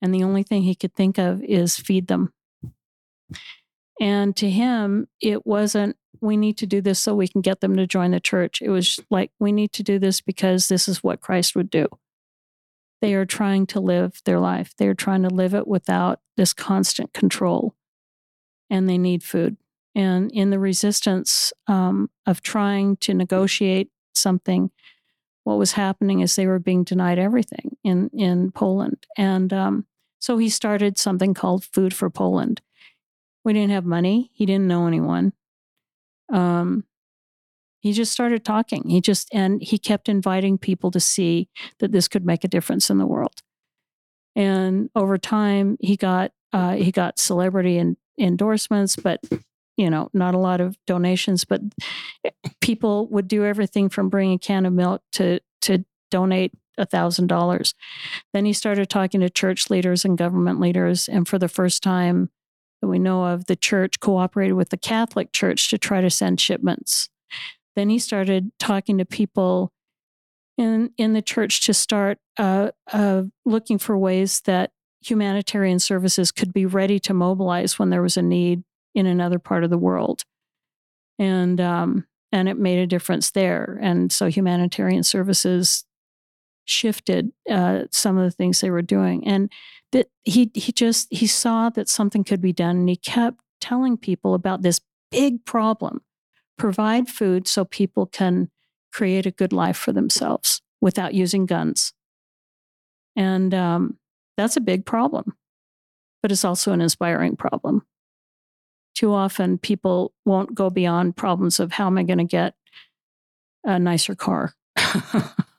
And 0.01 0.15
the 0.15 0.23
only 0.23 0.43
thing 0.43 0.61
he 0.61 0.73
could 0.73 0.95
think 0.95 1.17
of 1.17 1.43
is 1.43 1.75
feed 1.75 2.07
them. 2.07 2.31
And 3.99 4.37
to 4.37 4.49
him, 4.49 5.09
it 5.19 5.45
wasn't, 5.45 5.97
we 6.21 6.37
need 6.37 6.57
to 6.57 6.67
do 6.67 6.81
this 6.81 6.99
so 6.99 7.15
we 7.15 7.27
can 7.27 7.41
get 7.41 7.61
them 7.61 7.75
to 7.75 7.87
join 7.87 8.11
the 8.11 8.19
church. 8.19 8.61
It 8.61 8.69
was 8.69 8.99
like, 9.09 9.31
we 9.39 9.51
need 9.51 9.73
to 9.73 9.83
do 9.83 9.99
this 9.99 10.21
because 10.21 10.67
this 10.67 10.87
is 10.87 11.03
what 11.03 11.21
Christ 11.21 11.55
would 11.55 11.69
do. 11.69 11.87
They 13.01 13.13
are 13.13 13.25
trying 13.25 13.67
to 13.67 13.79
live 13.79 14.21
their 14.25 14.39
life. 14.39 14.73
They're 14.77 14.95
trying 14.95 15.23
to 15.23 15.29
live 15.29 15.53
it 15.53 15.67
without 15.67 16.19
this 16.35 16.53
constant 16.53 17.13
control. 17.13 17.75
And 18.69 18.89
they 18.89 18.97
need 18.97 19.23
food. 19.23 19.57
And 19.95 20.31
in 20.31 20.49
the 20.49 20.59
resistance 20.59 21.53
um, 21.67 22.09
of 22.25 22.41
trying 22.41 22.97
to 22.97 23.13
negotiate 23.13 23.89
something, 24.13 24.71
what 25.43 25.57
was 25.57 25.71
happening 25.73 26.19
is 26.19 26.35
they 26.35 26.47
were 26.47 26.59
being 26.59 26.83
denied 26.83 27.17
everything 27.17 27.77
in, 27.83 28.09
in 28.13 28.51
Poland. 28.51 29.05
And 29.17 29.53
um, 29.53 29.85
so 30.19 30.37
he 30.37 30.49
started 30.49 30.97
something 30.97 31.33
called 31.33 31.63
Food 31.63 31.93
for 31.93 32.09
Poland. 32.09 32.61
We 33.43 33.53
didn't 33.53 33.71
have 33.71 33.85
money, 33.85 34.29
he 34.33 34.45
didn't 34.45 34.67
know 34.67 34.87
anyone. 34.87 35.33
Um, 36.31 36.83
he 37.79 37.93
just 37.93 38.11
started 38.11 38.43
talking. 38.43 38.89
He 38.89 39.01
just, 39.01 39.29
and 39.33 39.61
he 39.61 39.77
kept 39.77 40.09
inviting 40.09 40.57
people 40.57 40.91
to 40.91 40.99
see 40.99 41.49
that 41.79 41.91
this 41.91 42.07
could 42.07 42.25
make 42.25 42.43
a 42.43 42.49
difference 42.49 42.89
in 42.89 42.97
the 42.97 43.05
world. 43.05 43.41
And 44.35 44.89
over 44.95 45.17
time, 45.17 45.77
he 45.79 45.95
got, 45.95 46.31
uh, 46.53 46.73
he 46.73 46.91
got 46.91 47.19
celebrity 47.19 47.77
and 47.77 47.97
endorsements, 48.17 48.95
but 48.95 49.21
you 49.77 49.91
know, 49.91 50.09
not 50.11 50.33
a 50.33 50.39
lot 50.39 50.59
of 50.59 50.75
donations, 50.87 51.45
but 51.45 51.61
people 52.61 53.07
would 53.07 53.27
do 53.27 53.45
everything 53.45 53.89
from 53.89 54.09
bring 54.09 54.33
a 54.33 54.39
can 54.39 54.65
of 54.65 54.73
milk 54.73 55.01
to 55.13 55.39
to 55.61 55.85
donate 56.09 56.51
a 56.77 56.85
thousand 56.85 57.27
dollars. 57.27 57.73
Then 58.33 58.45
he 58.45 58.53
started 58.53 58.89
talking 58.89 59.21
to 59.21 59.29
church 59.29 59.69
leaders 59.69 60.03
and 60.03 60.17
government 60.17 60.59
leaders, 60.59 61.07
and 61.07 61.27
for 61.27 61.37
the 61.37 61.47
first 61.47 61.83
time 61.83 62.31
that 62.81 62.87
we 62.87 62.99
know 62.99 63.25
of, 63.25 63.45
the 63.45 63.55
church 63.55 63.99
cooperated 63.99 64.55
with 64.55 64.69
the 64.69 64.77
Catholic 64.77 65.31
Church 65.31 65.69
to 65.69 65.77
try 65.77 66.01
to 66.01 66.09
send 66.09 66.39
shipments. 66.39 67.09
Then 67.75 67.89
he 67.89 67.99
started 67.99 68.51
talking 68.59 68.97
to 68.97 69.05
people 69.05 69.71
in 70.57 70.91
in 70.97 71.13
the 71.13 71.21
church 71.21 71.65
to 71.65 71.73
start 71.73 72.17
uh, 72.37 72.71
uh, 72.91 73.23
looking 73.45 73.77
for 73.77 73.97
ways 73.97 74.41
that 74.41 74.71
humanitarian 75.01 75.79
services 75.79 76.31
could 76.31 76.51
be 76.51 76.65
ready 76.65 76.99
to 76.99 77.13
mobilize 77.13 77.77
when 77.77 77.89
there 77.89 78.01
was 78.01 78.17
a 78.17 78.21
need 78.21 78.63
in 78.95 79.05
another 79.05 79.37
part 79.37 79.63
of 79.63 79.69
the 79.69 79.77
world, 79.77 80.23
and 81.19 81.61
um, 81.61 82.07
and 82.31 82.49
it 82.49 82.57
made 82.57 82.79
a 82.79 82.87
difference 82.87 83.31
there. 83.31 83.77
And 83.81 84.11
so 84.11 84.27
humanitarian 84.27 85.03
services 85.03 85.85
shifted 86.67 87.31
uh, 87.49 87.83
some 87.91 88.17
of 88.17 88.23
the 88.23 88.31
things 88.31 88.61
they 88.61 88.69
were 88.69 88.81
doing, 88.81 89.27
and 89.27 89.51
that 89.91 90.07
he 90.23 90.51
he 90.53 90.71
just 90.71 91.07
he 91.11 91.27
saw 91.27 91.69
that 91.71 91.89
something 91.89 92.23
could 92.23 92.41
be 92.41 92.53
done, 92.53 92.77
and 92.77 92.89
he 92.89 92.95
kept 92.95 93.41
telling 93.59 93.97
people 93.97 94.33
about 94.33 94.61
this 94.61 94.81
big 95.11 95.43
problem: 95.45 96.01
provide 96.57 97.09
food 97.09 97.47
so 97.47 97.65
people 97.65 98.05
can 98.05 98.49
create 98.91 99.25
a 99.25 99.31
good 99.31 99.53
life 99.53 99.77
for 99.77 99.91
themselves 99.91 100.61
without 100.81 101.13
using 101.13 101.45
guns. 101.45 101.93
And 103.15 103.53
um, 103.53 103.97
that's 104.37 104.57
a 104.57 104.61
big 104.61 104.85
problem, 104.85 105.35
but 106.21 106.31
it's 106.31 106.45
also 106.45 106.71
an 106.71 106.81
inspiring 106.81 107.35
problem. 107.35 107.85
Too 108.95 109.13
often, 109.13 109.57
people 109.57 110.13
won't 110.25 110.55
go 110.55 110.69
beyond 110.69 111.15
problems 111.15 111.59
of 111.59 111.73
how 111.73 111.87
am 111.87 111.97
I 111.97 112.03
going 112.03 112.17
to 112.17 112.23
get 112.23 112.55
a 113.63 113.77
nicer 113.77 114.15
car, 114.15 114.55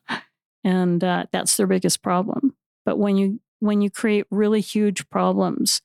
and 0.69 1.03
uh, 1.03 1.25
that's 1.33 1.57
their 1.57 1.67
biggest 1.67 2.03
problem. 2.03 2.55
But 2.85 2.99
when 2.99 3.17
you 3.17 3.41
when 3.61 3.81
you 3.81 3.91
create 3.91 4.27
really 4.31 4.61
huge 4.61 5.09
problems, 5.09 5.81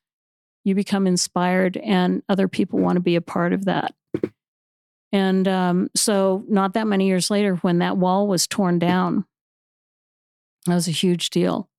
you 0.65 0.75
become 0.75 1.07
inspired, 1.07 1.77
and 1.77 2.21
other 2.27 2.47
people 2.49 2.79
want 2.79 2.97
to 2.97 3.01
be 3.01 3.15
a 3.15 3.21
part 3.21 3.53
of 3.53 3.65
that. 3.65 3.95
And 5.13 5.47
um, 5.47 5.89
so, 5.95 6.43
not 6.49 6.73
that 6.73 6.87
many 6.87 7.07
years 7.07 7.31
later, 7.31 7.55
when 7.57 7.79
that 7.79 7.97
wall 7.97 8.27
was 8.27 8.45
torn 8.45 8.77
down, 8.77 9.25
that 10.65 10.75
was 10.75 10.87
a 10.87 10.91
huge 10.91 11.29
deal. 11.29 11.69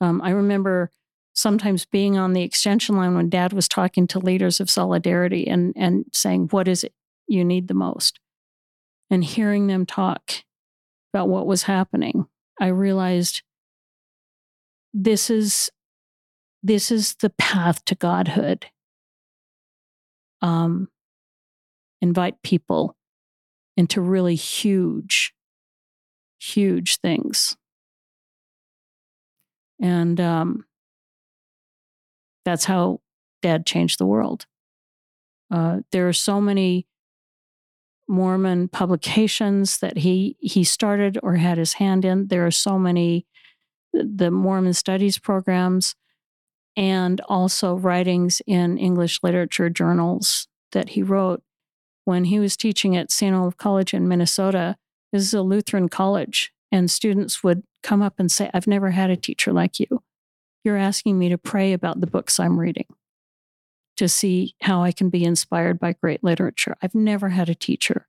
Um, 0.00 0.22
I 0.22 0.30
remember 0.30 0.90
sometimes 1.34 1.84
being 1.84 2.16
on 2.16 2.32
the 2.32 2.42
extension 2.42 2.96
line 2.96 3.14
when 3.14 3.28
dad 3.28 3.52
was 3.52 3.66
talking 3.66 4.06
to 4.08 4.18
leaders 4.18 4.60
of 4.60 4.70
solidarity 4.70 5.48
and, 5.48 5.72
and 5.74 6.04
saying, 6.12 6.48
What 6.50 6.68
is 6.68 6.84
it 6.84 6.92
you 7.26 7.44
need 7.44 7.66
the 7.66 7.74
most? 7.74 8.20
And 9.10 9.24
hearing 9.24 9.66
them 9.66 9.84
talk 9.84 10.44
about 11.12 11.28
what 11.28 11.46
was 11.46 11.64
happening, 11.64 12.26
I 12.60 12.68
realized 12.68 13.42
this 14.94 15.30
is 15.30 15.70
this 16.62 16.90
is 16.90 17.14
the 17.16 17.30
path 17.30 17.84
to 17.84 17.94
godhood. 17.94 18.66
Um, 20.42 20.88
invite 22.00 22.42
people 22.42 22.96
into 23.76 24.00
really 24.00 24.34
huge, 24.34 25.32
huge 26.40 26.96
things. 26.98 27.56
And 29.80 30.20
um, 30.20 30.64
that's 32.44 32.64
how 32.64 33.00
dad 33.42 33.66
changed 33.66 33.98
the 33.98 34.06
world. 34.06 34.46
Uh, 35.50 35.80
there 35.92 36.08
are 36.08 36.12
so 36.12 36.40
many 36.40 36.86
Mormon 38.08 38.68
publications 38.68 39.78
that 39.78 39.98
he 39.98 40.36
he 40.40 40.64
started 40.64 41.18
or 41.22 41.36
had 41.36 41.58
his 41.58 41.74
hand 41.74 42.04
in. 42.04 42.28
There 42.28 42.46
are 42.46 42.50
so 42.52 42.78
many 42.78 43.26
the 43.92 44.30
Mormon 44.30 44.74
studies 44.74 45.18
programs 45.18 45.94
and 46.76 47.20
also 47.22 47.74
writings 47.74 48.42
in 48.46 48.78
English 48.78 49.20
literature 49.22 49.70
journals 49.70 50.46
that 50.72 50.90
he 50.90 51.02
wrote 51.02 51.42
when 52.04 52.24
he 52.24 52.38
was 52.38 52.56
teaching 52.56 52.96
at 52.96 53.10
St. 53.10 53.34
Olaf 53.34 53.56
College 53.56 53.94
in 53.94 54.06
Minnesota. 54.06 54.76
This 55.12 55.22
is 55.22 55.34
a 55.34 55.42
Lutheran 55.42 55.88
college, 55.88 56.52
and 56.70 56.90
students 56.90 57.42
would 57.42 57.62
come 57.82 58.02
up 58.02 58.14
and 58.18 58.30
say, 58.30 58.50
I've 58.52 58.66
never 58.66 58.90
had 58.90 59.10
a 59.10 59.16
teacher 59.16 59.52
like 59.52 59.80
you. 59.80 60.02
You're 60.62 60.76
asking 60.76 61.18
me 61.18 61.30
to 61.30 61.38
pray 61.38 61.72
about 61.72 62.00
the 62.00 62.06
books 62.06 62.38
I'm 62.38 62.60
reading 62.60 62.86
to 63.96 64.08
see 64.08 64.54
how 64.62 64.82
I 64.82 64.92
can 64.92 65.10
be 65.10 65.24
inspired 65.24 65.78
by 65.78 65.92
great 65.92 66.22
literature. 66.22 66.76
I've 66.82 66.94
never 66.94 67.30
had 67.30 67.48
a 67.48 67.54
teacher 67.54 68.06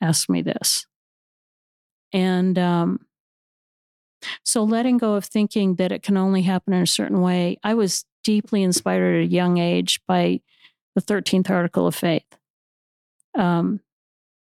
ask 0.00 0.28
me 0.28 0.42
this. 0.42 0.86
And 2.12 2.58
um, 2.58 3.00
so 4.44 4.64
letting 4.64 4.98
go 4.98 5.14
of 5.14 5.24
thinking 5.24 5.76
that 5.76 5.92
it 5.92 6.02
can 6.02 6.16
only 6.16 6.42
happen 6.42 6.72
in 6.72 6.82
a 6.82 6.86
certain 6.86 7.20
way, 7.20 7.58
I 7.62 7.74
was 7.74 8.04
deeply 8.24 8.62
inspired 8.62 9.16
at 9.16 9.22
a 9.22 9.32
young 9.32 9.58
age 9.58 10.00
by 10.06 10.40
the 10.94 11.02
13th 11.02 11.50
article 11.50 11.86
of 11.86 11.94
faith. 11.94 12.26
Um, 13.36 13.80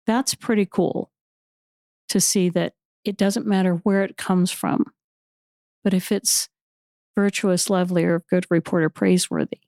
that's 0.06 0.34
pretty 0.34 0.66
cool 0.66 1.12
to 2.10 2.20
see 2.20 2.50
that 2.50 2.74
it 3.04 3.18
doesn't 3.18 3.46
matter 3.46 3.76
where 3.76 4.04
it 4.04 4.18
comes 4.18 4.52
from, 4.52 4.92
but 5.84 5.94
if 5.94 6.12
it's 6.12 6.50
virtuous, 7.16 7.70
lovely, 7.70 8.04
or 8.04 8.24
good 8.30 8.46
report 8.50 8.84
or 8.84 8.90
praiseworthy, 8.90 9.60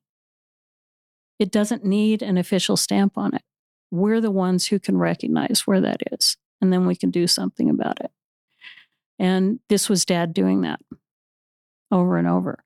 it 1.41 1.51
doesn't 1.51 1.84
need 1.84 2.21
an 2.21 2.38
official 2.38 2.77
stamp 2.77 3.17
on 3.17 3.34
it. 3.34 3.41
We're 3.89 4.21
the 4.21 4.32
ones 4.32 4.67
who 4.67 4.80
can 4.80 4.97
recognize 4.97 5.63
where 5.65 5.82
that 5.82 6.01
is, 6.12 6.38
and 6.62 6.71
then 6.71 6.86
we 6.86 6.95
can 6.95 7.10
do 7.10 7.27
something 7.27 7.69
about 7.69 7.99
it. 7.99 8.12
And 9.19 9.60
this 9.67 9.89
was 9.89 10.06
dad 10.06 10.34
doing 10.34 10.62
that 10.62 10.80
over 11.91 12.17
and 12.17 12.27
over. 12.27 12.63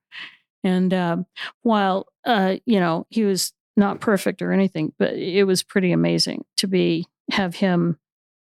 And 0.64 0.94
uh, 0.94 1.18
while, 1.62 2.08
uh, 2.26 2.58
you 2.66 2.80
know, 2.80 3.08
he 3.10 3.24
was 3.24 3.54
not 3.78 4.02
perfect 4.02 4.42
or 4.42 4.52
anything, 4.52 4.94
but 5.00 5.14
it 5.14 5.46
was 5.46 5.64
pretty 5.64 5.92
amazing 5.92 6.44
to 6.58 6.68
be, 6.68 7.08
have 7.32 7.56
him 7.56 7.98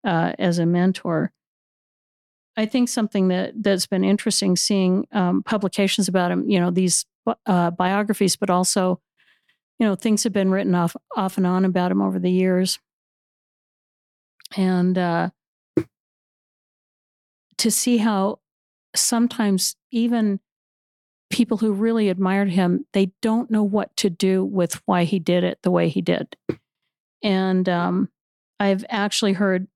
uh, 0.05 0.33
as 0.39 0.59
a 0.59 0.67
mentor. 0.67 1.33
I 2.57 2.67
think 2.67 2.89
something 2.89 3.29
that 3.29 3.63
that's 3.63 3.87
been 3.87 4.05
interesting 4.05 4.57
seeing 4.57 5.07
um, 5.13 5.43
publications 5.43 6.09
about 6.09 6.31
him, 6.31 6.49
you 6.49 6.61
know, 6.61 6.71
these 6.71 7.07
uh, 7.47 7.71
biographies, 7.71 8.37
but 8.37 8.51
also, 8.51 9.01
you 9.81 9.87
know, 9.87 9.95
things 9.95 10.23
have 10.25 10.35
been 10.35 10.51
written 10.51 10.75
off 10.75 10.95
off 11.17 11.39
and 11.39 11.47
on 11.47 11.65
about 11.65 11.91
him 11.91 12.03
over 12.03 12.19
the 12.19 12.31
years, 12.31 12.79
and 14.55 14.97
uh, 14.99 15.31
to 17.57 17.71
see 17.71 17.97
how 17.97 18.41
sometimes 18.95 19.77
even 19.91 20.39
people 21.31 21.57
who 21.57 21.73
really 21.73 22.09
admired 22.09 22.51
him 22.51 22.85
they 22.93 23.13
don't 23.23 23.51
know 23.51 23.63
what 23.63 23.97
to 23.97 24.11
do 24.11 24.45
with 24.45 24.83
why 24.85 25.05
he 25.05 25.19
did 25.19 25.45
it 25.45 25.59
the 25.63 25.71
way 25.71 25.89
he 25.89 26.03
did. 26.03 26.37
And 27.23 27.69
um, 27.69 28.11
i've 28.59 28.85
actually 28.91 29.33
heard 29.33 29.67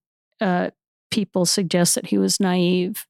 uh, 0.40 0.71
people 1.11 1.47
suggest 1.47 1.95
that 1.95 2.07
he 2.07 2.19
was 2.19 2.40
naive 2.40 3.07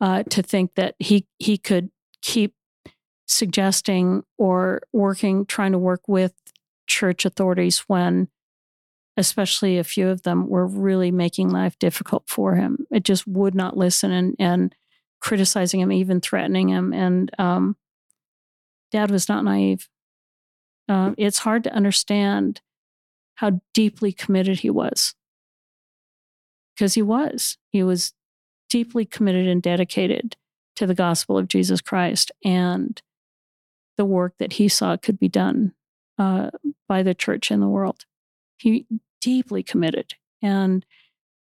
uh, 0.00 0.24
to 0.24 0.42
think 0.42 0.74
that 0.74 0.96
he 0.98 1.26
he 1.38 1.56
could 1.56 1.90
keep 2.22 2.54
suggesting 3.30 4.24
or 4.38 4.80
working 4.92 5.46
trying 5.46 5.72
to 5.72 5.78
work 5.78 6.02
with 6.08 6.34
church 6.86 7.24
authorities 7.24 7.78
when 7.86 8.28
especially 9.16 9.78
a 9.78 9.84
few 9.84 10.08
of 10.08 10.22
them 10.22 10.48
were 10.48 10.66
really 10.66 11.10
making 11.10 11.50
life 11.50 11.78
difficult 11.78 12.24
for 12.26 12.54
him. 12.54 12.86
It 12.90 13.04
just 13.04 13.26
would 13.26 13.54
not 13.54 13.76
listen 13.76 14.10
and, 14.10 14.34
and 14.38 14.74
criticizing 15.20 15.80
him, 15.80 15.92
even 15.92 16.20
threatening 16.20 16.68
him. 16.68 16.92
And 16.92 17.30
um, 17.38 17.76
dad 18.90 19.10
was 19.10 19.28
not 19.28 19.44
naive. 19.44 19.88
Uh, 20.88 21.12
it's 21.18 21.40
hard 21.40 21.64
to 21.64 21.74
understand 21.74 22.62
how 23.36 23.60
deeply 23.74 24.12
committed 24.12 24.60
he 24.60 24.70
was. 24.70 25.14
Because 26.74 26.94
he 26.94 27.02
was. 27.02 27.58
He 27.70 27.82
was 27.82 28.12
deeply 28.70 29.04
committed 29.04 29.46
and 29.46 29.62
dedicated 29.62 30.36
to 30.76 30.86
the 30.86 30.94
gospel 30.94 31.36
of 31.36 31.48
Jesus 31.48 31.80
Christ 31.80 32.32
and 32.44 33.00
the 34.00 34.04
work 34.06 34.32
that 34.38 34.54
he 34.54 34.66
saw 34.66 34.96
could 34.96 35.20
be 35.20 35.28
done 35.28 35.74
uh, 36.16 36.48
by 36.88 37.02
the 37.02 37.14
church 37.14 37.50
in 37.50 37.60
the 37.60 37.68
world. 37.68 38.06
He 38.56 38.86
deeply 39.20 39.62
committed 39.62 40.14
and 40.40 40.86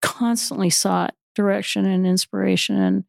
constantly 0.04 0.70
sought 0.70 1.16
direction 1.34 1.88
and 1.88 2.06
inspiration 2.06 2.78
and 2.78 3.04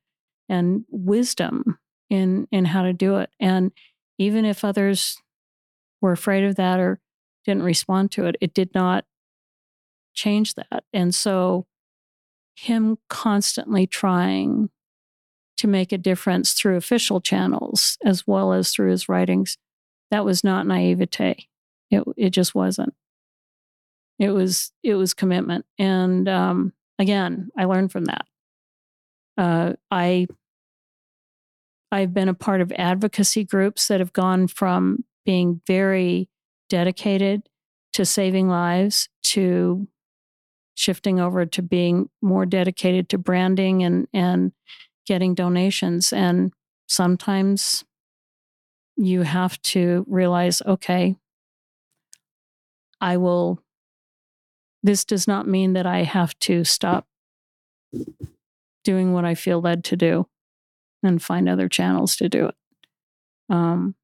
and 0.49 0.87
wisdom 0.89 1.79
in 2.09 2.49
in 2.51 2.65
how 2.65 2.85
to 2.85 2.95
do 2.95 3.17
it. 3.17 3.29
And 3.39 3.71
even 4.17 4.47
if 4.47 4.65
others 4.65 5.19
were 6.01 6.13
afraid 6.13 6.45
of 6.45 6.57
that 6.57 6.81
or 6.81 7.01
didn't 7.45 7.65
respond 7.65 8.13
to 8.13 8.25
it, 8.25 8.37
it 8.41 8.55
did 8.55 8.75
not 8.75 9.05
change 10.15 10.55
that. 10.55 10.85
And 10.95 11.15
so, 11.15 11.67
him 12.57 12.97
constantly 13.11 13.87
trying 13.87 14.71
to 15.59 15.67
make 15.67 15.93
a 15.93 15.99
difference 15.99 16.53
through 16.53 16.77
official 16.77 17.21
channels 17.21 17.99
as 18.05 18.27
well 18.27 18.53
as 18.53 18.71
through 18.71 18.91
his 18.91 19.09
writings, 19.09 19.57
that 20.11 20.25
was 20.25 20.45
not 20.45 20.67
naivete. 20.67 21.49
It 21.91 22.05
it 22.17 22.31
just 22.31 22.55
wasn't. 22.55 22.95
It 24.19 24.31
was 24.31 24.73
it 24.83 24.95
was 24.95 25.15
commitment, 25.15 25.67
and 25.79 26.29
um, 26.29 26.73
again, 26.99 27.51
I 27.57 27.65
learned 27.65 27.93
from 27.93 28.07
that. 28.07 28.27
Uh, 29.37 29.73
I 29.91 30.27
I've 31.91 32.15
been 32.15 32.29
a 32.29 32.35
part 32.35 32.61
of 32.61 32.73
advocacy 32.73 33.45
groups 33.45 33.89
that 33.89 34.01
have 34.01 34.13
gone 34.13 34.49
from 34.49 35.05
being 35.25 35.61
very 35.67 36.29
dedicated 36.69 37.49
to 37.93 38.05
saving 38.05 38.49
lives 38.49 39.09
to 39.23 39.87
shifting 40.75 41.21
over 41.21 41.47
to 41.47 41.63
being 41.63 42.11
more 42.21 42.47
dedicated 42.47 43.09
to 43.11 43.19
branding 43.19 43.85
and 43.85 44.09
and 44.13 44.53
getting 45.07 45.35
donations 45.35 46.13
and 46.13 46.53
sometimes 46.87 47.85
you 48.97 49.23
have 49.23 49.61
to 49.63 50.05
realize 50.09 50.63
okay 50.67 51.17
i 53.01 53.17
will 53.17 53.61
this 54.83 55.05
does 55.05 55.27
not 55.27 55.49
mean 55.49 55.73
that 55.73 55.87
i 55.87 56.03
have 56.03 56.39
to 56.39 56.65
stop 56.65 57.07
doing 58.85 59.13
what 59.13 59.25
i 59.25 59.35
feel 59.35 59.61
led 59.61 59.83
to 59.85 59.97
do 59.97 60.27
and 61.05 61.23
find 61.23 61.49
other 61.49 61.69
channels 61.69 62.17
to 62.17 62.29
do 62.29 62.47
it. 62.47 62.55
Um, 63.51 63.95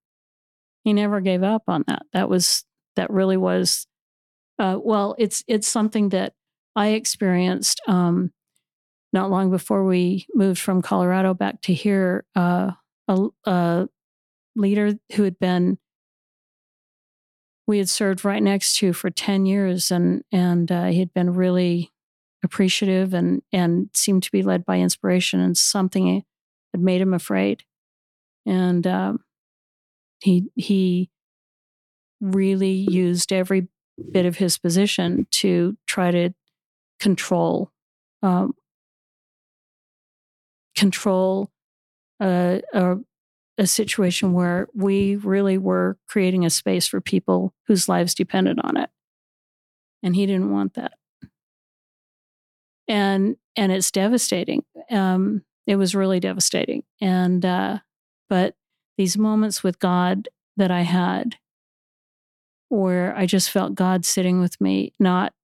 he 0.85 0.93
never 0.93 1.21
gave 1.21 1.43
up 1.43 1.65
on 1.67 1.85
that. 1.89 2.03
That 2.13 2.29
was 2.29 2.65
that 2.97 3.11
really 3.11 3.37
was 3.37 3.87
uh, 4.59 4.79
well 4.83 5.15
it's 5.19 5.43
it's 5.47 5.67
something 5.67 6.11
that 6.11 6.35
i 6.77 6.89
experienced 6.89 7.81
um, 7.87 8.33
not 9.13 9.31
long 9.31 9.51
before 9.51 9.85
we 9.85 10.27
moved 10.35 10.59
from 10.59 10.83
colorado 10.83 11.35
back 11.35 11.61
to 11.61 11.73
here 11.73 12.25
uh, 12.37 12.71
a, 13.09 13.29
a 13.45 13.89
leader 14.57 14.93
who 15.15 15.23
had 15.23 15.39
been 15.39 15.79
we 17.67 17.79
had 17.79 17.89
served 17.89 18.25
right 18.25 18.43
next 18.43 18.77
to 18.77 18.93
for 18.93 19.11
10 19.11 19.47
years 19.47 19.91
and 19.91 20.23
and 20.33 20.71
uh, 20.73 20.87
he 20.87 20.99
had 20.99 21.15
been 21.15 21.35
really 21.35 21.93
appreciative 22.43 23.15
and 23.15 23.43
and 23.53 23.91
seemed 23.95 24.23
to 24.23 24.33
be 24.33 24.43
led 24.43 24.65
by 24.65 24.79
inspiration 24.79 25.41
and 25.41 25.57
something 25.57 26.25
had 26.73 26.81
made 26.81 27.01
him 27.01 27.15
afraid. 27.15 27.65
And 28.47 28.87
um, 28.87 29.21
he 30.23 30.51
he 30.57 31.11
really 32.21 32.87
used 32.91 33.33
every 33.33 33.69
bit 34.13 34.27
of 34.27 34.37
his 34.37 34.59
position 34.59 35.27
to 35.31 35.77
try 35.87 36.11
to 36.11 36.31
control 36.99 37.71
um, 38.23 38.55
control 40.77 41.51
a, 42.21 42.63
a, 42.73 42.97
a 43.59 43.67
situation 43.67 44.33
where 44.33 44.69
we 44.75 45.17
really 45.17 45.59
were 45.59 45.99
creating 46.09 46.45
a 46.45 46.51
space 46.51 46.87
for 46.87 47.01
people 47.01 47.55
whose 47.67 47.89
lives 47.89 48.15
depended 48.15 48.59
on 48.63 48.77
it. 48.77 48.91
And 50.03 50.17
he 50.17 50.27
didn't 50.27 50.51
want 50.51 50.75
that. 50.75 50.93
And 52.89 53.37
and 53.57 53.71
it's 53.71 53.91
devastating. 53.91 54.65
Um, 54.91 55.45
it 55.67 55.77
was 55.77 55.95
really 55.95 56.19
devastating. 56.19 56.83
And 57.01 57.45
uh, 57.45 57.79
but 58.29 58.55
these 58.97 59.17
moments 59.17 59.63
with 59.63 59.79
god 59.79 60.29
that 60.57 60.71
i 60.71 60.83
had 60.83 61.37
where 62.71 63.15
I 63.17 63.27
just 63.27 63.51
felt 63.51 63.75
God 63.75 64.07
sitting 64.07 64.41
with 64.41 64.59
me, 64.61 64.95
not 64.99 65.35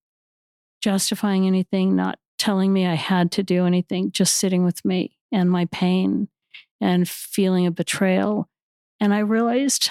justifying 0.81 1.47
anything, 1.47 1.95
not 1.95 2.19
telling 2.39 2.73
me 2.73 2.87
I 2.87 2.95
had 2.95 3.33
to 3.33 3.43
do 3.43 3.67
anything, 3.67 4.13
just 4.13 4.37
sitting 4.37 4.65
with 4.65 4.85
me 4.85 5.16
and 5.33 5.51
my 5.51 5.67
pain 5.67 6.29
and 6.81 7.09
feeling 7.09 7.67
a 7.67 7.71
betrayal. 7.71 8.49
And 9.01 9.13
I 9.13 9.19
realized 9.21 9.91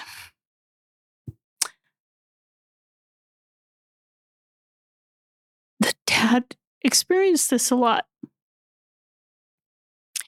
that 5.80 5.96
dad 6.06 6.56
experienced 6.82 7.50
this 7.50 7.72
a 7.72 7.76
lot. 7.76 8.06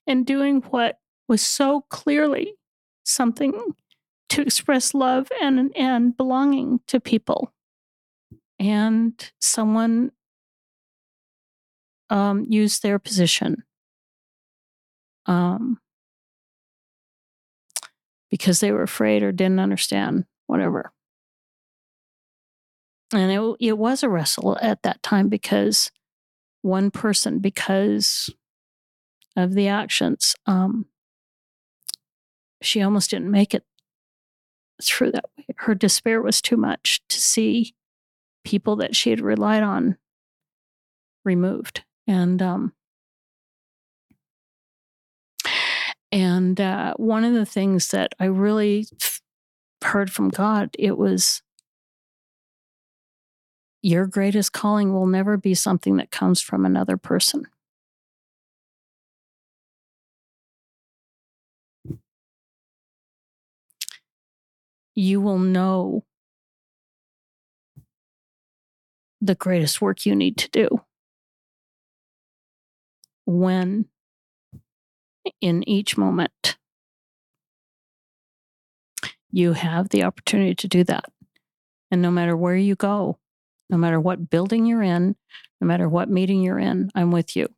And 0.05 0.25
doing 0.25 0.61
what 0.69 0.99
was 1.27 1.41
so 1.41 1.81
clearly 1.89 2.55
something 3.03 3.75
to 4.29 4.41
express 4.41 4.93
love 4.93 5.29
and 5.41 5.75
and 5.75 6.15
belonging 6.15 6.79
to 6.87 6.99
people 6.99 7.53
and 8.59 9.31
someone 9.39 10.11
um, 12.09 12.45
used 12.47 12.83
their 12.83 12.99
position 12.99 13.63
um, 15.27 15.79
because 18.29 18.59
they 18.59 18.71
were 18.71 18.83
afraid 18.83 19.23
or 19.23 19.31
didn't 19.31 19.59
understand 19.59 20.25
whatever 20.47 20.91
and 23.13 23.31
it, 23.31 23.55
it 23.59 23.77
was 23.77 24.03
a 24.03 24.09
wrestle 24.09 24.57
at 24.61 24.83
that 24.83 25.01
time 25.01 25.29
because 25.29 25.91
one 26.61 26.91
person 26.91 27.39
because 27.39 28.29
of 29.35 29.53
the 29.53 29.67
actions 29.67 30.35
um, 30.45 30.85
she 32.61 32.81
almost 32.81 33.09
didn't 33.11 33.31
make 33.31 33.53
it 33.53 33.63
through 34.81 35.11
that 35.11 35.25
way. 35.37 35.45
Her 35.57 35.75
despair 35.75 36.21
was 36.21 36.41
too 36.41 36.57
much 36.57 37.01
to 37.09 37.19
see 37.19 37.75
people 38.43 38.75
that 38.77 38.95
she 38.95 39.09
had 39.09 39.21
relied 39.21 39.63
on 39.63 39.97
removed. 41.25 41.83
And 42.07 42.41
um, 42.41 42.73
and 46.17 46.59
uh, 46.59 46.95
one 46.95 47.23
of 47.23 47.35
the 47.35 47.45
things 47.45 47.89
that 47.89 48.13
I 48.19 48.25
really 48.25 48.87
heard 49.83 50.11
from 50.11 50.29
God, 50.29 50.75
it 50.79 50.97
was 50.97 51.43
your 53.83 54.07
greatest 54.07 54.51
calling 54.51 54.91
will 54.91 55.05
never 55.05 55.37
be 55.37 55.53
something 55.53 55.97
that 55.97 56.09
comes 56.09 56.41
from 56.41 56.65
another 56.65 56.97
person. 56.97 57.45
you 64.97 65.21
will 65.21 65.37
know 65.37 66.03
the 69.21 69.35
greatest 69.35 69.79
work 69.79 70.07
you 70.07 70.15
need 70.15 70.37
to 70.37 70.49
do 70.49 70.67
when 73.27 73.85
in 75.41 75.67
each 75.67 75.97
moment 75.97 76.57
you 79.31 79.53
have 79.53 79.89
the 79.89 80.03
opportunity 80.03 80.55
to 80.55 80.67
do 80.67 80.83
that. 80.85 81.05
And 81.91 82.01
no 82.01 82.11
matter 82.11 82.35
where 82.35 82.55
you 82.55 82.75
go, 82.75 83.17
no 83.69 83.77
matter 83.77 83.99
what 83.99 84.29
building 84.29 84.65
you're 84.65 84.81
in, 84.81 85.15
no 85.61 85.67
matter 85.67 85.87
what 85.87 86.09
meeting 86.09 86.41
you're 86.41 86.59
in, 86.59 86.89
I'm 86.95 87.11
with 87.11 87.35
you. 87.35 87.49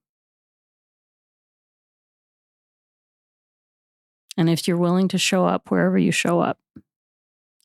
And 4.37 4.49
if 4.49 4.67
you're 4.67 4.77
willing 4.77 5.09
to 5.09 5.17
show 5.17 5.45
up 5.45 5.69
wherever 5.69 5.97
you 5.97 6.11
show 6.11 6.39
up, 6.39 6.59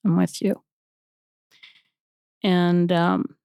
I'm 0.04 0.16
with 0.16 0.42
you. 0.42 0.62
And 2.42 2.90
um, 2.92 3.36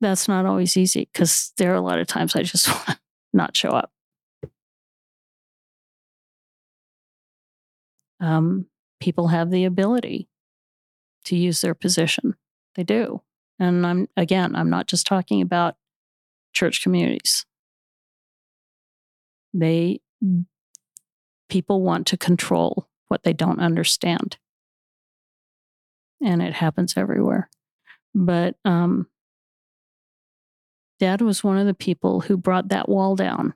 that's 0.00 0.28
not 0.28 0.46
always 0.46 0.76
easy 0.76 1.08
because 1.12 1.52
there 1.58 1.72
are 1.72 1.76
a 1.76 1.80
lot 1.80 1.98
of 1.98 2.06
times 2.06 2.36
I 2.36 2.42
just 2.42 2.68
want 2.72 2.86
to 2.86 2.98
not 3.32 3.56
show 3.56 3.70
up. 3.70 3.90
Um, 8.20 8.66
people 9.00 9.28
have 9.28 9.50
the 9.50 9.64
ability 9.64 10.28
to 11.24 11.36
use 11.36 11.60
their 11.60 11.74
position. 11.74 12.34
They 12.74 12.84
do. 12.84 13.22
And 13.58 13.86
I'm, 13.86 14.08
again, 14.16 14.54
I'm 14.54 14.70
not 14.70 14.86
just 14.86 15.06
talking 15.06 15.40
about 15.40 15.76
church 16.52 16.82
communities. 16.82 17.46
They, 19.52 20.00
people 21.48 21.82
want 21.82 22.06
to 22.08 22.16
control 22.16 22.88
what 23.08 23.22
they 23.22 23.32
don't 23.32 23.60
understand 23.60 24.38
and 26.22 26.42
it 26.42 26.54
happens 26.54 26.94
everywhere. 26.96 27.48
But 28.14 28.56
um, 28.64 29.06
dad 30.98 31.20
was 31.20 31.44
one 31.44 31.58
of 31.58 31.66
the 31.66 31.74
people 31.74 32.20
who 32.20 32.36
brought 32.36 32.68
that 32.68 32.88
wall 32.88 33.16
down. 33.16 33.54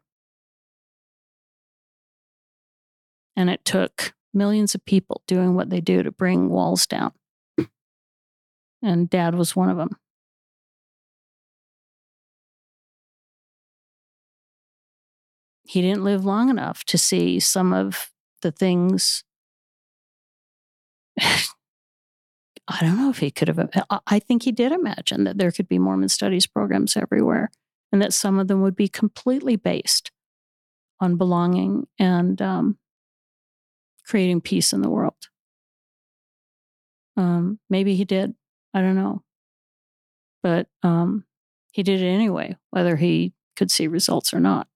And 3.36 3.48
it 3.48 3.64
took 3.64 4.12
millions 4.32 4.74
of 4.74 4.84
people 4.84 5.22
doing 5.26 5.54
what 5.54 5.70
they 5.70 5.80
do 5.80 6.02
to 6.02 6.12
bring 6.12 6.48
walls 6.48 6.86
down. 6.86 7.12
And 8.82 9.10
dad 9.10 9.34
was 9.34 9.54
one 9.54 9.68
of 9.68 9.76
them. 9.76 9.96
He 15.64 15.82
didn't 15.82 16.02
live 16.02 16.24
long 16.24 16.48
enough 16.48 16.84
to 16.84 16.98
see 16.98 17.38
some 17.38 17.72
of 17.72 18.10
the 18.42 18.50
things 18.50 19.22
I 22.70 22.80
don't 22.80 22.96
know 22.96 23.10
if 23.10 23.18
he 23.18 23.30
could 23.32 23.48
have. 23.48 23.68
I 24.06 24.20
think 24.20 24.44
he 24.44 24.52
did 24.52 24.70
imagine 24.70 25.24
that 25.24 25.38
there 25.38 25.50
could 25.50 25.68
be 25.68 25.78
Mormon 25.78 26.08
studies 26.08 26.46
programs 26.46 26.96
everywhere, 26.96 27.50
and 27.90 28.00
that 28.00 28.12
some 28.12 28.38
of 28.38 28.46
them 28.46 28.62
would 28.62 28.76
be 28.76 28.88
completely 28.88 29.56
based 29.56 30.12
on 31.00 31.16
belonging 31.16 31.88
and 31.98 32.40
um, 32.40 32.78
creating 34.10 34.40
peace 34.40 34.72
in 34.72 34.82
the 34.82 34.90
world. 34.90 35.28
Um, 37.16 37.60
maybe 37.70 37.94
he 37.94 38.04
did. 38.04 38.34
I 38.74 38.80
don't 38.80 38.96
know, 38.96 39.22
but 40.42 40.66
um, 40.82 41.24
he 41.72 41.84
did 41.84 42.02
it 42.02 42.06
anyway, 42.06 42.56
whether 42.70 42.96
he 42.96 43.32
could 43.56 43.70
see 43.70 43.86
results 43.86 44.34
or 44.34 44.40
not. 44.40 44.66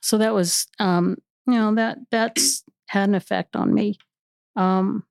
So 0.00 0.18
that 0.18 0.34
was, 0.34 0.66
um, 0.80 1.16
you 1.46 1.54
know, 1.54 1.74
that 1.76 1.98
that's 2.10 2.64
had 2.88 3.08
an 3.08 3.14
effect 3.14 3.54
on 3.56 3.72
me. 3.72 3.96
Um, 4.56 5.04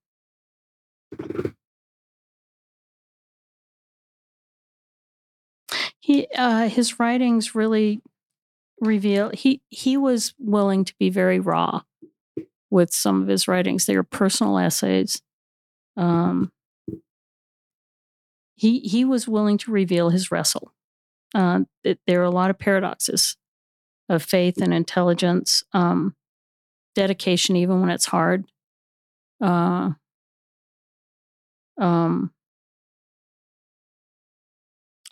he 6.00 6.28
uh, 6.36 6.68
his 6.68 7.00
writings 7.00 7.56
really 7.56 8.02
reveal 8.84 9.32
he 9.34 9.62
he 9.70 9.98
was 9.98 10.34
willing 10.38 10.86
to 10.86 10.94
be 11.00 11.10
very 11.10 11.40
raw 11.40 11.82
with 12.70 12.94
some 12.94 13.22
of 13.22 13.28
his 13.28 13.48
writings. 13.48 13.86
They 13.86 13.96
are 13.96 14.04
personal 14.04 14.58
essays. 14.58 15.22
Um, 15.96 16.52
he 18.56 18.80
he 18.80 19.06
was 19.06 19.28
willing 19.28 19.58
to 19.60 19.72
reveal 19.72 20.10
his 20.10 20.32
wrestle. 20.32 20.74
Uh, 21.36 21.62
it, 21.84 22.00
there 22.08 22.22
are 22.22 22.26
a 22.26 22.32
lot 22.32 22.50
of 22.50 22.60
paradoxes 22.60 23.38
of 24.10 24.22
faith 24.22 24.62
and 24.62 24.74
intelligence, 24.74 25.64
um, 25.74 26.16
dedication, 26.96 27.56
even 27.56 27.82
when 27.82 27.90
it's 27.90 28.06
hard, 28.06 28.46
uh, 29.42 29.92
um, 31.80 32.32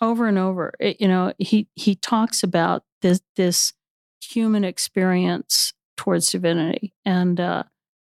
over 0.00 0.26
and 0.26 0.38
over. 0.38 0.72
It, 0.78 1.00
you 1.00 1.08
know, 1.08 1.32
he 1.38 1.68
he 1.74 1.94
talks 1.96 2.42
about 2.42 2.84
this 3.02 3.20
this 3.36 3.72
human 4.20 4.64
experience 4.64 5.72
towards 5.96 6.30
divinity, 6.30 6.94
and 7.04 7.38
uh, 7.38 7.64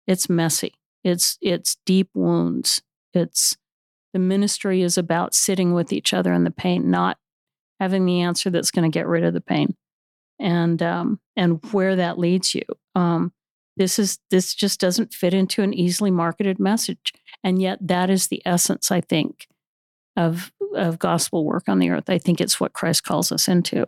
it's 0.07 0.29
messy. 0.29 0.73
It's 1.03 1.37
it's 1.41 1.77
deep 1.85 2.09
wounds. 2.13 2.81
It's 3.13 3.55
the 4.13 4.19
ministry 4.19 4.81
is 4.81 4.97
about 4.97 5.33
sitting 5.33 5.73
with 5.73 5.93
each 5.93 6.13
other 6.13 6.33
in 6.33 6.43
the 6.43 6.51
pain, 6.51 6.89
not 6.91 7.17
having 7.79 8.05
the 8.05 8.21
answer 8.21 8.49
that's 8.49 8.71
going 8.71 8.89
to 8.89 8.95
get 8.95 9.07
rid 9.07 9.23
of 9.23 9.33
the 9.33 9.41
pain, 9.41 9.75
and 10.39 10.81
um, 10.83 11.19
and 11.35 11.63
where 11.71 11.95
that 11.95 12.19
leads 12.19 12.53
you. 12.53 12.63
Um, 12.95 13.31
this 13.77 13.97
is 13.97 14.19
this 14.29 14.53
just 14.53 14.79
doesn't 14.79 15.13
fit 15.13 15.33
into 15.33 15.61
an 15.63 15.73
easily 15.73 16.11
marketed 16.11 16.59
message, 16.59 17.13
and 17.43 17.61
yet 17.61 17.79
that 17.81 18.09
is 18.09 18.27
the 18.27 18.41
essence, 18.45 18.91
I 18.91 19.01
think, 19.01 19.47
of 20.17 20.51
of 20.75 20.99
gospel 20.99 21.45
work 21.45 21.69
on 21.69 21.79
the 21.79 21.89
earth. 21.89 22.09
I 22.09 22.17
think 22.17 22.41
it's 22.41 22.59
what 22.59 22.73
Christ 22.73 23.03
calls 23.03 23.31
us 23.31 23.47
into. 23.47 23.85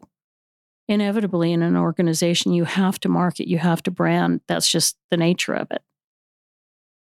Inevitably, 0.91 1.53
in 1.53 1.61
an 1.61 1.77
organization, 1.77 2.51
you 2.51 2.65
have 2.65 2.99
to 2.99 3.07
market, 3.07 3.47
you 3.47 3.57
have 3.57 3.81
to 3.83 3.91
brand. 3.91 4.41
That's 4.49 4.69
just 4.69 4.97
the 5.09 5.15
nature 5.15 5.53
of 5.53 5.71
it. 5.71 5.81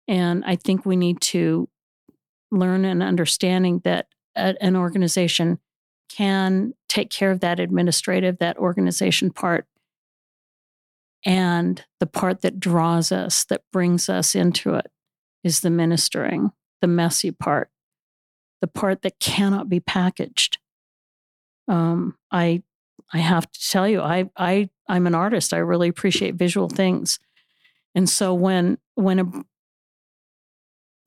And 0.06 0.44
I 0.44 0.56
think 0.56 0.84
we 0.84 0.94
need 0.94 1.22
to 1.22 1.70
learn 2.50 2.84
an 2.84 3.00
understanding 3.00 3.80
that 3.84 4.08
an 4.36 4.76
organization 4.76 5.58
can 6.10 6.74
take 6.90 7.08
care 7.08 7.30
of 7.30 7.40
that 7.40 7.58
administrative, 7.58 8.40
that 8.40 8.58
organization 8.58 9.30
part 9.30 9.66
and 11.24 11.82
the 11.98 12.06
part 12.06 12.42
that 12.42 12.60
draws 12.60 13.10
us, 13.10 13.46
that 13.46 13.62
brings 13.72 14.10
us 14.10 14.34
into 14.34 14.74
it, 14.74 14.90
is 15.44 15.60
the 15.60 15.70
ministering, 15.70 16.50
the 16.82 16.88
messy 16.88 17.30
part, 17.30 17.70
the 18.60 18.66
part 18.66 19.00
that 19.00 19.18
cannot 19.18 19.70
be 19.70 19.80
packaged. 19.80 20.58
Um, 21.68 22.18
I 22.30 22.64
I 23.12 23.18
have 23.18 23.50
to 23.50 23.68
tell 23.68 23.88
you, 23.88 24.00
I 24.00 24.30
I 24.36 24.70
I'm 24.88 25.06
an 25.06 25.14
artist. 25.14 25.52
I 25.52 25.58
really 25.58 25.88
appreciate 25.88 26.34
visual 26.34 26.68
things, 26.68 27.18
and 27.94 28.08
so 28.08 28.34
when 28.34 28.78
when 28.94 29.18
a 29.18 29.44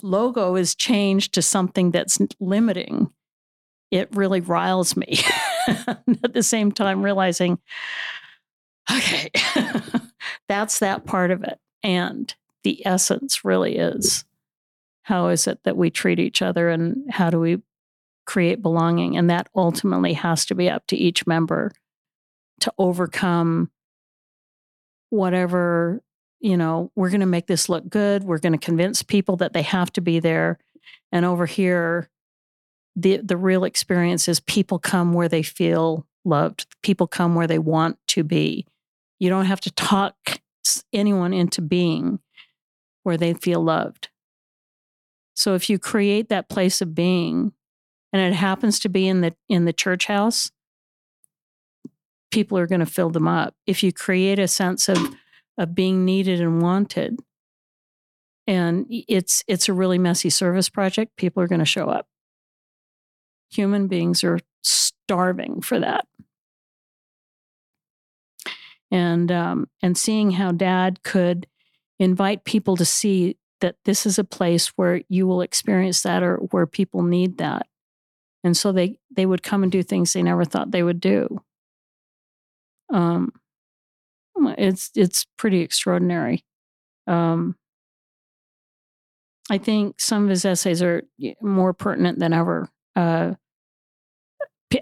logo 0.01 0.55
is 0.55 0.75
changed 0.75 1.33
to 1.33 1.41
something 1.41 1.91
that's 1.91 2.19
limiting, 2.39 3.09
it 3.91 4.15
really 4.15 4.41
riles 4.41 4.95
me. 4.95 5.19
At 5.67 6.33
the 6.33 6.43
same 6.43 6.71
time, 6.71 7.01
realizing, 7.01 7.59
okay, 8.91 9.29
that's 10.47 10.79
that 10.79 11.05
part 11.05 11.31
of 11.31 11.43
it. 11.43 11.59
And 11.81 12.33
the 12.63 12.85
essence 12.85 13.43
really 13.43 13.77
is 13.77 14.25
how 15.03 15.27
is 15.27 15.47
it 15.47 15.59
that 15.63 15.77
we 15.77 15.89
treat 15.91 16.19
each 16.19 16.41
other 16.41 16.69
and 16.69 17.11
how 17.11 17.29
do 17.29 17.39
we 17.39 17.61
create 18.25 18.61
belonging? 18.61 19.17
And 19.17 19.29
that 19.29 19.49
ultimately 19.55 20.13
has 20.13 20.45
to 20.47 20.55
be 20.55 20.69
up 20.69 20.87
to 20.87 20.95
each 20.95 21.27
member 21.27 21.71
to 22.61 22.73
overcome 22.77 23.69
whatever, 25.09 26.01
you 26.39 26.57
know, 26.57 26.91
we're 26.95 27.09
going 27.09 27.19
to 27.21 27.25
make 27.25 27.47
this 27.47 27.69
look 27.69 27.89
good. 27.89 28.23
We're 28.23 28.39
going 28.39 28.53
to 28.53 28.65
convince 28.65 29.03
people 29.03 29.37
that 29.37 29.53
they 29.53 29.61
have 29.61 29.91
to 29.93 30.01
be 30.01 30.19
there. 30.19 30.59
And 31.11 31.25
over 31.25 31.45
here, 31.45 32.09
the 32.95 33.17
the 33.17 33.37
real 33.37 33.63
experience 33.63 34.27
is 34.27 34.39
people 34.39 34.79
come 34.79 35.13
where 35.13 35.27
they 35.27 35.43
feel 35.43 36.05
loved. 36.23 36.65
People 36.81 37.07
come 37.07 37.35
where 37.35 37.47
they 37.47 37.59
want 37.59 37.97
to 38.07 38.23
be. 38.23 38.65
You 39.19 39.29
don't 39.29 39.45
have 39.45 39.61
to 39.61 39.71
talk 39.71 40.41
anyone 40.93 41.33
into 41.33 41.61
being 41.61 42.19
where 43.03 43.17
they 43.17 43.33
feel 43.33 43.63
loved. 43.63 44.09
So 45.35 45.53
if 45.53 45.69
you 45.69 45.77
create 45.77 46.29
that 46.29 46.49
place 46.49 46.81
of 46.81 46.95
being 46.95 47.51
and 48.13 48.21
it 48.21 48.33
happens 48.35 48.79
to 48.79 48.89
be 48.89 49.07
in 49.07 49.21
the 49.21 49.35
in 49.49 49.65
the 49.65 49.73
church 49.73 50.05
house, 50.05 50.51
people 52.35 52.57
are 52.57 52.67
going 52.67 52.81
to 52.81 52.85
fill 52.85 53.09
them 53.09 53.29
up. 53.29 53.55
If 53.65 53.81
you 53.81 53.93
create 53.93 54.39
a 54.39 54.47
sense 54.47 54.89
of 54.89 55.15
of 55.57 55.73
being 55.73 56.03
needed 56.03 56.41
and 56.41 56.61
wanted 56.61 57.17
and 58.45 58.85
it's 58.89 59.41
it's 59.47 59.69
a 59.69 59.73
really 59.73 59.97
messy 59.97 60.29
service 60.29 60.67
project, 60.67 61.15
people 61.15 61.41
are 61.41 61.47
going 61.47 61.59
to 61.59 61.65
show 61.65 61.87
up. 61.87 62.07
Human 63.51 63.87
beings 63.87 64.21
are 64.23 64.39
starving 64.63 65.61
for 65.61 65.79
that 65.79 66.05
and 68.91 69.31
um, 69.31 69.69
and 69.81 69.97
seeing 69.97 70.31
how 70.31 70.51
dad 70.51 71.03
could 71.03 71.47
invite 71.99 72.43
people 72.43 72.75
to 72.75 72.85
see 72.85 73.37
that 73.61 73.77
this 73.85 74.05
is 74.05 74.19
a 74.19 74.25
place 74.25 74.67
where 74.75 75.01
you 75.07 75.25
will 75.25 75.41
experience 75.41 76.01
that 76.01 76.21
or 76.21 76.37
where 76.51 76.67
people 76.67 77.01
need 77.01 77.37
that 77.37 77.67
and 78.43 78.57
so 78.57 78.73
they 78.73 78.99
they 79.15 79.25
would 79.25 79.41
come 79.41 79.63
and 79.63 79.71
do 79.71 79.81
things 79.81 80.11
they 80.11 80.21
never 80.21 80.43
thought 80.43 80.71
they 80.71 80.83
would 80.83 80.99
do 80.99 81.39
um 82.91 83.31
it's 84.57 84.91
it's 84.95 85.25
pretty 85.37 85.61
extraordinary 85.61 86.43
um 87.07 87.55
i 89.49 89.57
think 89.57 89.99
some 89.99 90.23
of 90.23 90.29
his 90.29 90.45
essays 90.45 90.81
are 90.81 91.03
more 91.41 91.73
pertinent 91.73 92.19
than 92.19 92.33
ever 92.33 92.69
uh 92.95 93.33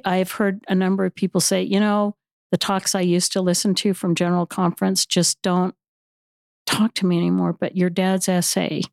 i've 0.05 0.31
heard 0.31 0.63
a 0.67 0.75
number 0.75 1.05
of 1.05 1.13
people 1.13 1.39
say 1.39 1.61
you 1.61 1.79
know 1.79 2.15
the 2.53 2.57
talks 2.57 2.93
I 2.93 3.01
used 3.01 3.31
to 3.31 3.41
listen 3.41 3.73
to 3.73 3.95
from 3.95 4.13
General 4.13 4.45
Conference 4.45 5.07
just 5.07 5.41
don't 5.41 5.73
talk 6.67 6.93
to 6.93 7.05
me 7.07 7.17
anymore. 7.17 7.51
But 7.51 7.75
your 7.75 7.89
dad's 7.89 8.29
essay, 8.29 8.83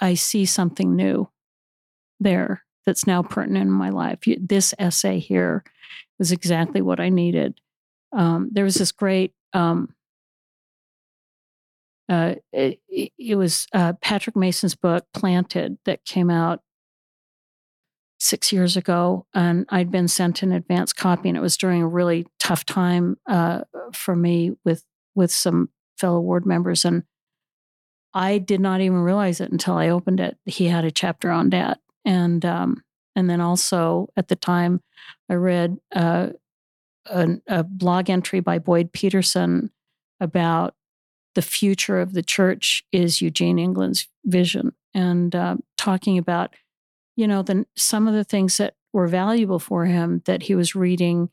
I 0.00 0.14
see 0.14 0.44
something 0.44 0.96
new 0.96 1.28
there 2.18 2.64
that's 2.88 3.06
now 3.06 3.22
pertinent 3.22 3.66
in 3.66 3.70
my 3.70 3.90
life. 3.90 4.20
This 4.40 4.72
essay 4.78 5.18
here 5.18 5.62
was 6.18 6.32
exactly 6.32 6.80
what 6.80 6.98
I 6.98 7.10
needed. 7.10 7.60
Um, 8.12 8.48
there 8.50 8.64
was 8.64 8.76
this 8.76 8.92
great, 8.92 9.34
um, 9.52 9.94
uh, 12.08 12.36
it, 12.50 12.80
it, 12.88 13.36
was 13.36 13.66
uh, 13.74 13.92
Patrick 14.00 14.36
Mason's 14.36 14.74
book, 14.74 15.04
Planted, 15.12 15.76
that 15.84 16.06
came 16.06 16.30
out 16.30 16.62
six 18.18 18.54
years 18.54 18.74
ago, 18.74 19.26
and 19.34 19.66
I'd 19.68 19.90
been 19.90 20.08
sent 20.08 20.42
an 20.42 20.52
advance 20.52 20.94
copy, 20.94 21.28
and 21.28 21.36
it 21.36 21.42
was 21.42 21.58
during 21.58 21.82
a 21.82 21.86
really 21.86 22.26
tough 22.40 22.64
time 22.64 23.18
uh, 23.28 23.64
for 23.92 24.16
me 24.16 24.52
with 24.64 24.82
with 25.14 25.30
some 25.30 25.68
fellow 25.98 26.20
ward 26.20 26.46
members, 26.46 26.86
and 26.86 27.02
I 28.14 28.38
did 28.38 28.62
not 28.62 28.80
even 28.80 29.00
realize 29.00 29.42
it 29.42 29.52
until 29.52 29.74
I 29.74 29.90
opened 29.90 30.20
it. 30.20 30.38
He 30.46 30.68
had 30.68 30.86
a 30.86 30.90
chapter 30.90 31.30
on 31.30 31.50
that, 31.50 31.80
and 32.04 32.44
um, 32.44 32.82
and 33.16 33.28
then 33.28 33.40
also 33.40 34.08
at 34.16 34.28
the 34.28 34.36
time, 34.36 34.82
I 35.28 35.34
read 35.34 35.78
uh, 35.94 36.28
a, 37.06 37.28
a 37.46 37.64
blog 37.64 38.10
entry 38.10 38.40
by 38.40 38.58
Boyd 38.58 38.92
Peterson 38.92 39.70
about 40.20 40.74
the 41.34 41.42
future 41.42 42.00
of 42.00 42.12
the 42.14 42.22
church 42.22 42.84
is 42.92 43.20
Eugene 43.20 43.58
England's 43.58 44.08
vision, 44.24 44.72
and 44.94 45.34
uh, 45.34 45.56
talking 45.76 46.18
about 46.18 46.54
you 47.18 47.26
know, 47.26 47.42
then 47.42 47.66
some 47.76 48.06
of 48.06 48.14
the 48.14 48.22
things 48.22 48.58
that 48.58 48.74
were 48.92 49.08
valuable 49.08 49.58
for 49.58 49.86
him 49.86 50.22
that 50.26 50.44
he 50.44 50.54
was 50.54 50.76
reading 50.76 51.30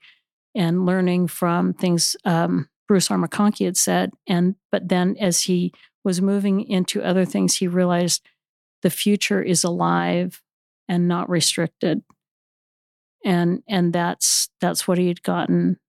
and 0.55 0.83
learning 0.83 1.27
from 1.27 1.73
things 1.73 2.15
um, 2.25 2.67
Bruce 2.87 3.11
R. 3.11 3.19
McConkie 3.19 3.65
had 3.65 3.77
said, 3.77 4.11
and 4.25 4.55
but 4.71 4.89
then 4.89 5.15
as 5.19 5.43
he 5.43 5.71
was 6.03 6.23
moving 6.23 6.67
into 6.67 7.03
other 7.03 7.23
things, 7.23 7.57
he 7.57 7.67
realized 7.67 8.25
the 8.81 8.89
future 8.89 9.43
is 9.43 9.63
alive 9.63 10.41
and 10.87 11.07
not 11.07 11.29
restricted. 11.29 12.01
And 13.23 13.63
and 13.67 13.91
that's 13.91 14.49
that's 14.61 14.87
what 14.87 14.97
he 14.97 15.07
had 15.07 15.23
gotten 15.23 15.79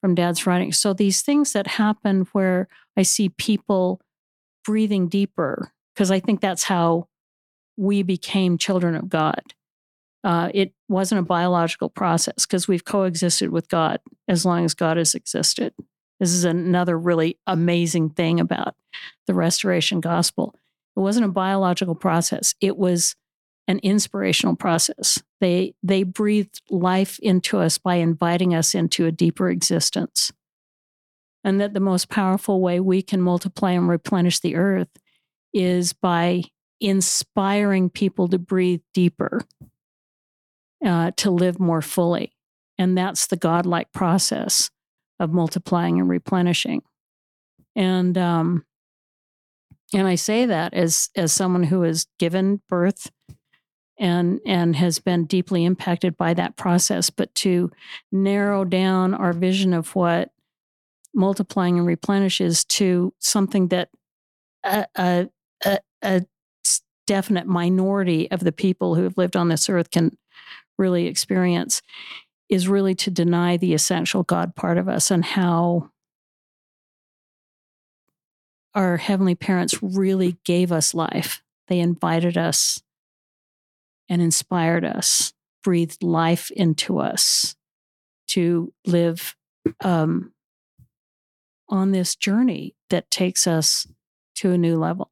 from 0.00 0.14
dad's 0.14 0.46
writing. 0.46 0.72
So 0.72 0.92
these 0.92 1.22
things 1.22 1.52
that 1.52 1.66
happen 1.66 2.26
where 2.32 2.68
I 2.96 3.02
see 3.02 3.28
people 3.30 4.00
breathing 4.64 5.08
deeper, 5.08 5.72
because 5.94 6.10
I 6.10 6.20
think 6.20 6.40
that's 6.40 6.64
how 6.64 7.08
we 7.76 8.02
became 8.02 8.58
children 8.58 8.94
of 8.94 9.08
God. 9.08 9.42
Uh, 10.22 10.50
it 10.52 10.74
wasn't 10.88 11.18
a 11.18 11.24
biological 11.24 11.88
process 11.88 12.44
because 12.44 12.68
we've 12.68 12.84
coexisted 12.84 13.50
with 13.50 13.68
God 13.68 14.00
as 14.28 14.44
long 14.44 14.66
as 14.66 14.74
God 14.74 14.98
has 14.98 15.14
existed. 15.14 15.72
This 16.18 16.32
is 16.32 16.44
another 16.44 16.98
really 16.98 17.38
amazing 17.46 18.10
thing 18.10 18.38
about 18.38 18.74
the 19.26 19.32
restoration 19.32 20.00
gospel. 20.00 20.54
It 20.94 21.00
wasn't 21.00 21.24
a 21.24 21.30
biological 21.30 21.94
process. 21.94 22.54
It 22.60 22.76
was 22.76 23.16
an 23.70 23.78
inspirational 23.84 24.56
process. 24.56 25.22
They 25.40 25.74
they 25.80 26.02
breathed 26.02 26.60
life 26.70 27.20
into 27.20 27.58
us 27.58 27.78
by 27.78 27.94
inviting 27.96 28.52
us 28.52 28.74
into 28.74 29.06
a 29.06 29.12
deeper 29.12 29.48
existence. 29.48 30.32
And 31.44 31.60
that 31.60 31.72
the 31.72 31.80
most 31.80 32.08
powerful 32.08 32.60
way 32.60 32.80
we 32.80 33.00
can 33.00 33.22
multiply 33.22 33.70
and 33.70 33.88
replenish 33.88 34.40
the 34.40 34.56
earth 34.56 34.88
is 35.54 35.92
by 35.92 36.42
inspiring 36.80 37.90
people 37.90 38.26
to 38.28 38.38
breathe 38.40 38.82
deeper, 38.92 39.40
uh, 40.84 41.12
to 41.16 41.30
live 41.30 41.60
more 41.60 41.80
fully. 41.80 42.32
And 42.76 42.98
that's 42.98 43.28
the 43.28 43.36
godlike 43.36 43.92
process 43.92 44.70
of 45.20 45.32
multiplying 45.32 46.00
and 46.00 46.08
replenishing. 46.08 46.82
And 47.76 48.18
um, 48.18 48.64
and 49.94 50.08
I 50.08 50.16
say 50.16 50.44
that 50.46 50.74
as 50.74 51.08
as 51.14 51.32
someone 51.32 51.62
who 51.62 51.82
has 51.82 52.08
given 52.18 52.62
birth 52.68 53.12
and 54.00 54.40
and 54.46 54.74
has 54.74 54.98
been 54.98 55.26
deeply 55.26 55.64
impacted 55.64 56.16
by 56.16 56.34
that 56.34 56.56
process. 56.56 57.10
But 57.10 57.32
to 57.36 57.70
narrow 58.10 58.64
down 58.64 59.14
our 59.14 59.32
vision 59.32 59.72
of 59.74 59.94
what 59.94 60.32
multiplying 61.14 61.78
and 61.78 61.86
replenishes 61.86 62.64
to 62.64 63.12
something 63.18 63.68
that 63.68 63.90
a, 64.64 64.86
a, 64.96 65.28
a, 65.64 65.78
a 66.02 66.22
definite 67.06 67.46
minority 67.46 68.30
of 68.30 68.40
the 68.40 68.52
people 68.52 68.94
who 68.94 69.02
have 69.02 69.18
lived 69.18 69.36
on 69.36 69.48
this 69.48 69.68
earth 69.68 69.90
can 69.90 70.16
really 70.78 71.06
experience 71.06 71.82
is 72.48 72.68
really 72.68 72.94
to 72.94 73.10
deny 73.10 73.56
the 73.56 73.74
essential 73.74 74.22
God 74.22 74.56
part 74.56 74.78
of 74.78 74.88
us 74.88 75.10
and 75.10 75.24
how 75.24 75.90
our 78.74 78.96
heavenly 78.96 79.34
parents 79.34 79.82
really 79.82 80.36
gave 80.44 80.72
us 80.72 80.94
life. 80.94 81.42
They 81.68 81.80
invited 81.80 82.38
us 82.38 82.80
and 84.10 84.20
inspired 84.20 84.84
us, 84.84 85.32
breathed 85.62 86.02
life 86.02 86.50
into 86.50 86.98
us 86.98 87.54
to 88.26 88.72
live 88.84 89.36
um, 89.82 90.32
on 91.68 91.92
this 91.92 92.16
journey 92.16 92.74
that 92.90 93.10
takes 93.10 93.46
us 93.46 93.86
to 94.34 94.50
a 94.50 94.58
new 94.58 94.76
level. 94.76 95.10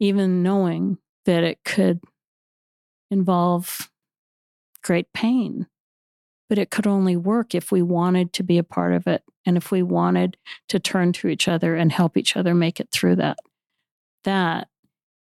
Even 0.00 0.42
knowing 0.42 0.98
that 1.24 1.44
it 1.44 1.58
could 1.64 2.00
involve 3.10 3.90
great 4.82 5.12
pain. 5.12 5.66
But 6.48 6.58
it 6.58 6.70
could 6.70 6.86
only 6.86 7.16
work 7.16 7.54
if 7.54 7.70
we 7.70 7.82
wanted 7.82 8.32
to 8.34 8.42
be 8.42 8.58
a 8.58 8.64
part 8.64 8.94
of 8.94 9.06
it 9.06 9.22
and 9.44 9.56
if 9.56 9.70
we 9.70 9.82
wanted 9.82 10.36
to 10.68 10.80
turn 10.80 11.12
to 11.14 11.28
each 11.28 11.46
other 11.46 11.76
and 11.76 11.92
help 11.92 12.16
each 12.16 12.36
other 12.36 12.54
make 12.54 12.80
it 12.80 12.88
through 12.90 13.16
that. 13.16 13.38
That 14.24 14.68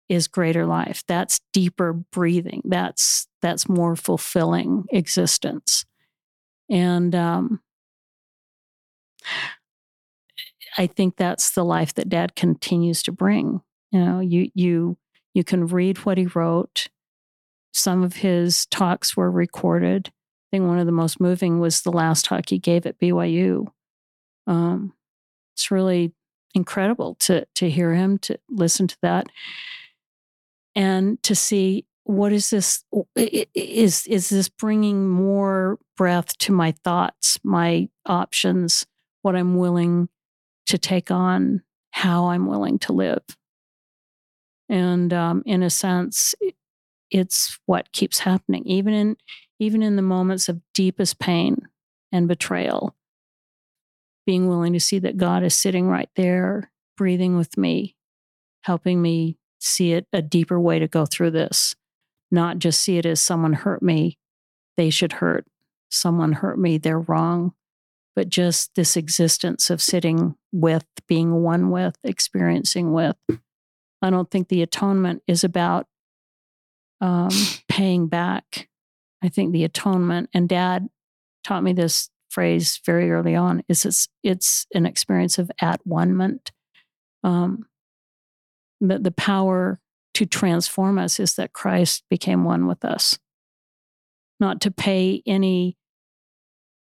is 0.09 0.27
greater 0.29 0.67
life. 0.67 1.05
That's 1.07 1.41
deeper 1.53 1.93
breathing. 1.93 2.63
That's 2.65 3.27
that's 3.43 3.69
more 3.69 3.95
fulfilling 3.97 4.85
existence. 4.91 5.85
And 6.71 7.15
um, 7.15 7.61
I 10.77 10.87
think 10.87 11.17
that's 11.17 11.51
the 11.51 11.65
life 11.65 11.95
that 11.95 12.09
Dad 12.09 12.35
continues 12.35 13.03
to 13.05 13.13
bring. 13.13 13.61
You 13.91 14.05
know, 14.05 14.21
you 14.21 14.51
you 14.55 14.97
you 15.35 15.45
can 15.45 15.67
read 15.67 15.99
what 15.99 16.19
he 16.19 16.27
wrote. 16.27 16.89
Some 17.73 18.03
of 18.03 18.17
his 18.17 18.67
talks 18.67 19.17
were 19.17 19.31
recorded. 19.31 20.09
I 20.09 20.57
think 20.57 20.67
one 20.67 20.79
of 20.79 20.87
the 20.87 20.93
most 20.93 21.21
moving 21.21 21.61
was 21.61 21.83
the 21.83 21.93
last 21.93 22.25
talk 22.25 22.49
he 22.49 22.59
gave 22.59 22.87
at 22.87 22.99
BYU. 22.99 23.67
Um, 24.47 24.95
it's 25.55 25.71
really 25.71 26.13
incredible 26.55 27.15
to 27.21 27.47
to 27.57 27.71
hear 27.71 27.95
him, 27.95 28.19
to 28.19 28.39
listen 28.49 28.87
to 28.89 28.97
that, 29.03 29.27
and 30.79 31.20
to 31.24 31.35
see 31.35 31.85
what 32.05 32.33
is 32.33 32.51
this 32.51 32.85
is 33.16 34.07
is 34.07 34.29
this 34.31 34.49
bringing 34.49 35.09
more 35.09 35.76
breath 35.97 36.39
to 36.39 36.53
my 36.53 36.70
thoughts, 36.70 37.39
my 37.43 37.89
options, 38.07 38.87
what 39.22 39.35
I'm 39.35 39.57
willing 39.57 40.09
to 40.66 40.79
take 40.79 41.11
on, 41.11 41.62
how 41.91 42.29
I'm 42.29 42.47
willing 42.47 42.79
to 42.81 42.93
live. 42.93 43.24
And 44.68 45.12
um, 45.12 45.43
in 45.45 45.64
a 45.64 45.70
sense, 45.70 46.37
it's 47.11 47.59
what 47.66 47.91
keeps 47.91 48.20
happening, 48.20 48.62
even 48.64 48.95
in 48.95 49.16
even 49.59 49.83
in 49.83 49.97
the 49.97 50.03
moments 50.03 50.49
of 50.49 50.62
deepest 50.74 51.18
pain 51.18 51.68
and 52.12 52.29
betrayal. 52.29 52.95
Being 54.26 54.47
willing 54.47 54.74
to 54.74 54.81
see 54.81 55.01
that 55.01 55.16
God 55.16 55.43
is 55.43 55.57
sitting 55.57 55.89
right 55.89 56.11
there, 56.14 56.70
breathing 56.97 57.37
with 57.37 57.59
me, 57.59 57.97
helping 58.62 59.03
me 59.03 59.39
see 59.59 59.93
it 59.93 60.07
a 60.13 60.23
deeper 60.23 60.59
way 60.59 60.79
to 60.79 60.89
go 60.89 61.07
through 61.07 61.33
this, 61.33 61.75
not 62.31 62.59
just 62.59 62.81
see 62.81 62.99
it 62.99 63.07
as 63.07 63.21
someone 63.21 63.53
hurt 63.53 63.83
me, 63.83 64.19
they 64.77 64.91
should 64.91 65.15
hurt. 65.15 65.47
Someone 65.91 66.33
hurt 66.33 66.59
me, 66.59 66.79
they're 66.79 67.01
wrong. 67.01 67.53
But 68.15 68.29
just 68.29 68.75
this 68.75 68.97
existence 68.97 69.71
of 69.71 69.81
sitting 69.81 70.35
with, 70.53 70.85
being 71.07 71.43
one 71.43 71.71
with, 71.71 71.97
experiencing 72.03 72.93
with. 72.93 73.17
I 74.03 74.11
don't 74.11 74.31
think 74.31 74.49
the 74.49 74.63
atonement 74.63 75.23
is 75.27 75.45
about 75.45 75.87
um, 77.01 77.31
paying 77.69 78.09
back. 78.09 78.69
I 79.23 79.29
think 79.29 79.53
the 79.53 79.65
atonement, 79.65 80.31
and 80.33 80.49
dad 80.49 80.89
taught 81.45 81.63
me 81.63 81.73
this 81.73 82.11
phrase 82.29 82.81
very 82.85 83.11
early 83.11 83.35
on, 83.35 83.63
is 83.69 83.85
it's, 83.85 84.09
it's 84.23 84.67
an 84.75 84.87
experience 84.87 85.39
of 85.39 85.51
at 85.61 85.81
one 85.85 86.17
Um, 87.25 87.68
the, 88.81 88.99
the 88.99 89.11
power 89.11 89.81
to 90.14 90.26
transform 90.26 90.99
us 90.99 91.20
is 91.20 91.35
that 91.35 91.53
Christ 91.53 92.05
became 92.11 92.45
one 92.45 92.66
with 92.66 92.85
us, 92.85 93.18
not 94.41 94.61
to 94.62 94.70
pay 94.70 95.22
any 95.26 95.76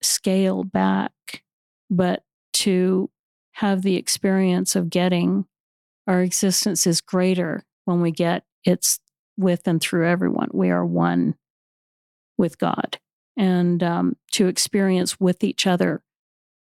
scale 0.01 0.63
back, 0.63 1.11
but 1.89 2.23
to 2.53 3.09
have 3.53 3.81
the 3.81 3.95
experience 3.95 4.75
of 4.75 4.89
getting 4.89 5.45
our 6.07 6.21
existence 6.21 6.85
is 6.85 7.01
greater 7.01 7.63
when 7.85 8.01
we 8.01 8.11
get 8.11 8.43
it's 8.63 8.99
with 9.37 9.67
and 9.67 9.81
through 9.81 10.07
everyone. 10.07 10.49
We 10.53 10.69
are 10.69 10.85
one 10.85 11.35
with 12.37 12.57
God. 12.57 12.99
And 13.37 13.81
um, 13.83 14.15
to 14.33 14.47
experience 14.47 15.19
with 15.19 15.43
each 15.43 15.67
other 15.67 16.01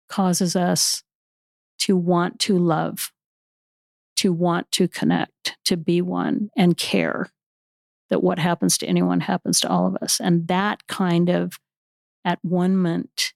causes 0.08 0.56
us 0.56 1.02
to 1.80 1.96
want 1.96 2.38
to 2.40 2.58
love, 2.58 3.12
to 4.24 4.32
want 4.32 4.72
to 4.72 4.88
connect, 4.88 5.58
to 5.66 5.76
be 5.76 6.00
one 6.00 6.48
and 6.56 6.78
care 6.78 7.30
that 8.08 8.22
what 8.22 8.38
happens 8.38 8.78
to 8.78 8.86
anyone 8.86 9.20
happens 9.20 9.60
to 9.60 9.68
all 9.68 9.86
of 9.86 9.96
us. 10.00 10.18
And 10.18 10.48
that 10.48 10.86
kind 10.86 11.28
of 11.28 11.60
at 12.24 12.38
one 12.40 12.74
moment 12.74 13.34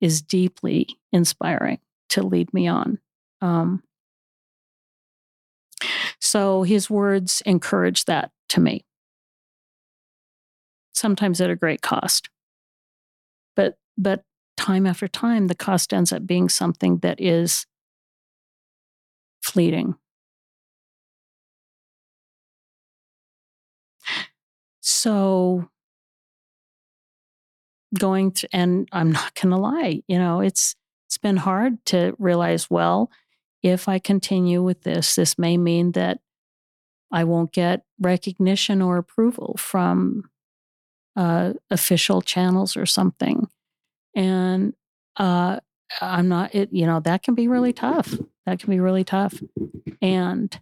is 0.00 0.22
deeply 0.22 0.86
inspiring 1.10 1.80
to 2.10 2.22
lead 2.22 2.54
me 2.54 2.68
on. 2.68 3.00
Um, 3.40 3.82
so 6.20 6.62
his 6.62 6.88
words 6.88 7.42
encourage 7.44 8.04
that 8.04 8.30
to 8.50 8.60
me, 8.60 8.84
sometimes 10.92 11.40
at 11.40 11.50
a 11.50 11.56
great 11.56 11.82
cost. 11.82 12.28
But, 13.56 13.78
but 13.98 14.22
time 14.56 14.86
after 14.86 15.08
time, 15.08 15.48
the 15.48 15.56
cost 15.56 15.92
ends 15.92 16.12
up 16.12 16.24
being 16.24 16.48
something 16.48 16.98
that 16.98 17.20
is 17.20 17.66
fleeting. 19.42 19.96
So 24.86 25.66
going 27.98 28.32
to, 28.32 28.48
and 28.52 28.86
I'm 28.92 29.12
not 29.12 29.34
going 29.40 29.50
to 29.50 29.56
lie, 29.56 30.02
you 30.06 30.18
know, 30.18 30.40
it's, 30.40 30.76
it's 31.06 31.16
been 31.16 31.38
hard 31.38 31.82
to 31.86 32.14
realize, 32.18 32.70
well, 32.70 33.10
if 33.62 33.88
I 33.88 33.98
continue 33.98 34.62
with 34.62 34.82
this, 34.82 35.14
this 35.14 35.38
may 35.38 35.56
mean 35.56 35.92
that 35.92 36.20
I 37.10 37.24
won't 37.24 37.52
get 37.52 37.84
recognition 37.98 38.82
or 38.82 38.98
approval 38.98 39.56
from 39.58 40.28
uh, 41.16 41.54
official 41.70 42.20
channels 42.20 42.76
or 42.76 42.84
something. 42.84 43.48
And 44.14 44.74
uh, 45.16 45.60
I'm 46.02 46.28
not, 46.28 46.54
it, 46.54 46.70
you 46.72 46.84
know, 46.84 47.00
that 47.00 47.22
can 47.22 47.34
be 47.34 47.48
really 47.48 47.72
tough. 47.72 48.12
That 48.44 48.58
can 48.58 48.70
be 48.70 48.80
really 48.80 49.04
tough. 49.04 49.42
And 50.02 50.58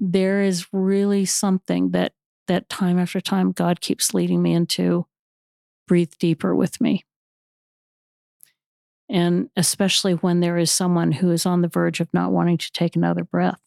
there 0.00 0.40
is 0.40 0.66
really 0.72 1.26
something 1.26 1.90
that 1.90 2.14
that 2.48 2.68
time 2.68 2.98
after 2.98 3.20
time 3.20 3.52
God 3.52 3.80
keeps 3.80 4.12
leading 4.14 4.42
me 4.42 4.52
into 4.52 5.06
breathe 5.86 6.12
deeper 6.18 6.54
with 6.54 6.80
me. 6.80 7.04
And 9.08 9.50
especially 9.56 10.14
when 10.14 10.40
there 10.40 10.56
is 10.56 10.70
someone 10.70 11.12
who 11.12 11.30
is 11.30 11.44
on 11.44 11.62
the 11.62 11.68
verge 11.68 12.00
of 12.00 12.12
not 12.12 12.32
wanting 12.32 12.58
to 12.58 12.72
take 12.72 12.96
another 12.96 13.24
breath. 13.24 13.60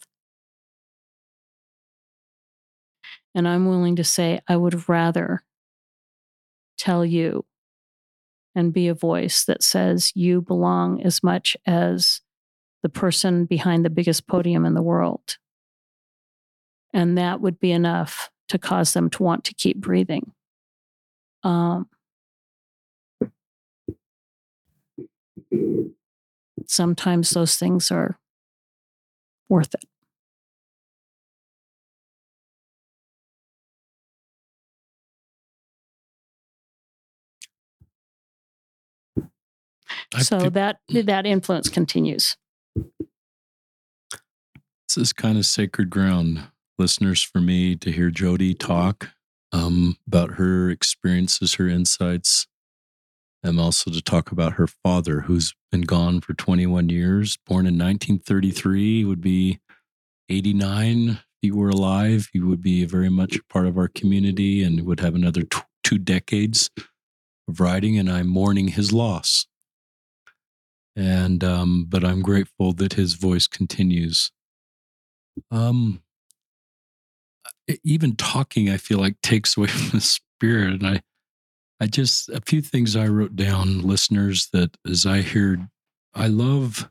And 3.35 3.47
I'm 3.47 3.67
willing 3.67 3.95
to 3.97 4.03
say, 4.03 4.39
I 4.47 4.55
would 4.55 4.87
rather 4.89 5.43
tell 6.77 7.05
you 7.05 7.45
and 8.55 8.73
be 8.73 8.87
a 8.87 8.93
voice 8.93 9.45
that 9.45 9.63
says 9.63 10.11
you 10.15 10.41
belong 10.41 11.01
as 11.01 11.23
much 11.23 11.57
as 11.65 12.21
the 12.81 12.89
person 12.89 13.45
behind 13.45 13.83
the 13.83 13.89
biggest 13.89 14.27
podium 14.27 14.65
in 14.65 14.73
the 14.73 14.81
world. 14.81 15.37
And 16.93 17.17
that 17.17 17.41
would 17.41 17.59
be 17.59 17.71
enough 17.71 18.29
to 18.49 18.59
cause 18.59 18.93
them 18.93 19.09
to 19.11 19.23
want 19.23 19.43
to 19.45 19.53
keep 19.53 19.77
breathing. 19.77 20.31
Um, 21.43 21.89
sometimes 26.67 27.31
those 27.31 27.57
things 27.57 27.91
are 27.91 28.19
worth 29.49 29.73
it. 29.73 29.85
so 40.19 40.49
that 40.49 40.77
that 40.89 41.25
influence 41.25 41.69
continues. 41.69 42.37
This 44.87 44.97
is 44.97 45.13
kind 45.13 45.37
of 45.37 45.45
sacred 45.45 45.89
ground, 45.89 46.43
listeners, 46.77 47.21
for 47.21 47.39
me 47.39 47.75
to 47.75 47.91
hear 47.91 48.09
Jody 48.09 48.53
talk 48.53 49.09
um, 49.51 49.97
about 50.07 50.35
her 50.35 50.69
experiences, 50.69 51.55
her 51.55 51.67
insights, 51.67 52.47
and 53.43 53.59
also 53.59 53.91
to 53.91 54.01
talk 54.01 54.31
about 54.31 54.53
her 54.53 54.67
father, 54.67 55.21
who's 55.21 55.53
been 55.71 55.81
gone 55.81 56.21
for 56.21 56.33
21 56.33 56.89
years, 56.89 57.37
born 57.45 57.65
in 57.65 57.73
1933, 57.73 59.05
would 59.05 59.21
be 59.21 59.59
89 60.29 61.09
if 61.09 61.25
he 61.41 61.51
were 61.51 61.69
alive. 61.69 62.29
He 62.31 62.39
would 62.39 62.61
be 62.61 62.85
very 62.85 63.09
much 63.09 63.35
a 63.35 63.43
part 63.45 63.67
of 63.67 63.77
our 63.77 63.87
community 63.87 64.63
and 64.63 64.85
would 64.85 65.01
have 65.01 65.15
another 65.15 65.43
t- 65.43 65.59
two 65.83 65.97
decades 65.97 66.69
of 67.47 67.59
writing, 67.59 67.97
and 67.97 68.09
I'm 68.09 68.27
mourning 68.27 68.69
his 68.69 68.93
loss 68.93 69.45
and 70.95 71.43
um, 71.43 71.85
but 71.89 72.03
I'm 72.03 72.21
grateful 72.21 72.73
that 72.73 72.93
his 72.93 73.15
voice 73.15 73.47
continues. 73.47 74.31
Um, 75.49 76.02
even 77.83 78.15
talking, 78.15 78.69
I 78.69 78.77
feel 78.77 78.99
like 78.99 79.19
takes 79.21 79.57
away 79.57 79.67
from 79.67 79.97
the 79.97 80.01
spirit, 80.01 80.73
and 80.73 80.87
I, 80.87 81.01
I 81.79 81.87
just 81.87 82.29
a 82.29 82.41
few 82.41 82.61
things 82.61 82.95
I 82.95 83.07
wrote 83.07 83.35
down, 83.35 83.81
listeners, 83.81 84.49
that 84.53 84.77
as 84.87 85.05
I 85.05 85.21
hear, 85.21 85.69
I 86.13 86.27
love. 86.27 86.89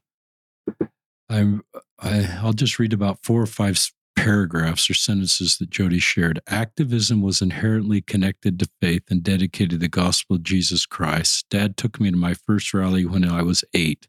I'm 1.28 1.62
I 1.98 2.38
I'll 2.42 2.52
just 2.52 2.78
read 2.78 2.92
about 2.92 3.20
four 3.22 3.40
or 3.40 3.46
five 3.46 3.78
paragraphs 4.16 4.90
or 4.90 4.94
sentences 4.94 5.56
that 5.58 5.70
Jody 5.70 5.98
shared. 5.98 6.40
Activism 6.46 7.22
was 7.22 7.40
inherently 7.40 8.00
connected 8.00 8.58
to 8.58 8.68
faith 8.80 9.04
and 9.10 9.22
dedicated 9.22 9.70
to 9.70 9.78
the 9.78 9.88
gospel 9.88 10.36
of 10.36 10.42
Jesus 10.42 10.86
Christ. 10.86 11.46
Dad 11.50 11.76
took 11.76 11.98
me 11.98 12.10
to 12.10 12.16
my 12.16 12.34
first 12.34 12.74
rally 12.74 13.04
when 13.04 13.28
I 13.28 13.42
was 13.42 13.64
eight. 13.72 14.08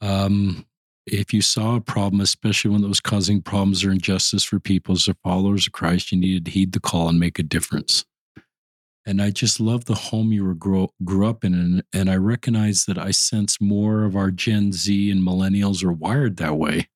Um, 0.00 0.64
if 1.06 1.32
you 1.32 1.42
saw 1.42 1.76
a 1.76 1.80
problem, 1.80 2.20
especially 2.20 2.70
one 2.70 2.82
that 2.82 2.88
was 2.88 3.00
causing 3.00 3.42
problems 3.42 3.84
or 3.84 3.90
injustice 3.90 4.44
for 4.44 4.60
people 4.60 4.94
as 4.94 5.08
followers 5.24 5.66
of 5.66 5.72
Christ, 5.72 6.12
you 6.12 6.18
needed 6.18 6.44
to 6.46 6.50
heed 6.50 6.72
the 6.72 6.80
call 6.80 7.08
and 7.08 7.18
make 7.18 7.38
a 7.38 7.42
difference. 7.42 8.04
And 9.06 9.22
I 9.22 9.30
just 9.30 9.60
love 9.60 9.86
the 9.86 9.94
home 9.94 10.32
you 10.32 10.44
were 10.44 10.54
grow, 10.54 10.90
grew 11.04 11.26
up 11.26 11.44
in. 11.44 11.54
And, 11.54 11.82
and 11.92 12.10
I 12.10 12.16
recognize 12.16 12.84
that 12.84 12.98
I 12.98 13.10
sense 13.10 13.60
more 13.60 14.04
of 14.04 14.14
our 14.14 14.30
Gen 14.30 14.72
Z 14.72 15.10
and 15.10 15.26
millennials 15.26 15.82
are 15.82 15.92
wired 15.92 16.36
that 16.36 16.56
way. 16.56 16.88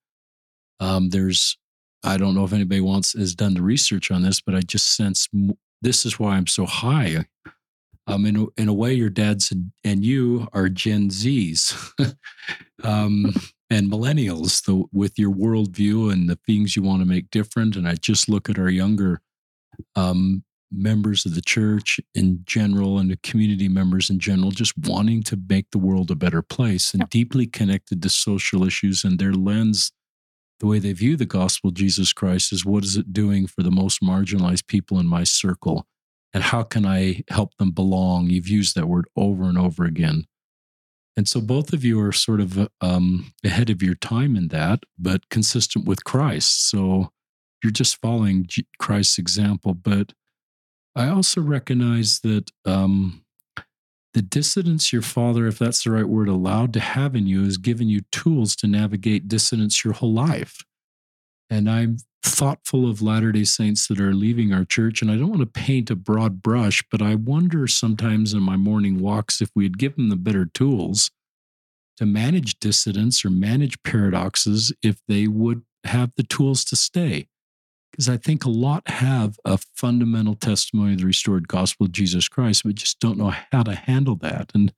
Um, 0.80 1.10
there's 1.10 1.56
I 2.04 2.18
don't 2.18 2.34
know 2.34 2.44
if 2.44 2.52
anybody 2.52 2.82
wants 2.82 3.14
has 3.14 3.34
done 3.34 3.54
the 3.54 3.62
research 3.62 4.10
on 4.10 4.22
this, 4.22 4.40
but 4.40 4.54
I 4.54 4.60
just 4.60 4.94
sense 4.94 5.28
this 5.80 6.04
is 6.04 6.18
why 6.18 6.36
I'm 6.36 6.46
so 6.46 6.66
high. 6.66 7.24
Um, 8.06 8.26
in 8.26 8.46
in 8.58 8.68
a 8.68 8.74
way, 8.74 8.92
your 8.92 9.08
dads 9.08 9.52
and 9.82 10.04
you 10.04 10.46
are 10.52 10.68
Gen 10.68 11.08
Zs 11.08 11.74
um, 12.84 13.32
and 13.70 13.90
millennials, 13.90 14.64
the, 14.64 14.84
with 14.92 15.18
your 15.18 15.32
worldview 15.32 16.12
and 16.12 16.28
the 16.28 16.38
things 16.46 16.76
you 16.76 16.82
want 16.82 17.00
to 17.00 17.06
make 17.06 17.30
different. 17.30 17.76
And 17.76 17.88
I 17.88 17.94
just 17.94 18.28
look 18.28 18.48
at 18.48 18.58
our 18.58 18.68
younger 18.68 19.20
um, 19.96 20.44
members 20.70 21.24
of 21.24 21.34
the 21.34 21.40
church 21.40 22.00
in 22.14 22.40
general 22.44 22.98
and 22.98 23.10
the 23.10 23.16
community 23.18 23.68
members 23.68 24.10
in 24.10 24.18
general, 24.18 24.50
just 24.50 24.76
wanting 24.76 25.22
to 25.24 25.38
make 25.48 25.70
the 25.70 25.78
world 25.78 26.10
a 26.10 26.14
better 26.14 26.42
place 26.42 26.92
and 26.92 27.08
deeply 27.08 27.46
connected 27.46 28.02
to 28.02 28.08
social 28.08 28.64
issues 28.64 29.04
and 29.04 29.18
their 29.18 29.32
lens 29.32 29.92
the 30.60 30.66
way 30.66 30.78
they 30.78 30.92
view 30.92 31.16
the 31.16 31.26
gospel 31.26 31.68
of 31.68 31.74
Jesus 31.74 32.12
Christ 32.12 32.52
is 32.52 32.64
what 32.64 32.84
is 32.84 32.96
it 32.96 33.12
doing 33.12 33.46
for 33.46 33.62
the 33.62 33.70
most 33.70 34.00
marginalized 34.00 34.66
people 34.66 34.98
in 34.98 35.06
my 35.06 35.24
circle? 35.24 35.86
And 36.32 36.42
how 36.42 36.62
can 36.62 36.86
I 36.86 37.22
help 37.28 37.56
them 37.56 37.70
belong? 37.70 38.30
You've 38.30 38.48
used 38.48 38.74
that 38.74 38.88
word 38.88 39.06
over 39.16 39.44
and 39.44 39.58
over 39.58 39.84
again. 39.84 40.24
And 41.16 41.28
so 41.28 41.40
both 41.40 41.72
of 41.72 41.84
you 41.84 42.00
are 42.00 42.12
sort 42.12 42.40
of 42.40 42.68
um, 42.80 43.32
ahead 43.44 43.70
of 43.70 43.82
your 43.82 43.94
time 43.94 44.36
in 44.36 44.48
that, 44.48 44.84
but 44.98 45.28
consistent 45.28 45.86
with 45.86 46.04
Christ. 46.04 46.68
So 46.68 47.12
you're 47.62 47.70
just 47.70 48.00
following 48.00 48.48
Christ's 48.78 49.18
example. 49.18 49.74
But 49.74 50.12
I 50.96 51.08
also 51.08 51.40
recognize 51.40 52.20
that 52.20 52.50
um, 52.64 53.24
the 54.12 54.22
dissonance 54.22 54.92
your 54.92 55.02
father, 55.02 55.46
if 55.46 55.58
that's 55.58 55.84
the 55.84 55.90
right 55.90 56.08
word, 56.08 56.28
allowed 56.28 56.72
to 56.74 56.80
have 56.80 57.14
in 57.14 57.26
you 57.26 57.44
has 57.44 57.58
given 57.58 57.88
you 57.88 58.02
tools 58.12 58.54
to 58.56 58.66
navigate 58.66 59.28
dissonance 59.28 59.84
your 59.84 59.94
whole 59.94 60.12
life. 60.12 60.64
And 61.54 61.70
I'm 61.70 61.98
thoughtful 62.24 62.90
of 62.90 63.00
Latter 63.00 63.30
day 63.30 63.44
Saints 63.44 63.86
that 63.86 64.00
are 64.00 64.12
leaving 64.12 64.52
our 64.52 64.64
church. 64.64 65.00
And 65.00 65.10
I 65.10 65.16
don't 65.16 65.28
want 65.28 65.40
to 65.40 65.46
paint 65.46 65.88
a 65.88 65.94
broad 65.94 66.42
brush, 66.42 66.82
but 66.90 67.00
I 67.00 67.14
wonder 67.14 67.68
sometimes 67.68 68.34
in 68.34 68.42
my 68.42 68.56
morning 68.56 68.98
walks 68.98 69.40
if 69.40 69.50
we 69.54 69.64
had 69.64 69.78
given 69.78 70.08
them 70.08 70.10
the 70.10 70.16
better 70.16 70.46
tools 70.46 71.12
to 71.96 72.06
manage 72.06 72.58
dissonance 72.58 73.24
or 73.24 73.30
manage 73.30 73.80
paradoxes, 73.84 74.72
if 74.82 74.98
they 75.06 75.28
would 75.28 75.62
have 75.84 76.10
the 76.16 76.24
tools 76.24 76.64
to 76.64 76.76
stay 76.76 77.28
because 77.92 78.08
I 78.08 78.16
think 78.16 78.44
a 78.44 78.50
lot 78.50 78.88
have 78.88 79.38
a 79.44 79.56
fundamental 79.76 80.34
testimony 80.34 80.94
of 80.94 80.98
the 80.98 81.06
restored 81.06 81.46
gospel 81.46 81.86
of 81.86 81.92
Jesus 81.92 82.26
Christ, 82.26 82.64
but 82.64 82.74
just 82.74 82.98
don't 82.98 83.16
know 83.16 83.32
how 83.52 83.62
to 83.62 83.76
handle 83.76 84.16
that. 84.16 84.50
And 84.52 84.72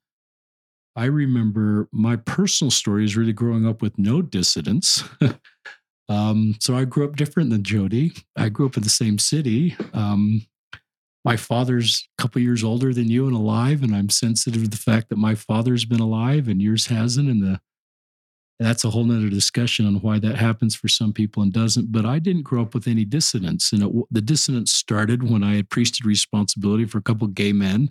I 0.95 1.07
remember 1.07 1.89
my 1.93 2.17
personal 2.17 2.71
story 2.71 3.07
is 3.07 3.17
really 3.17 3.33
growing 3.33 3.67
up 3.67 3.81
with 3.81 3.99
no 3.99 4.21
dissidence. 4.21 5.03
um, 6.09 6.57
so 6.61 6.77
I 6.77 6.85
grew 6.85 7.05
up 7.05 7.17
different 7.17 7.51
than 7.51 7.63
Jody. 7.63 8.13
I 8.37 8.49
grew 8.49 8.67
up 8.67 8.77
in 8.77 8.83
the 8.83 8.91
same 8.91 9.19
city. 9.19 9.77
Um, 9.93 10.47
my 11.25 11.37
father's 11.37 12.07
a 12.17 12.23
couple 12.23 12.41
years 12.41 12.63
older 12.63 12.95
than 12.95 13.11
you 13.11 13.27
and 13.27 13.35
alive, 13.35 13.83
and 13.83 13.95
I'm 13.95 14.11
sensitive 14.11 14.63
to 14.63 14.69
the 14.69 14.77
fact 14.77 15.09
that 15.09 15.19
my 15.19 15.35
father's 15.35 15.85
been 15.85 16.01
alive 16.01 16.47
and 16.47 16.63
yours 16.63 16.87
hasn't, 16.87 17.29
and 17.29 17.43
the 17.43 17.61
that's 18.59 18.85
a 18.85 18.91
whole 18.91 19.05
nother 19.05 19.29
discussion 19.29 19.87
on 19.87 19.97
why 19.97 20.19
that 20.19 20.37
happens 20.37 20.75
for 20.75 20.89
some 20.89 21.13
people 21.13 21.43
and 21.43 21.53
doesn't. 21.53 21.93
But 21.93 22.07
I 22.07 22.19
didn't 22.19 22.45
grow 22.45 22.63
up 22.63 22.73
with 22.75 22.89
any 22.89 23.05
dissonance. 23.05 23.73
And 23.73 23.83
it, 23.83 23.93
the 24.11 24.23
dissonance 24.23 24.73
started 24.73 25.29
when 25.29 25.45
I 25.45 25.57
had 25.57 25.69
priesthood 25.69 26.07
responsibility 26.07 26.87
for 26.87 26.99
a 26.99 27.03
couple 27.03 27.27
gay 27.29 27.53
men 27.53 27.91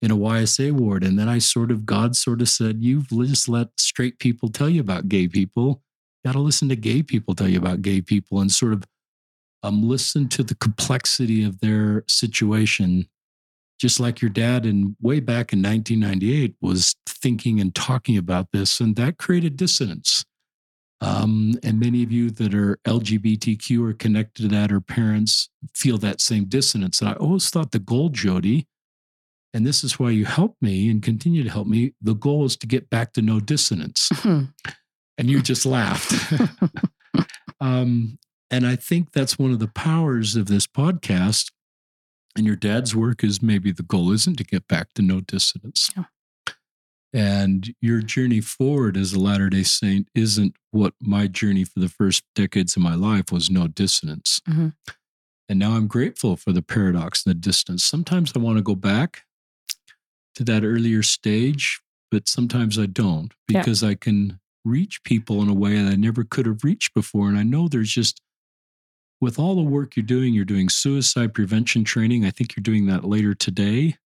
in 0.00 0.10
a 0.10 0.16
YSA 0.16 0.72
ward. 0.72 1.04
And 1.04 1.16
then 1.16 1.28
I 1.28 1.38
sort 1.38 1.70
of, 1.70 1.86
God 1.86 2.16
sort 2.16 2.40
of 2.40 2.48
said, 2.48 2.82
You've 2.82 3.08
just 3.10 3.48
let 3.48 3.68
straight 3.78 4.18
people 4.18 4.48
tell 4.48 4.68
you 4.68 4.80
about 4.80 5.08
gay 5.08 5.28
people. 5.28 5.82
Got 6.24 6.32
to 6.32 6.40
listen 6.40 6.68
to 6.68 6.76
gay 6.76 7.02
people 7.02 7.34
tell 7.34 7.48
you 7.48 7.58
about 7.58 7.82
gay 7.82 8.00
people 8.00 8.40
and 8.40 8.50
sort 8.50 8.72
of 8.72 8.84
um, 9.62 9.88
listen 9.88 10.28
to 10.28 10.42
the 10.42 10.54
complexity 10.54 11.44
of 11.44 11.60
their 11.60 12.04
situation. 12.08 13.08
Just 13.80 13.98
like 13.98 14.20
your 14.20 14.30
dad 14.30 14.64
in 14.64 14.96
way 15.00 15.18
back 15.18 15.52
in 15.52 15.62
1998 15.62 16.54
was 16.60 16.94
thinking 17.06 17.60
and 17.60 17.74
talking 17.74 18.16
about 18.16 18.48
this 18.52 18.80
and 18.80 18.94
that 18.96 19.18
created 19.18 19.56
dissonance. 19.56 20.24
Um, 21.00 21.54
and 21.64 21.80
many 21.80 22.04
of 22.04 22.12
you 22.12 22.30
that 22.30 22.54
are 22.54 22.78
lgbtq 22.86 23.84
or 23.84 23.92
connected 23.92 24.42
to 24.42 24.48
that 24.48 24.70
or 24.70 24.80
parents 24.80 25.48
feel 25.74 25.98
that 25.98 26.20
same 26.20 26.44
dissonance. 26.44 27.00
And 27.00 27.10
i 27.10 27.14
always 27.14 27.50
thought 27.50 27.72
the 27.72 27.80
goal 27.80 28.08
jody 28.08 28.68
and 29.54 29.66
this 29.66 29.84
is 29.84 29.98
why 29.98 30.10
you 30.10 30.24
help 30.24 30.56
me 30.60 30.88
and 30.88 31.02
continue 31.02 31.42
to 31.42 31.50
help 31.50 31.66
me 31.66 31.94
the 32.00 32.14
goal 32.14 32.44
is 32.44 32.56
to 32.58 32.66
get 32.66 32.88
back 32.88 33.12
to 33.14 33.22
no 33.22 33.40
dissonance. 33.40 34.08
Hmm. 34.14 34.44
And 35.18 35.30
you 35.30 35.42
just 35.42 35.66
laughed 35.66 36.12
um, 37.60 38.18
and 38.50 38.66
i 38.66 38.76
think 38.76 39.12
that's 39.12 39.38
one 39.38 39.52
of 39.52 39.58
the 39.58 39.68
powers 39.68 40.36
of 40.36 40.46
this 40.46 40.66
podcast 40.66 41.50
and 42.36 42.46
your 42.46 42.56
dad's 42.56 42.96
work 42.96 43.22
is 43.22 43.42
maybe 43.42 43.72
the 43.72 43.82
goal 43.82 44.10
isn't 44.12 44.36
to 44.36 44.44
get 44.44 44.66
back 44.66 44.92
to 44.94 45.02
no 45.02 45.20
dissonance. 45.20 45.90
Yeah. 45.96 46.04
And 47.14 47.74
your 47.82 48.00
journey 48.00 48.40
forward 48.40 48.96
as 48.96 49.12
a 49.12 49.20
Latter 49.20 49.50
day 49.50 49.64
Saint 49.64 50.08
isn't 50.14 50.56
what 50.70 50.94
my 50.98 51.26
journey 51.26 51.64
for 51.64 51.78
the 51.78 51.90
first 51.90 52.24
decades 52.34 52.74
of 52.74 52.82
my 52.82 52.94
life 52.94 53.30
was 53.30 53.50
no 53.50 53.68
dissonance. 53.68 54.40
Mm-hmm. 54.48 54.68
And 55.48 55.58
now 55.58 55.72
I'm 55.72 55.88
grateful 55.88 56.36
for 56.36 56.52
the 56.52 56.62
paradox 56.62 57.26
and 57.26 57.34
the 57.34 57.38
distance. 57.38 57.84
Sometimes 57.84 58.32
I 58.34 58.38
want 58.38 58.56
to 58.56 58.62
go 58.62 58.74
back 58.74 59.24
to 60.36 60.44
that 60.44 60.64
earlier 60.64 61.02
stage, 61.02 61.82
but 62.10 62.28
sometimes 62.28 62.78
I 62.78 62.86
don't 62.86 63.34
because 63.46 63.82
yeah. 63.82 63.90
I 63.90 63.94
can 63.94 64.40
reach 64.64 65.02
people 65.04 65.42
in 65.42 65.48
a 65.48 65.54
way 65.54 65.80
that 65.82 65.92
I 65.92 65.96
never 65.96 66.24
could 66.24 66.46
have 66.46 66.64
reached 66.64 66.94
before. 66.94 67.28
And 67.28 67.38
I 67.38 67.42
know 67.42 67.68
there's 67.68 67.92
just, 67.92 68.20
with 69.20 69.38
all 69.38 69.54
the 69.54 69.62
work 69.62 69.96
you're 69.96 70.04
doing, 70.04 70.34
you're 70.34 70.44
doing 70.44 70.68
suicide 70.68 71.34
prevention 71.34 71.84
training. 71.84 72.24
I 72.24 72.30
think 72.30 72.56
you're 72.56 72.62
doing 72.62 72.86
that 72.86 73.04
later 73.04 73.34
today. 73.34 73.96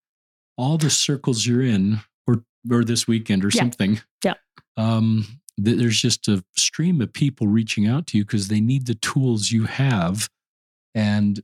All 0.59 0.78
the 0.78 0.90
circles 0.90 1.46
you're 1.46 1.62
in, 1.62 2.00
or 2.26 2.44
or 2.70 2.84
this 2.84 3.07
weekend 3.07 3.44
or 3.44 3.48
yeah. 3.48 3.61
something. 3.61 4.00
Yeah. 4.24 4.34
Um, 4.76 5.26
th- 5.62 5.78
there's 5.78 6.00
just 6.00 6.28
a 6.28 6.44
stream 6.57 7.00
of 7.00 7.12
people 7.12 7.46
reaching 7.46 7.86
out 7.86 8.07
to 8.09 8.18
you 8.18 8.24
because 8.24 8.48
they 8.48 8.61
need 8.61 8.86
the 8.86 8.94
tools 8.94 9.50
you 9.50 9.64
have, 9.64 10.28
and 10.94 11.42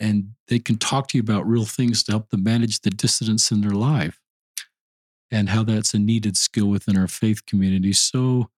and 0.00 0.32
they 0.48 0.58
can 0.58 0.76
talk 0.76 1.08
to 1.08 1.18
you 1.18 1.22
about 1.22 1.46
real 1.46 1.64
things 1.64 2.02
to 2.04 2.12
help 2.12 2.30
them 2.30 2.42
manage 2.42 2.80
the 2.80 2.90
dissidence 2.90 3.50
in 3.50 3.60
their 3.60 3.70
life 3.70 4.20
and 5.34 5.48
how 5.48 5.64
that's 5.64 5.92
a 5.94 5.98
needed 5.98 6.36
skill 6.36 6.66
within 6.66 6.96
our 6.96 7.08
faith 7.08 7.44
community. 7.44 7.92
So, 7.92 8.50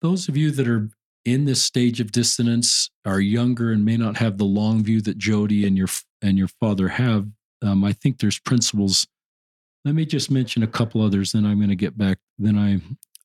those 0.00 0.28
of 0.30 0.36
you 0.36 0.50
that 0.52 0.66
are 0.66 0.88
in 1.26 1.44
this 1.44 1.62
stage 1.62 2.00
of 2.00 2.10
dissonance 2.10 2.90
are 3.04 3.20
younger 3.20 3.70
and 3.70 3.84
may 3.84 3.98
not 3.98 4.16
have 4.16 4.38
the 4.38 4.46
long 4.46 4.82
view 4.82 5.02
that 5.02 5.18
Jody 5.18 5.66
and 5.66 5.76
your 5.76 5.88
and 6.22 6.38
your 6.38 6.48
father 6.48 6.88
have. 6.88 7.28
Um, 7.62 7.84
I 7.84 7.92
think 7.92 8.18
there's 8.18 8.38
principles. 8.38 9.06
Let 9.84 9.94
me 9.94 10.06
just 10.06 10.30
mention 10.30 10.62
a 10.62 10.66
couple 10.66 11.02
others, 11.02 11.32
then 11.32 11.44
I'm 11.44 11.58
going 11.58 11.68
to 11.68 11.76
get 11.76 11.98
back. 11.98 12.18
Then 12.38 12.56
I 12.56 12.80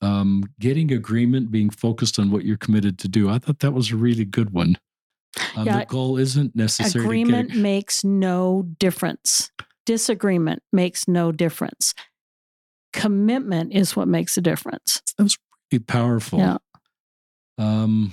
um, 0.05 0.43
getting 0.59 0.91
agreement, 0.91 1.51
being 1.51 1.69
focused 1.69 2.19
on 2.19 2.29
what 2.29 2.43
you're 2.43 2.57
committed 2.57 2.99
to 2.99 3.07
do. 3.07 3.29
I 3.29 3.39
thought 3.39 3.59
that 3.59 3.71
was 3.71 3.91
a 3.91 3.95
really 3.95 4.25
good 4.25 4.49
one. 4.49 4.77
Um, 5.55 5.65
yeah, 5.65 5.79
the 5.79 5.85
goal 5.85 6.17
isn't 6.17 6.57
necessarily 6.57 7.21
agreement 7.21 7.55
makes 7.55 8.03
no 8.03 8.63
difference. 8.79 9.49
Disagreement 9.85 10.61
makes 10.73 11.07
no 11.07 11.31
difference 11.31 11.93
commitment 12.95 13.73
is 13.73 13.95
what 13.95 14.07
makes 14.07 14.37
a 14.37 14.41
difference. 14.41 15.01
That's 15.17 15.37
pretty 15.69 15.83
powerful. 15.83 16.39
Yeah. 16.39 16.57
Um, 17.57 18.11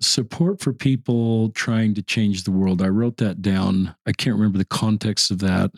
support 0.00 0.60
for 0.60 0.72
people 0.72 1.50
trying 1.50 1.94
to 1.94 2.02
change 2.02 2.44
the 2.44 2.50
world. 2.50 2.82
I 2.82 2.88
wrote 2.88 3.18
that 3.18 3.42
down. 3.42 3.94
I 4.06 4.12
can't 4.12 4.36
remember 4.36 4.58
the 4.58 4.64
context 4.64 5.30
of 5.30 5.38
that. 5.40 5.70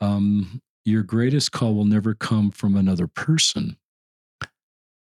Um, 0.00 0.60
your 0.84 1.02
greatest 1.02 1.52
call 1.52 1.74
will 1.74 1.84
never 1.84 2.14
come 2.14 2.50
from 2.50 2.76
another 2.76 3.06
person. 3.06 3.76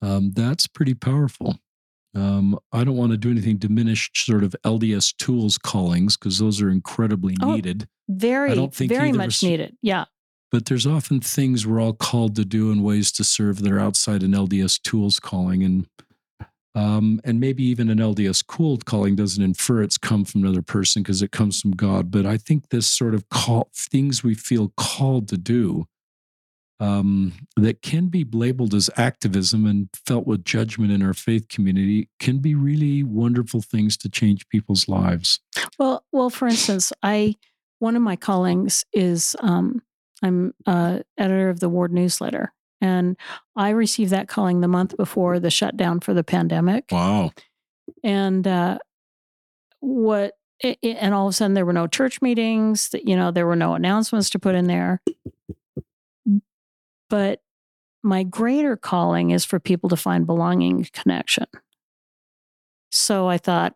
Um, 0.01 0.33
that's 0.33 0.67
pretty 0.67 0.95
powerful. 0.95 1.59
Um, 2.15 2.59
I 2.73 2.85
don't 2.85 2.97
want 2.97 3.13
to 3.13 3.17
do 3.17 3.31
anything 3.31 3.57
diminished 3.57 4.25
sort 4.27 4.45
of 4.45 4.55
LDS 4.65 5.17
tools 5.17 5.57
callings 5.57 6.17
because 6.17 6.39
those 6.39 6.61
are 6.61 6.69
incredibly 6.69 7.37
oh, 7.43 7.55
needed. 7.55 7.89
Very, 8.09 8.55
very 8.69 9.13
much 9.13 9.43
needed. 9.43 9.77
Yeah 9.81 10.05
but 10.53 10.67
there's 10.67 10.87
often 10.87 11.21
things 11.21 11.67
we're 11.67 11.81
all 11.81 11.95
called 11.95 12.37
to 12.37 12.45
do 12.45 12.71
and 12.71 12.85
ways 12.85 13.11
to 13.13 13.25
serve 13.25 13.63
that 13.63 13.73
are 13.73 13.81
outside 13.81 14.23
an 14.23 14.33
LDS 14.33 14.81
tools 14.83 15.19
calling. 15.19 15.65
And 15.65 15.87
um, 16.75 17.21
and 17.25 17.39
maybe 17.41 17.65
even 17.65 17.91
an 17.91 17.99
LDS 17.99 18.47
tools 18.47 18.81
calling 18.85 19.17
doesn't 19.17 19.43
infer 19.43 19.83
it's 19.83 19.99
come 19.99 20.25
from 20.25 20.43
another 20.43 20.63
person 20.63 21.03
because 21.03 21.21
it 21.21 21.31
comes 21.31 21.61
from 21.61 21.73
God. 21.73 22.11
But 22.11 22.25
I 22.25 22.37
think 22.37 22.69
this 22.69 22.87
sort 22.87 23.15
of 23.15 23.29
call 23.29 23.71
things 23.75 24.23
we 24.23 24.35
feel 24.35 24.73
called 24.77 25.29
to 25.29 25.37
do 25.37 25.87
um, 26.81 27.33
that 27.57 27.83
can 27.83 28.09
be 28.09 28.25
labeled 28.25 28.75
as 28.75 28.91
activism 28.97 29.67
and 29.67 29.89
felt 30.07 30.27
with 30.27 30.45
judgment 30.45 30.93
in 30.93 31.03
our 31.03 31.15
faith 31.15 31.49
community 31.49 32.09
can 32.19 32.39
be 32.39 32.55
really 32.55 33.03
wonderful 33.03 33.63
things 33.63 33.97
to 33.99 34.09
change 34.09 34.49
people's 34.49 34.89
lives. 34.89 35.41
Well, 35.79 36.05
well, 36.11 36.31
for 36.31 36.49
instance, 36.49 36.93
I 37.03 37.37
one 37.79 37.97
of 37.97 38.03
my 38.03 38.17
callings 38.17 38.85
is 38.93 39.37
um, 39.41 39.83
I'm 40.23 40.55
uh, 40.67 41.01
editor 41.19 41.49
of 41.49 41.61
the 41.61 41.69
Ward 41.69 41.93
newsletter. 41.93 42.53
And 42.81 43.17
I 43.57 43.71
received 43.71 44.11
that 44.11 44.29
calling 44.29 44.61
the 44.61 44.69
month 44.69 44.97
before 44.97 45.39
the 45.39 45.51
shutdown 45.51 46.01
for 46.01 46.15
the 46.15 46.25
pandemic. 46.25 46.87
Wow. 46.91 47.33
And 48.03 48.47
uh, 48.47 48.79
what, 49.81 50.35
it, 50.61 50.79
and 50.83 51.15
all 51.15 51.27
of 51.27 51.31
a 51.31 51.35
sudden 51.35 51.55
there 51.55 51.67
were 51.67 51.73
no 51.73 51.87
church 51.87 52.23
meetings, 52.23 52.89
that, 52.91 53.07
you 53.07 53.17
know, 53.17 53.31
there 53.31 53.47
were 53.47 53.57
no 53.57 53.75
announcements 53.75 54.31
to 54.31 54.39
put 54.39 54.55
in 54.55 54.67
there. 54.67 55.01
But 57.09 57.41
my 58.03 58.23
greater 58.23 58.77
calling 58.77 59.31
is 59.31 59.45
for 59.45 59.61
people 59.61 59.89
to 59.91 59.97
find 59.97 60.27
belonging 60.27 60.87
connection. 60.93 61.47
So 62.91 63.29
I 63.29 63.39
thought, 63.39 63.75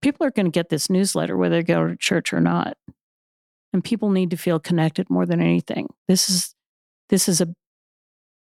people 0.00 0.26
are 0.26 0.30
going 0.30 0.44
to 0.44 0.50
get 0.50 0.68
this 0.68 0.90
newsletter 0.90 1.34
whether 1.34 1.56
they 1.56 1.62
go 1.62 1.86
to 1.88 1.96
church 1.96 2.34
or 2.34 2.40
not 2.40 2.76
and 3.74 3.82
people 3.82 4.08
need 4.08 4.30
to 4.30 4.36
feel 4.36 4.60
connected 4.60 5.10
more 5.10 5.26
than 5.26 5.42
anything. 5.42 5.88
This 6.06 6.30
is 6.30 6.54
this 7.10 7.28
is 7.28 7.40
a 7.40 7.52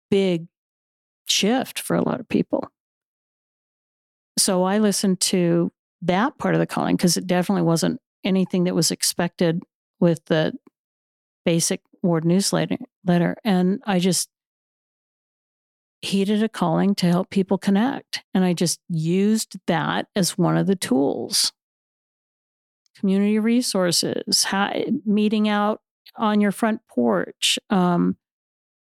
big 0.09 0.47
shift 1.27 1.79
for 1.79 1.95
a 1.95 2.01
lot 2.01 2.21
of 2.21 2.29
people. 2.29 2.67
So 4.39 4.63
I 4.63 4.77
listened 4.77 5.19
to 5.21 5.71
that 6.01 6.37
part 6.37 6.55
of 6.55 6.59
the 6.59 6.65
calling 6.65 6.95
because 6.95 7.17
it 7.17 7.27
definitely 7.27 7.63
wasn't 7.63 7.99
anything 8.23 8.63
that 8.63 8.75
was 8.75 8.89
expected 8.89 9.61
with 9.99 10.23
the 10.25 10.53
basic 11.45 11.81
ward 12.01 12.23
newsletter 12.23 12.77
letter 13.05 13.35
and 13.43 13.81
I 13.85 13.99
just 13.99 14.29
heeded 16.01 16.43
a 16.43 16.49
calling 16.49 16.93
to 16.95 17.07
help 17.07 17.31
people 17.31 17.57
connect 17.57 18.23
and 18.33 18.45
I 18.45 18.53
just 18.53 18.79
used 18.87 19.57
that 19.65 20.07
as 20.15 20.37
one 20.37 20.55
of 20.55 20.67
the 20.67 20.75
tools 20.75 21.51
community 22.99 23.39
resources, 23.39 24.43
how, 24.43 24.73
meeting 25.05 25.47
out 25.47 25.81
on 26.15 26.41
your 26.41 26.51
front 26.51 26.81
porch, 26.87 27.59
um, 27.69 28.17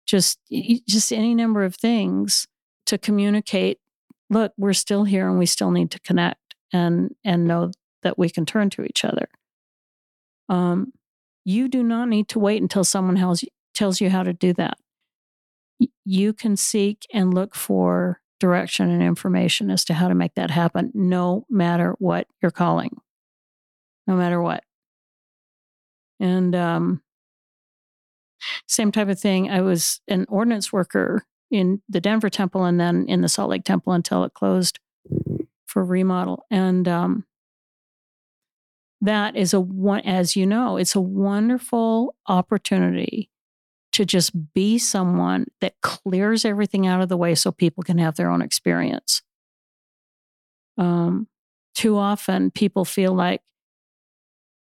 just 0.05 0.39
just 0.87 1.11
any 1.11 1.35
number 1.35 1.63
of 1.63 1.75
things 1.75 2.47
to 2.85 2.97
communicate. 2.97 3.79
Look, 4.29 4.53
we're 4.57 4.73
still 4.73 5.03
here, 5.03 5.29
and 5.29 5.37
we 5.37 5.45
still 5.45 5.71
need 5.71 5.91
to 5.91 5.99
connect 5.99 6.55
and 6.73 7.15
and 7.23 7.45
know 7.45 7.71
that 8.03 8.17
we 8.17 8.29
can 8.29 8.45
turn 8.45 8.69
to 8.71 8.83
each 8.83 9.03
other. 9.03 9.27
Um, 10.49 10.93
you 11.43 11.67
do 11.67 11.83
not 11.83 12.09
need 12.09 12.27
to 12.29 12.39
wait 12.39 12.61
until 12.61 12.83
someone 12.83 13.17
else 13.17 13.43
tells 13.73 14.01
you 14.01 14.09
how 14.09 14.23
to 14.23 14.33
do 14.33 14.53
that. 14.53 14.77
You 16.05 16.33
can 16.33 16.55
seek 16.55 17.05
and 17.13 17.33
look 17.33 17.53
for 17.53 18.21
direction 18.39 18.89
and 18.89 19.03
information 19.03 19.69
as 19.69 19.83
to 19.85 19.93
how 19.93 20.07
to 20.07 20.15
make 20.15 20.35
that 20.35 20.51
happen, 20.51 20.91
no 20.93 21.45
matter 21.49 21.95
what 21.99 22.27
you're 22.41 22.51
calling 22.51 22.97
no 24.07 24.15
matter 24.15 24.41
what. 24.41 24.63
And 26.19 26.55
um, 26.55 27.01
same 28.67 28.91
type 28.91 29.09
of 29.09 29.19
thing. 29.19 29.49
I 29.49 29.61
was 29.61 30.01
an 30.07 30.25
ordinance 30.29 30.73
worker 30.73 31.25
in 31.51 31.81
the 31.87 32.01
Denver 32.01 32.29
temple 32.29 32.65
and 32.65 32.79
then 32.79 33.05
in 33.07 33.21
the 33.21 33.29
Salt 33.29 33.49
Lake 33.49 33.63
temple 33.63 33.93
until 33.93 34.23
it 34.23 34.33
closed 34.33 34.79
for 35.65 35.83
remodel. 35.83 36.45
And 36.49 36.87
um, 36.87 37.25
that 39.01 39.35
is 39.35 39.53
a 39.53 39.59
one, 39.59 40.01
as 40.01 40.35
you 40.35 40.45
know, 40.45 40.77
it's 40.77 40.95
a 40.95 41.01
wonderful 41.01 42.15
opportunity 42.27 43.29
to 43.93 44.05
just 44.05 44.53
be 44.53 44.77
someone 44.77 45.45
that 45.61 45.75
clears 45.81 46.45
everything 46.45 46.85
out 46.85 47.01
of 47.01 47.09
the 47.09 47.17
way 47.17 47.35
so 47.35 47.51
people 47.51 47.83
can 47.83 47.97
have 47.97 48.15
their 48.15 48.29
own 48.29 48.41
experience. 48.41 49.21
Um, 50.77 51.27
too 51.73 51.97
often, 51.97 52.51
people 52.51 52.85
feel 52.85 53.13
like 53.13 53.41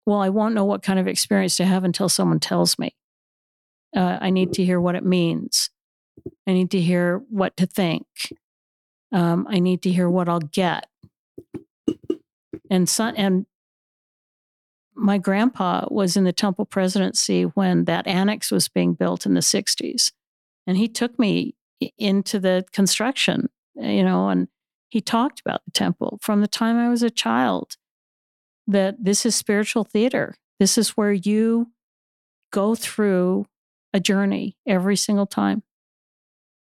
well, 0.06 0.20
I 0.20 0.28
won't 0.28 0.54
know 0.54 0.64
what 0.64 0.82
kind 0.82 0.98
of 0.98 1.08
experience 1.08 1.56
to 1.56 1.64
have 1.64 1.84
until 1.84 2.08
someone 2.08 2.40
tells 2.40 2.78
me. 2.78 2.94
Uh, 3.96 4.18
I 4.20 4.30
need 4.30 4.52
to 4.54 4.64
hear 4.64 4.80
what 4.80 4.96
it 4.96 5.04
means. 5.04 5.70
I 6.46 6.52
need 6.52 6.70
to 6.72 6.80
hear 6.80 7.22
what 7.28 7.56
to 7.56 7.66
think. 7.66 8.06
Um, 9.12 9.46
I 9.48 9.60
need 9.60 9.82
to 9.82 9.92
hear 9.92 10.10
what 10.10 10.28
I'll 10.28 10.40
get. 10.40 10.86
And 12.70 12.88
son, 12.88 13.14
and 13.16 13.46
my 14.94 15.18
grandpa 15.18 15.86
was 15.90 16.16
in 16.16 16.24
the 16.24 16.32
temple 16.32 16.64
presidency 16.64 17.42
when 17.44 17.84
that 17.84 18.06
annex 18.06 18.50
was 18.50 18.68
being 18.68 18.94
built 18.94 19.26
in 19.26 19.34
the 19.34 19.40
60s. 19.40 20.12
And 20.66 20.76
he 20.76 20.88
took 20.88 21.18
me 21.18 21.54
into 21.98 22.40
the 22.40 22.64
construction, 22.72 23.48
you 23.74 24.02
know, 24.02 24.28
and 24.28 24.48
he 24.88 25.00
talked 25.00 25.40
about 25.40 25.64
the 25.64 25.72
temple 25.72 26.18
from 26.22 26.40
the 26.40 26.48
time 26.48 26.76
I 26.76 26.88
was 26.88 27.02
a 27.02 27.10
child 27.10 27.76
that 28.66 28.96
this 29.02 29.26
is 29.26 29.34
spiritual 29.34 29.84
theater. 29.84 30.34
This 30.58 30.78
is 30.78 30.90
where 30.90 31.12
you 31.12 31.70
go 32.52 32.74
through 32.74 33.46
a 33.92 34.00
journey 34.00 34.56
every 34.66 34.96
single 34.96 35.26
time 35.26 35.62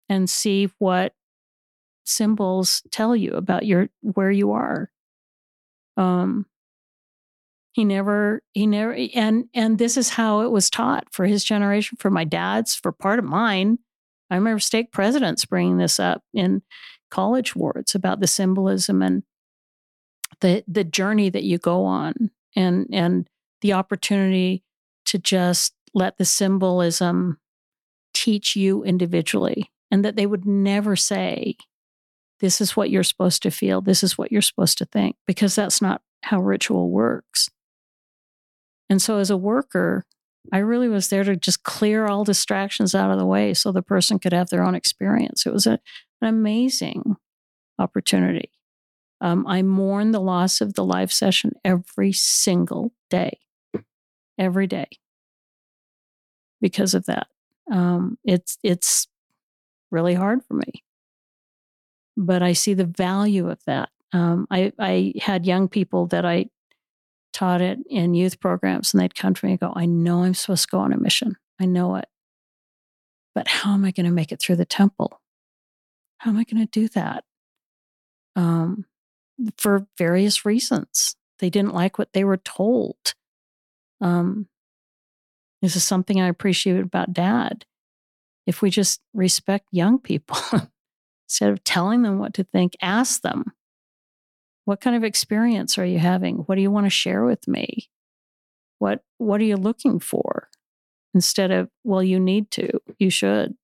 and 0.09 0.29
see 0.29 0.69
what 0.79 1.13
symbols 2.03 2.83
tell 2.91 3.15
you 3.15 3.31
about 3.31 3.65
your 3.65 3.89
where 4.01 4.31
you 4.31 4.51
are. 4.51 4.89
Um 5.97 6.45
he 7.73 7.83
never 7.83 8.41
he 8.53 8.67
never 8.67 8.95
and 9.15 9.45
and 9.53 9.77
this 9.77 9.97
is 9.97 10.09
how 10.09 10.41
it 10.41 10.51
was 10.51 10.69
taught 10.69 11.05
for 11.11 11.25
his 11.25 11.43
generation 11.43 11.97
for 11.99 12.09
my 12.09 12.23
dad's 12.23 12.75
for 12.75 12.91
part 12.91 13.19
of 13.19 13.25
mine 13.25 13.79
I 14.29 14.35
remember 14.35 14.59
stake 14.59 14.91
presidents 14.91 15.45
bringing 15.45 15.77
this 15.77 15.99
up 15.99 16.21
in 16.33 16.61
college 17.11 17.55
wards 17.55 17.93
about 17.95 18.19
the 18.19 18.27
symbolism 18.27 19.01
and 19.01 19.23
the 20.43 20.63
the 20.67 20.83
journey 20.83 21.29
that 21.29 21.43
you 21.43 21.57
go 21.57 21.85
on 21.85 22.29
and 22.55 22.85
and 22.91 23.27
the 23.61 23.73
opportunity 23.73 24.61
to 25.05 25.17
just 25.17 25.73
let 25.93 26.17
the 26.17 26.25
symbolism 26.25 27.39
teach 28.13 28.55
you 28.55 28.83
individually 28.83 29.71
and 29.89 30.03
that 30.03 30.17
they 30.17 30.25
would 30.25 30.45
never 30.45 30.95
say 30.95 31.55
this 32.41 32.59
is 32.59 32.75
what 32.75 32.89
you're 32.89 33.03
supposed 33.03 33.41
to 33.41 33.49
feel 33.49 33.79
this 33.79 34.03
is 34.03 34.17
what 34.17 34.31
you're 34.31 34.41
supposed 34.41 34.77
to 34.77 34.85
think 34.85 35.15
because 35.25 35.55
that's 35.55 35.81
not 35.81 36.01
how 36.23 36.41
ritual 36.41 36.89
works 36.89 37.49
and 38.89 39.01
so 39.01 39.17
as 39.17 39.29
a 39.29 39.37
worker 39.37 40.05
I 40.51 40.57
really 40.57 40.89
was 40.89 41.07
there 41.07 41.23
to 41.23 41.37
just 41.37 41.63
clear 41.63 42.05
all 42.05 42.25
distractions 42.25 42.93
out 42.93 43.11
of 43.11 43.17
the 43.17 43.25
way 43.25 43.53
so 43.53 43.71
the 43.71 43.81
person 43.81 44.19
could 44.19 44.33
have 44.33 44.49
their 44.49 44.61
own 44.61 44.75
experience. 44.75 45.45
It 45.45 45.53
was 45.53 45.65
a, 45.65 45.79
an 46.21 46.27
amazing 46.27 47.15
opportunity. 47.79 48.51
Um, 49.23 49.47
I 49.47 49.61
mourn 49.61 50.11
the 50.11 50.19
loss 50.19 50.59
of 50.59 50.73
the 50.73 50.83
live 50.83 51.11
session 51.11 51.53
every 51.63 52.11
single 52.11 52.91
day, 53.09 53.39
every 54.37 54.67
day, 54.67 54.89
because 56.59 56.93
of 56.93 57.05
that. 57.05 57.27
Um, 57.71 58.17
it's 58.25 58.57
it's 58.63 59.07
really 59.91 60.13
hard 60.13 60.43
for 60.45 60.55
me, 60.55 60.83
but 62.17 62.43
I 62.43 62.51
see 62.51 62.73
the 62.73 62.85
value 62.85 63.49
of 63.49 63.63
that. 63.65 63.89
Um, 64.11 64.45
I 64.51 64.73
I 64.77 65.13
had 65.21 65.45
young 65.45 65.69
people 65.69 66.05
that 66.07 66.25
I 66.25 66.49
taught 67.31 67.61
it 67.61 67.79
in 67.89 68.13
youth 68.13 68.41
programs, 68.41 68.93
and 68.93 69.01
they'd 69.01 69.15
come 69.15 69.33
to 69.33 69.45
me 69.45 69.53
and 69.53 69.59
go, 69.59 69.71
I 69.73 69.85
know 69.85 70.23
I'm 70.23 70.33
supposed 70.33 70.63
to 70.63 70.71
go 70.71 70.79
on 70.79 70.91
a 70.91 70.97
mission. 70.97 71.37
I 71.61 71.65
know 71.65 71.95
it. 71.95 72.09
But 73.33 73.47
how 73.47 73.73
am 73.73 73.85
I 73.85 73.91
going 73.91 74.05
to 74.05 74.11
make 74.11 74.33
it 74.33 74.41
through 74.41 74.57
the 74.57 74.65
temple? 74.65 75.21
How 76.17 76.29
am 76.29 76.37
I 76.37 76.43
going 76.43 76.65
to 76.65 76.69
do 76.69 76.89
that? 76.89 77.23
Um, 78.35 78.85
for 79.57 79.87
various 79.97 80.45
reasons. 80.45 81.15
They 81.39 81.49
didn't 81.49 81.73
like 81.73 81.97
what 81.97 82.13
they 82.13 82.23
were 82.23 82.37
told. 82.37 83.15
Um, 84.01 84.47
this 85.61 85.75
is 85.75 85.83
something 85.83 86.19
I 86.19 86.27
appreciate 86.27 86.79
about 86.79 87.13
dad. 87.13 87.65
If 88.45 88.61
we 88.61 88.69
just 88.69 89.01
respect 89.13 89.67
young 89.71 89.99
people, 89.99 90.37
instead 91.25 91.49
of 91.51 91.63
telling 91.63 92.01
them 92.01 92.19
what 92.19 92.33
to 92.35 92.43
think, 92.43 92.75
ask 92.81 93.21
them, 93.21 93.53
what 94.65 94.81
kind 94.81 94.95
of 94.95 95.03
experience 95.03 95.77
are 95.77 95.85
you 95.85 95.99
having? 95.99 96.37
What 96.37 96.55
do 96.55 96.61
you 96.61 96.71
want 96.71 96.85
to 96.85 96.89
share 96.89 97.23
with 97.23 97.47
me? 97.47 97.89
What 98.79 99.03
what 99.17 99.39
are 99.41 99.45
you 99.45 99.57
looking 99.57 99.99
for? 99.99 100.49
Instead 101.13 101.51
of, 101.51 101.69
well, 101.83 102.01
you 102.01 102.19
need 102.19 102.49
to, 102.51 102.79
you 102.97 103.09
should. 103.09 103.55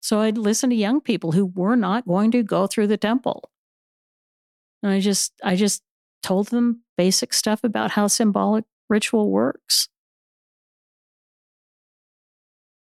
So 0.00 0.20
I'd 0.20 0.38
listen 0.38 0.70
to 0.70 0.76
young 0.76 1.00
people 1.00 1.32
who 1.32 1.46
were 1.46 1.76
not 1.76 2.06
going 2.06 2.30
to 2.30 2.42
go 2.42 2.66
through 2.66 2.86
the 2.86 2.96
temple. 2.96 3.50
And 4.86 4.94
I 4.94 5.00
just 5.00 5.32
I 5.42 5.56
just 5.56 5.82
told 6.22 6.46
them 6.48 6.82
basic 6.96 7.34
stuff 7.34 7.64
about 7.64 7.90
how 7.90 8.06
symbolic 8.06 8.64
ritual 8.88 9.32
works. 9.32 9.88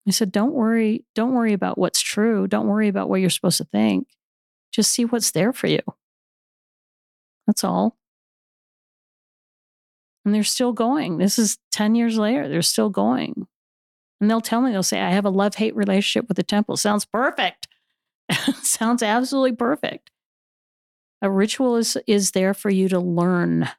I 0.07 0.11
said, 0.11 0.31
don't 0.31 0.53
worry, 0.53 1.05
don't 1.15 1.33
worry 1.33 1.53
about 1.53 1.79
what's 1.79 1.99
true. 1.99 2.47
Don't 2.47 2.67
worry 2.67 2.87
about 2.87 3.09
what 3.09 3.19
you're 3.19 3.31
supposed 3.31 3.57
to 3.57 3.65
think. 3.65 4.09
Just 4.71 4.91
see 4.91 5.05
what's 5.05 5.31
there 5.31 5.51
for 5.51 5.65
you. 5.65 5.79
That's 7.47 7.63
all. 7.63 7.97
And 10.23 10.35
they're 10.35 10.43
still 10.43 10.71
going. 10.71 11.17
This 11.17 11.39
is 11.39 11.57
10 11.71 11.95
years 11.95 12.15
later. 12.19 12.47
They're 12.47 12.61
still 12.61 12.91
going. 12.91 13.47
And 14.21 14.29
they'll 14.29 14.39
tell 14.39 14.61
me, 14.61 14.71
they'll 14.71 14.83
say, 14.83 15.01
I 15.01 15.09
have 15.09 15.25
a 15.25 15.31
love 15.31 15.55
hate 15.55 15.75
relationship 15.75 16.27
with 16.27 16.37
the 16.37 16.43
temple. 16.43 16.77
Sounds 16.77 17.05
perfect. 17.05 17.67
Sounds 18.61 19.01
absolutely 19.01 19.53
perfect. 19.53 20.11
A 21.21 21.29
ritual 21.29 21.75
is, 21.77 21.97
is 22.05 22.31
there 22.31 22.53
for 22.53 22.69
you 22.69 22.89
to 22.89 22.99
learn. 22.99 23.69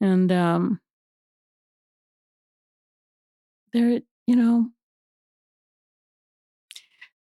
And 0.00 0.32
um, 0.32 0.80
there, 3.72 4.00
you 4.26 4.36
know, 4.36 4.70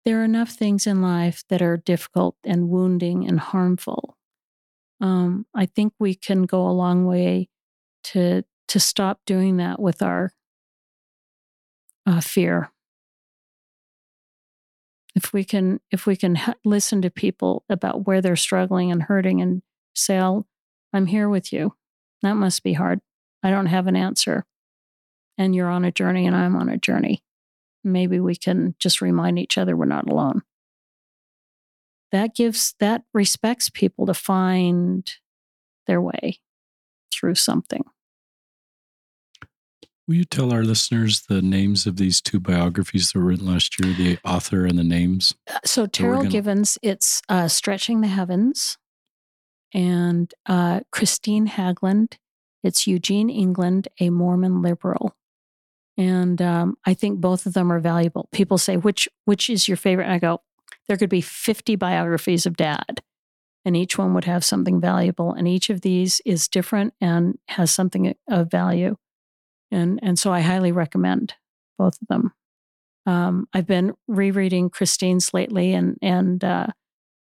there 0.05 0.21
are 0.21 0.25
enough 0.25 0.51
things 0.51 0.87
in 0.87 1.03
life 1.03 1.45
that 1.49 1.63
are 1.63 1.77
difficult 1.77 2.37
and 2.45 2.69
wounding 2.69 3.27
and 3.27 3.39
harmful. 3.39 4.17
Um, 5.01 5.47
I 5.55 5.67
think 5.67 5.93
we 5.99 6.15
can 6.15 6.45
go 6.45 6.67
a 6.67 6.71
long 6.73 7.07
way 7.07 7.49
to 8.05 8.45
to 8.69 8.81
stop 8.81 9.21
doing 9.27 9.57
that 9.57 9.81
with 9.81 10.01
our 10.01 10.33
uh, 12.07 12.21
fear. 12.21 12.71
If 15.15 15.33
we 15.33 15.45
can, 15.45 15.81
if 15.91 16.07
we 16.07 16.17
can 16.17 16.39
listen 16.65 17.03
to 17.03 17.11
people 17.11 17.65
about 17.69 18.07
where 18.07 18.21
they're 18.21 18.37
struggling 18.37 18.93
and 18.93 19.03
hurting, 19.03 19.41
and 19.41 19.63
say, 19.95 20.19
"I'll, 20.19 20.47
I'm 20.93 21.07
here 21.07 21.29
with 21.29 21.53
you." 21.53 21.75
That 22.23 22.35
must 22.35 22.63
be 22.63 22.75
hard. 22.75 23.01
I 23.43 23.51
don't 23.51 23.67
have 23.67 23.87
an 23.87 23.97
answer, 23.97 24.45
and 25.37 25.55
you're 25.55 25.71
on 25.71 25.85
a 25.85 25.93
journey, 25.93 26.27
and 26.27 26.37
I'm 26.37 26.57
on 26.57 26.69
a 26.69 26.79
journey 26.79 27.23
maybe 27.85 28.21
we 28.21 28.37
can 28.37 28.75
just 28.79 29.01
remind 29.01 29.39
each 29.39 29.59
other 29.59 29.77
we're 29.77 29.85
not 29.85 30.09
alone. 30.09 30.43
That 32.13 32.35
gives, 32.35 32.75
that 32.81 33.03
respects 33.15 33.71
people 33.71 34.07
to 34.07 34.15
find 34.15 35.11
their 35.87 36.01
way 36.01 36.41
through 37.13 37.37
something. 37.37 37.85
Will 40.11 40.17
you 40.17 40.25
tell 40.25 40.53
our 40.53 40.65
listeners 40.65 41.21
the 41.29 41.41
names 41.41 41.87
of 41.87 41.95
these 41.95 42.21
two 42.21 42.41
biographies 42.41 43.13
that 43.13 43.19
were 43.21 43.27
written 43.27 43.47
last 43.47 43.79
year, 43.79 43.95
the 43.95 44.19
author 44.25 44.67
and 44.67 44.77
the 44.77 44.83
names? 44.83 45.37
Uh, 45.49 45.61
so, 45.65 45.87
Terryl 45.87 46.17
gonna... 46.17 46.31
Givens, 46.31 46.79
it's 46.83 47.23
uh, 47.29 47.47
Stretching 47.47 48.01
the 48.01 48.09
Heavens, 48.09 48.77
and 49.73 50.35
uh, 50.47 50.81
Kristine 50.91 51.47
Haglund, 51.47 52.15
it's 52.65 52.89
Eugene 52.89 53.31
England, 53.31 53.87
a 54.01 54.11
Mormon 54.11 54.63
liberal. 54.63 55.15
And 55.97 56.43
um, 56.43 56.77
I 56.85 56.93
think 56.93 57.21
both 57.21 57.47
of 57.47 57.53
them 57.53 57.71
are 57.71 57.79
valuable. 57.79 58.29
People 58.33 58.59
say, 58.59 58.77
which, 58.77 59.09
which 59.27 59.49
is 59.49 59.69
your 59.69 59.77
favorite? 59.77 60.07
And 60.07 60.15
I 60.15 60.19
go, 60.19 60.43
there 60.89 60.97
could 60.97 61.09
be 61.09 61.21
50 61.21 61.77
biographies 61.77 62.47
of 62.47 62.57
dad, 62.57 63.01
and 63.65 63.77
each 63.77 63.97
one 63.97 64.13
would 64.15 64.25
have 64.25 64.45
something 64.45 64.81
valuable. 64.81 65.33
And 65.33 65.47
each 65.47 65.71
of 65.71 65.83
these 65.83 66.21
is 66.25 66.49
different 66.49 66.95
and 67.01 67.39
has 67.47 67.71
something 67.71 68.13
of 68.29 68.51
value. 68.51 68.97
And, 69.71 70.01
and 70.03 70.19
so 70.19 70.33
I 70.33 70.41
highly 70.41 70.73
recommend 70.73 71.35
both 71.79 71.99
of 72.03 72.09
them. 72.09 72.33
Um, 73.07 73.49
I've 73.53 73.67
been 73.67 73.95
rereading 74.09 74.71
Kristine's 74.71 75.33
lately 75.33 75.73
and, 75.73 75.97
and 76.03 76.43
uh, 76.45 76.67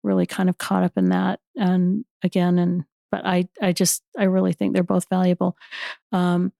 really 0.03 0.25
kind 0.25 0.49
of 0.49 0.57
caught 0.57 0.83
up 0.83 0.97
in 0.97 1.09
that. 1.09 1.39
And 1.55 2.05
again, 2.23 2.59
and 2.59 2.85
but 3.11 3.25
I, 3.25 3.49
I 3.61 3.71
just, 3.73 4.03
I 4.17 4.23
really 4.23 4.53
think 4.53 4.73
they're 4.73 4.83
both 4.83 5.09
valuable. 5.09 5.57
Um, 6.11 6.53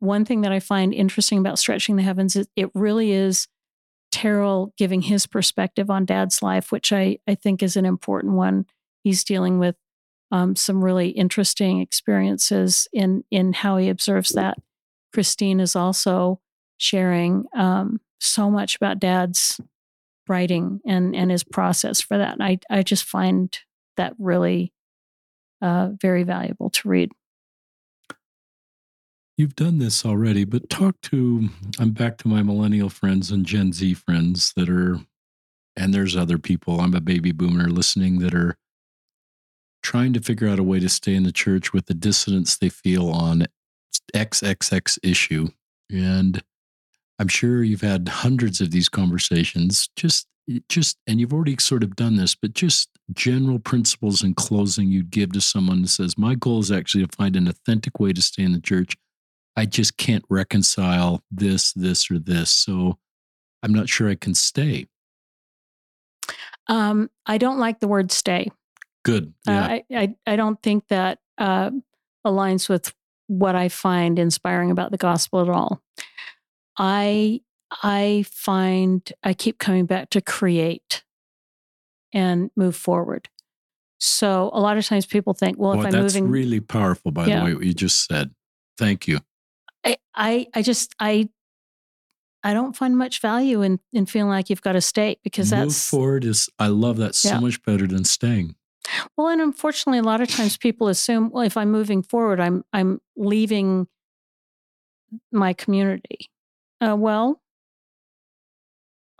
one 0.00 0.24
thing 0.24 0.42
that 0.42 0.52
I 0.52 0.60
find 0.60 0.94
interesting 0.94 1.38
about 1.38 1.58
Stretching 1.58 1.96
the 1.96 2.02
Heavens 2.02 2.36
is 2.36 2.48
it 2.56 2.70
really 2.74 3.12
is 3.12 3.48
Terryl 4.12 4.72
giving 4.76 5.02
his 5.02 5.26
perspective 5.26 5.90
on 5.90 6.06
dad's 6.06 6.42
life, 6.42 6.72
which 6.72 6.92
I, 6.92 7.18
I 7.26 7.34
think 7.34 7.62
is 7.62 7.76
an 7.76 7.84
important 7.84 8.34
one. 8.34 8.66
He's 9.04 9.24
dealing 9.24 9.58
with 9.58 9.76
um, 10.30 10.56
some 10.56 10.84
really 10.84 11.08
interesting 11.10 11.80
experiences 11.80 12.88
in, 12.92 13.24
in 13.30 13.52
how 13.52 13.76
he 13.76 13.88
observes 13.88 14.30
that. 14.30 14.56
Kristine 15.14 15.60
is 15.60 15.74
also 15.74 16.40
sharing 16.78 17.44
um, 17.54 18.00
so 18.20 18.50
much 18.50 18.76
about 18.76 18.98
dad's 18.98 19.60
writing 20.28 20.80
and, 20.86 21.16
and 21.16 21.30
his 21.30 21.44
process 21.44 22.00
for 22.00 22.18
that. 22.18 22.34
And 22.34 22.42
I, 22.42 22.58
I 22.70 22.82
just 22.82 23.04
find 23.04 23.56
that 23.96 24.14
really 24.18 24.72
uh, 25.62 25.90
very 26.00 26.22
valuable 26.22 26.70
to 26.70 26.88
read. 26.88 27.10
You've 29.36 29.56
done 29.56 29.78
this 29.78 30.04
already, 30.04 30.44
but 30.44 30.68
talk 30.68 31.00
to, 31.02 31.48
I'm 31.78 31.92
back 31.92 32.18
to 32.18 32.28
my 32.28 32.42
millennial 32.42 32.90
friends 32.90 33.30
and 33.30 33.46
Gen 33.46 33.72
Z 33.72 33.94
friends 33.94 34.52
that 34.56 34.68
are, 34.68 34.98
and 35.76 35.94
there's 35.94 36.16
other 36.16 36.38
people, 36.38 36.80
I'm 36.80 36.94
a 36.94 37.00
baby 37.00 37.30
boomer 37.32 37.68
listening 37.68 38.18
that 38.18 38.34
are 38.34 38.56
trying 39.82 40.12
to 40.12 40.20
figure 40.20 40.48
out 40.48 40.58
a 40.58 40.64
way 40.64 40.80
to 40.80 40.88
stay 40.88 41.14
in 41.14 41.22
the 41.22 41.32
church 41.32 41.72
with 41.72 41.86
the 41.86 41.94
dissonance 41.94 42.56
they 42.56 42.68
feel 42.68 43.10
on 43.10 43.46
XXX 44.14 44.98
issue. 45.02 45.48
And 45.90 46.42
I'm 47.18 47.28
sure 47.28 47.62
you've 47.62 47.80
had 47.80 48.08
hundreds 48.08 48.60
of 48.60 48.70
these 48.70 48.88
conversations. 48.88 49.88
Just, 49.96 50.26
just, 50.68 50.98
and 51.06 51.20
you've 51.20 51.32
already 51.32 51.56
sort 51.58 51.82
of 51.82 51.96
done 51.96 52.16
this, 52.16 52.34
but 52.34 52.54
just 52.54 52.90
general 53.12 53.58
principles 53.58 54.22
in 54.22 54.34
closing 54.34 54.88
you'd 54.88 55.10
give 55.10 55.32
to 55.32 55.40
someone 55.40 55.82
that 55.82 55.88
says, 55.88 56.18
My 56.18 56.34
goal 56.34 56.60
is 56.60 56.70
actually 56.70 57.06
to 57.06 57.16
find 57.16 57.36
an 57.36 57.48
authentic 57.48 57.98
way 57.98 58.12
to 58.12 58.22
stay 58.22 58.42
in 58.42 58.52
the 58.52 58.60
church 58.60 58.96
I 59.58 59.66
just 59.66 59.96
can't 59.96 60.24
reconcile 60.30 61.24
this, 61.32 61.72
this, 61.72 62.12
or 62.12 62.20
this. 62.20 62.48
So 62.48 62.96
I'm 63.60 63.72
not 63.72 63.88
sure 63.88 64.08
I 64.08 64.14
can 64.14 64.32
stay. 64.32 64.86
Um, 66.68 67.10
I 67.26 67.38
don't 67.38 67.58
like 67.58 67.80
the 67.80 67.88
word 67.88 68.12
stay. 68.12 68.52
Good. 69.04 69.34
Yeah. 69.48 69.64
Uh, 69.64 69.68
I, 69.68 69.84
I, 69.90 70.14
I, 70.28 70.36
don't 70.36 70.62
think 70.62 70.86
that 70.88 71.18
uh, 71.38 71.72
aligns 72.24 72.68
with 72.68 72.94
what 73.28 73.54
I 73.54 73.68
find 73.68 74.18
inspiring 74.18 74.70
about 74.70 74.90
the 74.90 74.96
gospel 74.98 75.40
at 75.40 75.48
all. 75.48 75.80
I 76.76 77.40
I 77.82 78.24
find 78.30 79.10
I 79.22 79.34
keep 79.34 79.58
coming 79.58 79.86
back 79.86 80.10
to 80.10 80.20
create 80.20 81.04
and 82.12 82.50
move 82.56 82.74
forward. 82.74 83.28
So 84.00 84.50
a 84.52 84.60
lot 84.60 84.78
of 84.78 84.86
times 84.86 85.06
people 85.06 85.34
think, 85.34 85.58
well, 85.58 85.74
Boy, 85.74 85.80
if 85.80 85.86
I'm 85.86 85.92
that's 85.92 86.14
moving, 86.14 86.30
really 86.30 86.60
powerful, 86.60 87.10
by 87.10 87.26
Yeah. 87.26 87.40
the 87.40 87.44
way, 87.44 87.54
what 87.54 87.64
you 87.64 87.74
just 87.74 88.06
said. 88.06 88.34
Thank 88.78 89.06
you. 89.08 89.20
I, 89.84 89.96
I, 90.14 90.46
I 90.54 90.62
just, 90.62 90.94
I, 91.00 91.28
I 92.44 92.54
don't 92.54 92.76
find 92.76 92.96
much 92.96 93.20
value 93.20 93.62
in 93.62 93.80
in 93.92 94.06
feeling 94.06 94.30
like 94.30 94.48
you've 94.48 94.62
got 94.62 94.72
to 94.72 94.80
stay 94.80 95.18
because 95.24 95.50
Move 95.50 95.58
that's 95.60 95.90
forward 95.90 96.24
is, 96.24 96.48
I 96.58 96.68
love 96.68 96.96
that 96.98 97.14
so 97.16 97.30
Yeah. 97.30 97.40
much 97.40 97.60
better 97.62 97.86
than 97.86 98.04
staying. 98.04 98.54
Well, 99.16 99.28
and 99.28 99.40
unfortunately, 99.40 99.98
a 99.98 100.02
lot 100.02 100.20
of 100.20 100.28
times 100.28 100.56
people 100.56 100.88
assume, 100.88 101.30
well, 101.30 101.44
if 101.44 101.56
I'm 101.56 101.70
moving 101.70 102.02
forward, 102.02 102.40
I'm 102.40 102.64
I'm 102.72 103.00
leaving 103.16 103.88
my 105.32 105.52
community. 105.52 106.30
Uh, 106.80 106.96
well, 106.96 107.40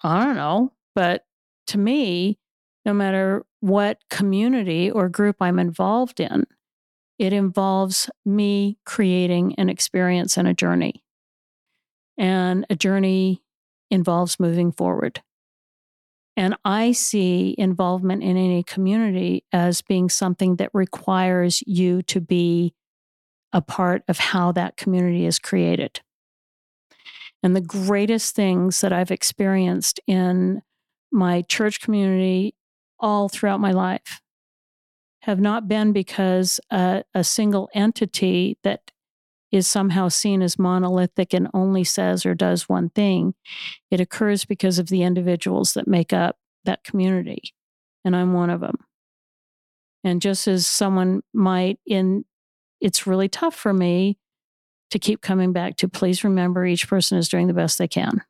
I 0.02 0.24
don't 0.24 0.36
know, 0.36 0.72
but 0.94 1.24
to 1.68 1.78
me, 1.78 2.38
no 2.84 2.94
matter 2.94 3.44
what 3.60 3.98
community 4.10 4.90
or 4.90 5.08
group 5.08 5.36
I'm 5.40 5.58
involved 5.58 6.20
in, 6.20 6.46
it 7.18 7.32
involves 7.32 8.08
me 8.24 8.78
creating 8.86 9.54
an 9.56 9.68
experience 9.68 10.36
and 10.36 10.46
a 10.46 10.54
journey. 10.54 11.02
And 12.16 12.64
a 12.70 12.76
journey 12.76 13.42
involves 13.90 14.38
moving 14.38 14.72
forward. 14.72 15.22
And 16.39 16.55
I 16.64 16.93
see 16.93 17.57
involvement 17.59 18.22
in 18.22 18.36
any 18.36 18.62
community 18.62 19.43
as 19.53 19.82
being 19.82 20.09
something 20.09 20.55
that 20.57 20.70
requires 20.72 21.64
you 21.66 22.01
to 22.03 22.20
be 22.20 22.74
a 23.53 23.61
part 23.61 24.05
of 24.07 24.20
how 24.20 24.53
that 24.53 24.76
community 24.76 25.26
is 25.26 25.41
created. 25.41 26.01
And 27.43 27.57
the 27.57 27.61
greatest 27.61 28.36
things 28.36 28.82
that 28.82 28.93
I've 28.93 29.11
experienced 29.11 29.99
in 30.07 30.62
my 31.11 31.43
church 31.43 31.80
community 31.80 32.55
all 33.01 33.28
throughout 33.28 33.59
my 33.59 33.72
life 33.72 34.20
have 35.22 35.41
not 35.41 35.66
been 35.66 35.93
because 35.93 36.61
a, 36.70 37.03
a 37.16 37.24
single 37.24 37.68
entity 37.74 38.59
that 38.62 38.93
is 39.51 39.66
somehow 39.66 40.09
seen 40.09 40.42
as 40.42 40.59
monolithic 40.59 41.32
and 41.32 41.49
only 41.55 41.84
says 41.84 42.26
or 42.26 42.34
does 42.34 42.68
one 42.68 42.90
thing. 42.90 43.34
It 43.90 44.01
occurs 44.01 44.44
because 44.44 44.78
of 44.78 44.88
the 44.88 45.03
individuals 45.03 45.72
that 45.74 45.88
make 45.88 46.12
up 46.12 46.36
that 46.64 46.84
community. 46.84 47.55
And 48.05 48.14
I'm 48.14 48.32
one 48.32 48.51
of 48.51 48.61
them. 48.61 48.76
And 50.05 50.22
just 50.22 50.46
as 50.46 50.66
someone 50.66 51.22
might 51.32 51.78
in 51.86 52.24
it's 52.80 53.07
really 53.07 53.28
tough 53.28 53.55
for 53.55 53.72
me 53.72 54.18
to 54.90 54.99
keep 54.99 55.20
coming 55.20 55.53
back 55.53 55.76
to 55.76 55.88
please 55.88 56.24
remember 56.24 56.64
each 56.64 56.88
person 56.88 57.18
is 57.18 57.28
doing 57.28 57.46
the 57.46 57.55
best 57.55 57.78
they 57.78 57.88
can. 57.88 58.22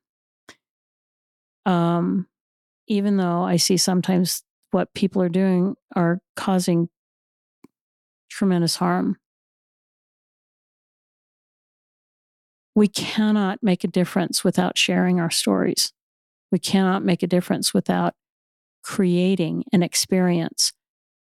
Um, 1.67 2.27
even 2.87 3.19
though 3.19 3.43
I 3.43 3.57
see 3.57 3.77
sometimes 3.77 4.43
what 4.71 4.95
people 4.95 5.23
are 5.23 5.29
doing 5.29 5.77
are 5.95 6.21
causing 6.35 6.89
tremendous 8.31 8.77
harm. 8.77 9.19
We 12.79 12.87
cannot 12.87 13.61
make 13.61 13.83
a 13.83 13.89
difference 13.89 14.45
without 14.45 14.79
sharing 14.79 15.19
our 15.19 15.33
stories. 15.33 15.93
We 16.53 16.61
cannot 16.61 17.05
make 17.05 17.25
a 17.25 17.27
difference 17.27 17.75
without 17.75 18.15
creating 18.85 19.65
an 19.73 19.83
experience 19.83 20.73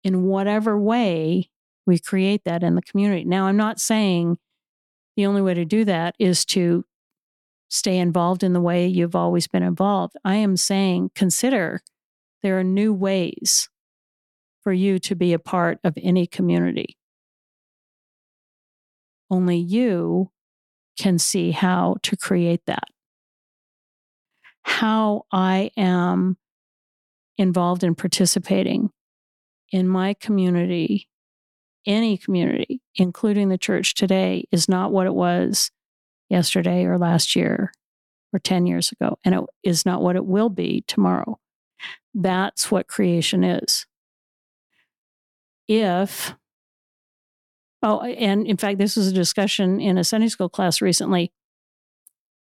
in 0.04 0.24
whatever 0.24 0.78
way 0.78 1.50
we 1.86 2.00
create 2.00 2.42
that 2.44 2.64
in 2.64 2.76
the 2.76 2.82
community. 2.82 3.24
Now, 3.24 3.46
I'm 3.46 3.56
not 3.56 3.80
saying 3.80 4.40
the 5.16 5.26
only 5.26 5.42
way 5.42 5.54
to 5.54 5.64
do 5.64 5.86
that 5.86 6.16
is 6.20 6.44
to 6.48 6.84
stay 7.70 7.98
involved 7.98 8.44
in 8.44 8.52
the 8.52 8.60
way 8.60 8.86
you've 8.86 9.16
always 9.16 9.48
been 9.48 9.64
involved. 9.64 10.16
I 10.26 10.36
am 10.36 10.58
saying 10.58 11.12
consider 11.16 11.80
there 12.44 12.60
are 12.60 12.64
new 12.66 12.94
ways 12.94 13.70
for 14.64 14.74
you 14.74 15.00
to 15.00 15.16
be 15.16 15.32
a 15.32 15.40
part 15.40 15.80
of 15.86 15.98
any 16.04 16.28
community. 16.28 16.98
Only 19.32 19.56
you 19.56 20.32
can 20.98 21.18
see 21.20 21.52
how 21.52 21.98
to 22.04 22.18
create 22.18 22.62
that. 22.68 22.86
How 24.64 25.26
I 25.32 25.72
am 25.78 26.38
involved 27.38 27.84
in 27.84 27.96
participating 27.96 28.90
in 29.72 29.88
my 29.88 30.14
community, 30.14 31.08
any 31.86 32.18
community, 32.18 32.82
including 32.96 33.50
the 33.50 33.58
church 33.58 33.94
today, 33.94 34.46
is 34.52 34.68
not 34.68 34.92
what 34.92 35.08
it 35.08 35.14
was 35.14 35.72
yesterday 36.30 36.86
or 36.86 36.98
last 36.98 37.36
year 37.36 37.72
or 38.34 38.40
10 38.40 38.66
years 38.68 38.92
ago. 38.92 39.18
And 39.24 39.36
it 39.36 39.44
is 39.64 39.86
not 39.86 40.02
what 40.02 40.16
it 40.16 40.26
will 40.26 40.50
be 40.50 40.84
tomorrow. 40.88 41.40
That's 42.14 42.72
what 42.72 42.88
creation 42.88 43.44
is. 43.44 43.86
If, 45.68 46.34
oh, 47.84 48.02
and 48.02 48.48
in 48.48 48.58
fact, 48.58 48.78
this 48.78 48.96
was 48.96 49.08
a 49.08 49.14
discussion 49.14 49.80
in 49.80 49.98
a 49.98 50.04
Sunday 50.04 50.28
school 50.28 50.50
class 50.50 50.82
recently. 50.82 51.32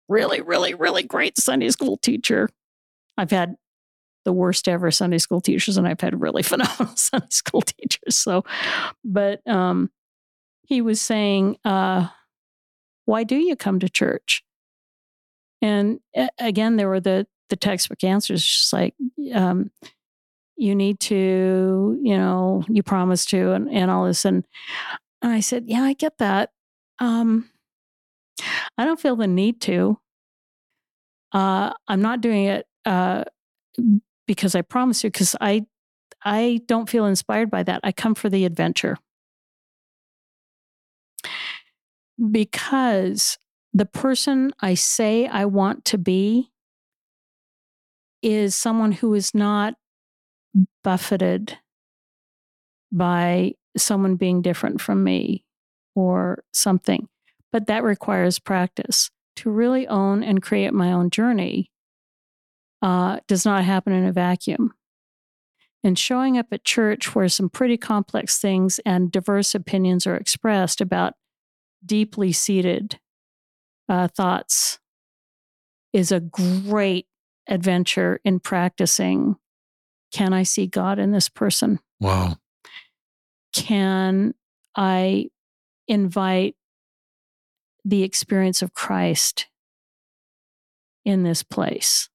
Really, 0.10 0.42
really, 0.42 0.74
really 0.74 1.04
great 1.04 1.38
Sunday 1.38 1.70
school 1.70 1.98
teacher. 1.98 2.50
I've 3.18 3.32
had 3.32 3.56
the 4.26 4.34
worst 4.34 4.68
ever 4.68 4.92
Sunday 4.92 5.18
school 5.18 5.42
teachers, 5.42 5.78
and 5.78 5.88
I've 5.88 6.02
had 6.02 6.20
really 6.20 6.44
phenomenal 6.44 6.96
Sunday 6.96 7.28
school 7.30 7.62
teachers. 7.62 8.18
So, 8.18 8.44
but 9.04 9.46
um, 9.48 9.90
he 10.64 10.82
was 10.82 11.02
saying, 11.02 11.58
uh, 11.66 12.08
"Why 13.06 13.24
do 13.24 13.36
you 13.36 13.56
come 13.56 13.80
to 13.80 13.90
church?" 13.90 14.44
And 15.62 16.00
again, 16.40 16.76
there 16.76 16.90
were 16.90 17.00
the 17.00 17.28
the 17.50 17.56
textbook 17.56 18.04
answers, 18.04 18.44
just 18.44 18.74
like 18.74 18.96
um, 19.34 19.72
you 20.58 20.76
need 20.76 21.00
to, 21.00 22.00
you 22.02 22.18
know, 22.18 22.64
you 22.68 22.84
promise 22.84 23.26
to, 23.26 23.52
and, 23.52 23.70
and 23.70 23.90
all 23.90 24.06
this. 24.06 24.26
And 24.26 24.46
I 25.32 25.40
said, 25.40 25.66
"Yeah, 25.68 25.84
I 25.84 25.94
get 25.94 26.18
that. 26.20 26.52
Um, 27.00 27.50
I 28.78 28.86
don't 28.86 29.00
feel 29.00 29.16
the 29.16 29.28
need 29.28 29.62
to. 29.62 30.00
Uh, 31.32 31.72
I'm 31.88 32.02
not 32.02 32.22
doing 32.22 32.46
it." 32.46 32.66
Uh, 32.86 33.24
because 34.28 34.56
I 34.56 34.62
promise 34.62 35.04
you, 35.04 35.10
because 35.10 35.36
I 35.42 35.66
I 36.24 36.62
don't 36.68 36.90
feel 36.90 37.06
inspired 37.06 37.52
by 37.52 37.64
that. 37.64 37.82
I 37.84 37.92
come 37.92 38.16
for 38.16 38.30
the 38.30 38.46
adventure. 38.46 38.98
Because 42.32 43.38
the 43.74 43.86
person 43.86 44.52
I 44.60 44.76
say 44.76 45.28
I 45.28 45.46
want 45.46 45.86
to 45.86 45.98
be 45.98 46.52
is 48.22 48.56
someone 48.56 48.92
who 48.94 49.14
is 49.14 49.34
not 49.36 49.76
buffeted 50.84 51.58
by 52.92 53.54
someone 53.78 54.16
being 54.16 54.42
different 54.42 54.82
from 54.82 55.04
me 55.04 55.46
or 55.96 56.44
something. 56.54 57.08
But 57.52 57.68
that 57.68 57.84
requires 57.84 58.40
practice. 58.40 59.10
To 59.38 59.50
really 59.50 59.88
own 59.88 60.22
and 60.24 60.44
create 60.44 60.74
my 60.74 60.92
own 60.92 61.10
journey 61.10 61.72
uh, 62.84 63.20
does 63.28 63.46
not 63.46 63.64
happen 63.64 63.92
in 63.92 64.06
a 64.06 64.12
vacuum. 64.12 64.74
And 65.84 65.98
showing 65.98 66.38
up 66.38 66.48
at 66.52 66.64
church 66.64 67.16
where 67.16 67.28
some 67.28 67.50
pretty 67.50 67.78
complex 67.78 68.40
things 68.40 68.80
and 68.86 69.12
diverse 69.12 69.56
opinions 69.56 70.06
are 70.06 70.16
expressed 70.16 70.82
about 70.82 71.16
deeply 71.84 72.32
seated 72.32 73.00
uh, 73.90 74.08
thoughts 74.08 74.80
is 75.94 76.12
a 76.12 76.20
great 76.20 77.08
adventure 77.48 78.20
in 78.24 78.40
practicing 78.40 79.36
can 80.14 80.32
I 80.32 80.44
see 80.44 80.68
God 80.68 81.00
in 81.00 81.12
this 81.12 81.28
person? 81.28 81.80
Wow. 82.00 82.38
Can 83.54 84.34
I 84.76 85.30
invite 85.88 86.56
the 87.86 88.04
experience 88.04 88.62
of 88.62 88.74
Christ 88.74 89.48
in 91.06 91.24
this 91.24 91.44
place? 91.44 92.10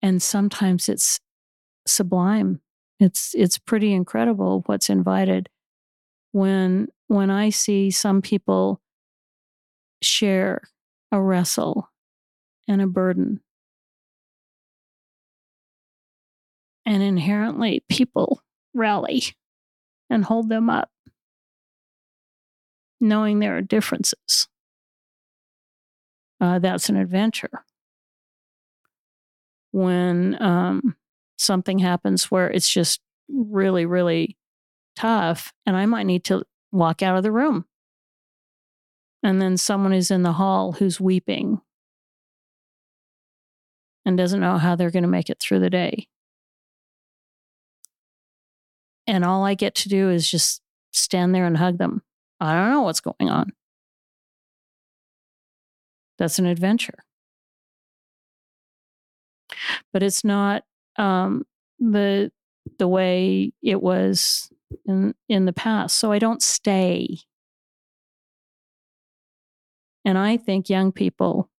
And 0.00 0.20
sometimes 0.20 0.88
it's 0.88 1.20
sublime. 1.86 2.60
It's 2.98 3.34
it's 3.34 3.58
pretty 3.58 3.92
incredible 3.92 4.62
what's 4.66 4.88
invited 4.88 5.48
when 6.32 6.88
when 7.08 7.30
I 7.30 7.50
see 7.50 7.90
some 7.90 8.22
people 8.22 8.80
share 10.00 10.62
a 11.10 11.20
wrestle 11.20 11.90
and 12.66 12.80
a 12.80 12.86
burden. 12.86 13.40
And 16.84 17.02
inherently 17.02 17.84
people 17.88 18.42
rally 18.74 19.22
and 20.10 20.24
hold 20.24 20.48
them 20.48 20.68
up, 20.68 20.90
knowing 23.00 23.38
there 23.38 23.56
are 23.56 23.62
differences. 23.62 24.48
Uh, 26.40 26.58
that's 26.58 26.88
an 26.88 26.96
adventure. 26.96 27.64
When 29.70 30.40
um, 30.42 30.96
something 31.38 31.78
happens 31.78 32.30
where 32.30 32.50
it's 32.50 32.68
just 32.68 33.00
really, 33.28 33.86
really 33.86 34.36
tough, 34.96 35.52
and 35.64 35.76
I 35.76 35.86
might 35.86 36.06
need 36.06 36.24
to 36.24 36.44
walk 36.70 37.02
out 37.02 37.16
of 37.16 37.22
the 37.22 37.32
room. 37.32 37.64
And 39.22 39.40
then 39.40 39.56
someone 39.56 39.92
is 39.92 40.10
in 40.10 40.22
the 40.22 40.32
hall 40.32 40.72
who's 40.72 41.00
weeping 41.00 41.60
and 44.04 44.18
doesn't 44.18 44.40
know 44.40 44.58
how 44.58 44.74
they're 44.74 44.90
going 44.90 45.04
to 45.04 45.08
make 45.08 45.30
it 45.30 45.38
through 45.40 45.60
the 45.60 45.70
day. 45.70 46.08
And 49.12 49.26
all 49.26 49.44
I 49.44 49.52
get 49.52 49.74
to 49.74 49.90
do 49.90 50.08
is 50.08 50.28
just 50.28 50.62
stand 50.90 51.34
there 51.34 51.44
and 51.44 51.54
hug 51.54 51.76
them. 51.76 52.00
I 52.40 52.54
don't 52.54 52.70
know 52.70 52.80
what's 52.80 53.02
going 53.02 53.28
on. 53.28 53.52
That's 56.16 56.38
an 56.38 56.46
adventure. 56.46 57.04
But 59.92 60.02
it's 60.02 60.24
not 60.24 60.64
um, 60.96 61.44
the 61.78 62.32
the 62.78 62.88
way 62.88 63.52
it 63.62 63.82
was 63.82 64.48
in 64.86 65.14
in 65.28 65.44
the 65.44 65.52
past. 65.52 65.98
So 65.98 66.10
I 66.10 66.18
don't 66.18 66.42
stay. 66.42 67.18
And 70.06 70.16
I 70.16 70.38
think 70.38 70.70
young 70.70 70.90
people 70.90 71.50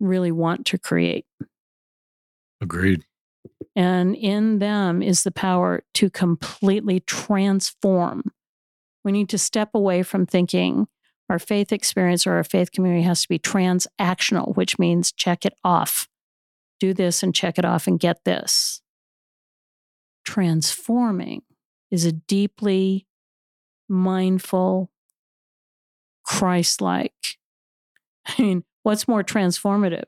really 0.00 0.32
want 0.32 0.66
to 0.66 0.78
create. 0.78 1.26
Agreed. 2.60 3.04
And 3.76 4.14
in 4.14 4.60
them 4.60 5.02
is 5.02 5.24
the 5.24 5.32
power 5.32 5.82
to 5.94 6.10
completely 6.10 7.00
transform. 7.00 8.32
We 9.04 9.12
need 9.12 9.28
to 9.30 9.38
step 9.38 9.70
away 9.74 10.02
from 10.02 10.26
thinking 10.26 10.86
our 11.28 11.38
faith 11.38 11.72
experience 11.72 12.26
or 12.26 12.34
our 12.34 12.44
faith 12.44 12.70
community 12.70 13.02
has 13.02 13.22
to 13.22 13.28
be 13.28 13.38
transactional, 13.38 14.54
which 14.56 14.78
means 14.78 15.10
check 15.12 15.44
it 15.44 15.54
off. 15.64 16.08
Do 16.78 16.92
this 16.92 17.22
and 17.22 17.34
check 17.34 17.58
it 17.58 17.64
off 17.64 17.86
and 17.86 17.98
get 17.98 18.24
this. 18.24 18.82
Transforming 20.24 21.42
is 21.90 22.04
a 22.04 22.12
deeply 22.12 23.06
mindful, 23.88 24.90
Christ 26.24 26.80
like. 26.80 27.38
I 28.26 28.40
mean, 28.40 28.64
what's 28.82 29.08
more 29.08 29.22
transformative 29.22 30.04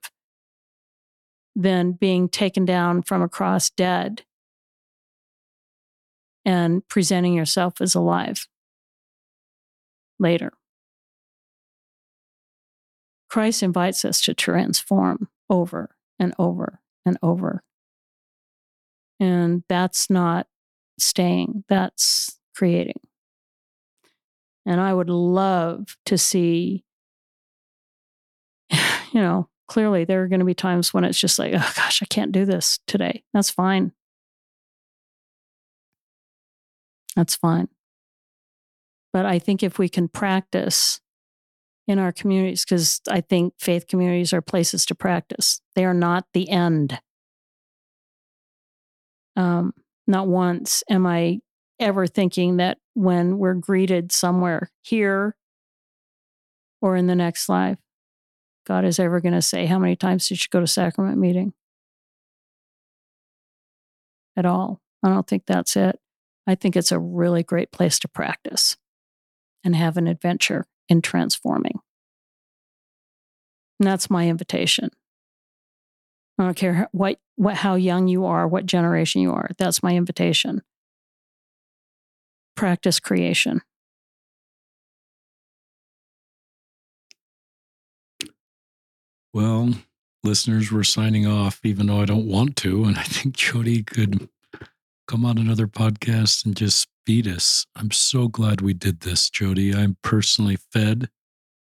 than 1.57 1.93
being 1.93 2.29
taken 2.29 2.65
down 2.65 3.03
from 3.03 3.23
a 3.23 3.29
cross 3.29 3.71
dead 3.71 4.23
and 6.45 6.87
presenting 6.87 7.35
yourself 7.35 7.81
as 7.81 7.95
alive 7.97 8.47
later? 10.19 10.53
Christ 13.29 13.63
invites 13.63 14.05
us 14.05 14.21
to 14.23 14.35
transform 14.35 15.29
over 15.51 15.97
and 16.19 16.35
over 16.39 16.81
and 17.05 17.19
over. 17.23 17.63
And 19.19 19.65
that's 19.69 20.11
not 20.11 20.47
staying, 20.99 21.65
that's 21.69 22.39
creating. 22.55 23.01
And 24.65 24.81
I 24.81 24.93
would 24.93 25.11
love 25.11 25.97
to 26.07 26.19
see, 26.19 26.85
you 28.73 29.21
know, 29.21 29.49
clearly 29.67 30.05
there 30.05 30.23
are 30.23 30.29
going 30.29 30.41
to 30.41 30.47
be 30.47 30.55
times 30.55 30.95
when 30.95 31.05
it's 31.05 31.19
just 31.19 31.39
like, 31.39 31.53
oh 31.55 31.73
gosh, 31.77 32.03
I 32.03 32.07
can't 32.07 32.33
do 32.33 32.45
this 32.45 32.79
today. 32.87 33.23
That's 33.33 33.51
fine. 33.51 33.93
That's 37.15 37.35
fine. 37.35 37.69
But 39.13 39.25
I 39.25 39.39
think 39.39 39.63
if 39.63 39.79
we 39.79 39.89
can 39.89 40.09
practice 40.09 41.01
in 41.89 41.99
our 41.99 42.13
communities, 42.13 42.65
because 42.65 43.01
I 43.09 43.21
think 43.23 43.55
faith 43.59 43.87
communities 43.87 44.33
are 44.33 44.43
places 44.43 44.85
to 44.87 44.95
practice, 44.95 45.61
they 45.75 45.85
are 45.85 45.95
not 45.95 46.27
the 46.35 46.51
end. 46.51 47.01
Um, 49.37 49.73
not 50.07 50.29
once 50.29 50.83
am 50.91 51.07
I 51.07 51.41
ever 51.79 52.07
thinking 52.07 52.57
that 52.59 52.79
when 52.95 53.39
we're 53.39 53.55
greeted 53.55 54.13
somewhere 54.13 54.71
here 54.83 55.37
or 56.81 56.97
in 56.97 57.07
the 57.07 57.15
next 57.15 57.49
life, 57.49 57.79
God 58.67 58.85
is 58.85 58.99
ever 58.99 59.21
going 59.21 59.35
to 59.35 59.43
say, 59.43 59.67
How 59.67 59.79
many 59.79 59.97
times 59.97 60.29
did 60.29 60.41
you 60.41 60.49
go 60.51 60.61
to 60.61 60.67
sacrament 60.67 61.19
meeting? 61.19 61.53
At 64.37 64.45
all. 64.45 64.81
I 65.03 65.09
don't 65.09 65.27
think 65.27 65.45
that's 65.47 65.77
it. 65.77 65.99
I 66.47 66.55
think 66.55 66.77
it's 66.77 66.93
a 66.93 66.99
really 66.99 67.43
great 67.43 67.71
place 67.71 67.99
to 68.01 68.09
practice 68.09 68.77
and 69.65 69.75
have 69.75 69.97
an 69.97 70.07
adventure 70.07 70.67
in 70.89 71.01
transforming. 71.01 71.81
And 73.79 73.87
that's 73.87 74.11
my 74.11 74.29
invitation. 74.29 74.91
I 76.39 76.45
don't 76.45 76.57
care 76.57 76.89
what, 76.93 77.19
what, 77.37 77.55
how 77.55 77.77
young 77.77 78.09
you 78.09 78.27
are, 78.27 78.47
what 78.47 78.67
generation 78.67 79.23
you 79.23 79.33
are. 79.33 79.51
That's 79.59 79.83
my 79.83 79.97
invitation. 79.97 80.63
Practice 82.57 83.01
creation. 83.01 83.63
Well, 89.37 89.75
listeners, 90.25 90.73
we're 90.73 90.83
signing 90.83 91.27
off, 91.27 91.61
even 91.63 91.89
though 91.89 92.01
I 92.01 92.07
don't 92.07 92.27
want 92.27 92.57
to. 92.57 92.85
And 92.85 92.97
I 92.97 93.03
think 93.03 93.37
Jody 93.37 93.83
could 93.83 94.31
come 95.07 95.27
on 95.27 95.37
another 95.37 95.67
podcast 95.67 96.47
and 96.47 96.57
just 96.57 96.89
feed 97.05 97.29
us. 97.29 97.67
I'm 97.77 97.91
so 97.91 98.29
glad 98.29 98.63
we 98.63 98.73
did 98.73 99.01
this, 99.01 99.29
Jody. 99.29 99.75
I'm 99.75 99.99
personally 100.01 100.57
fed. 100.73 101.11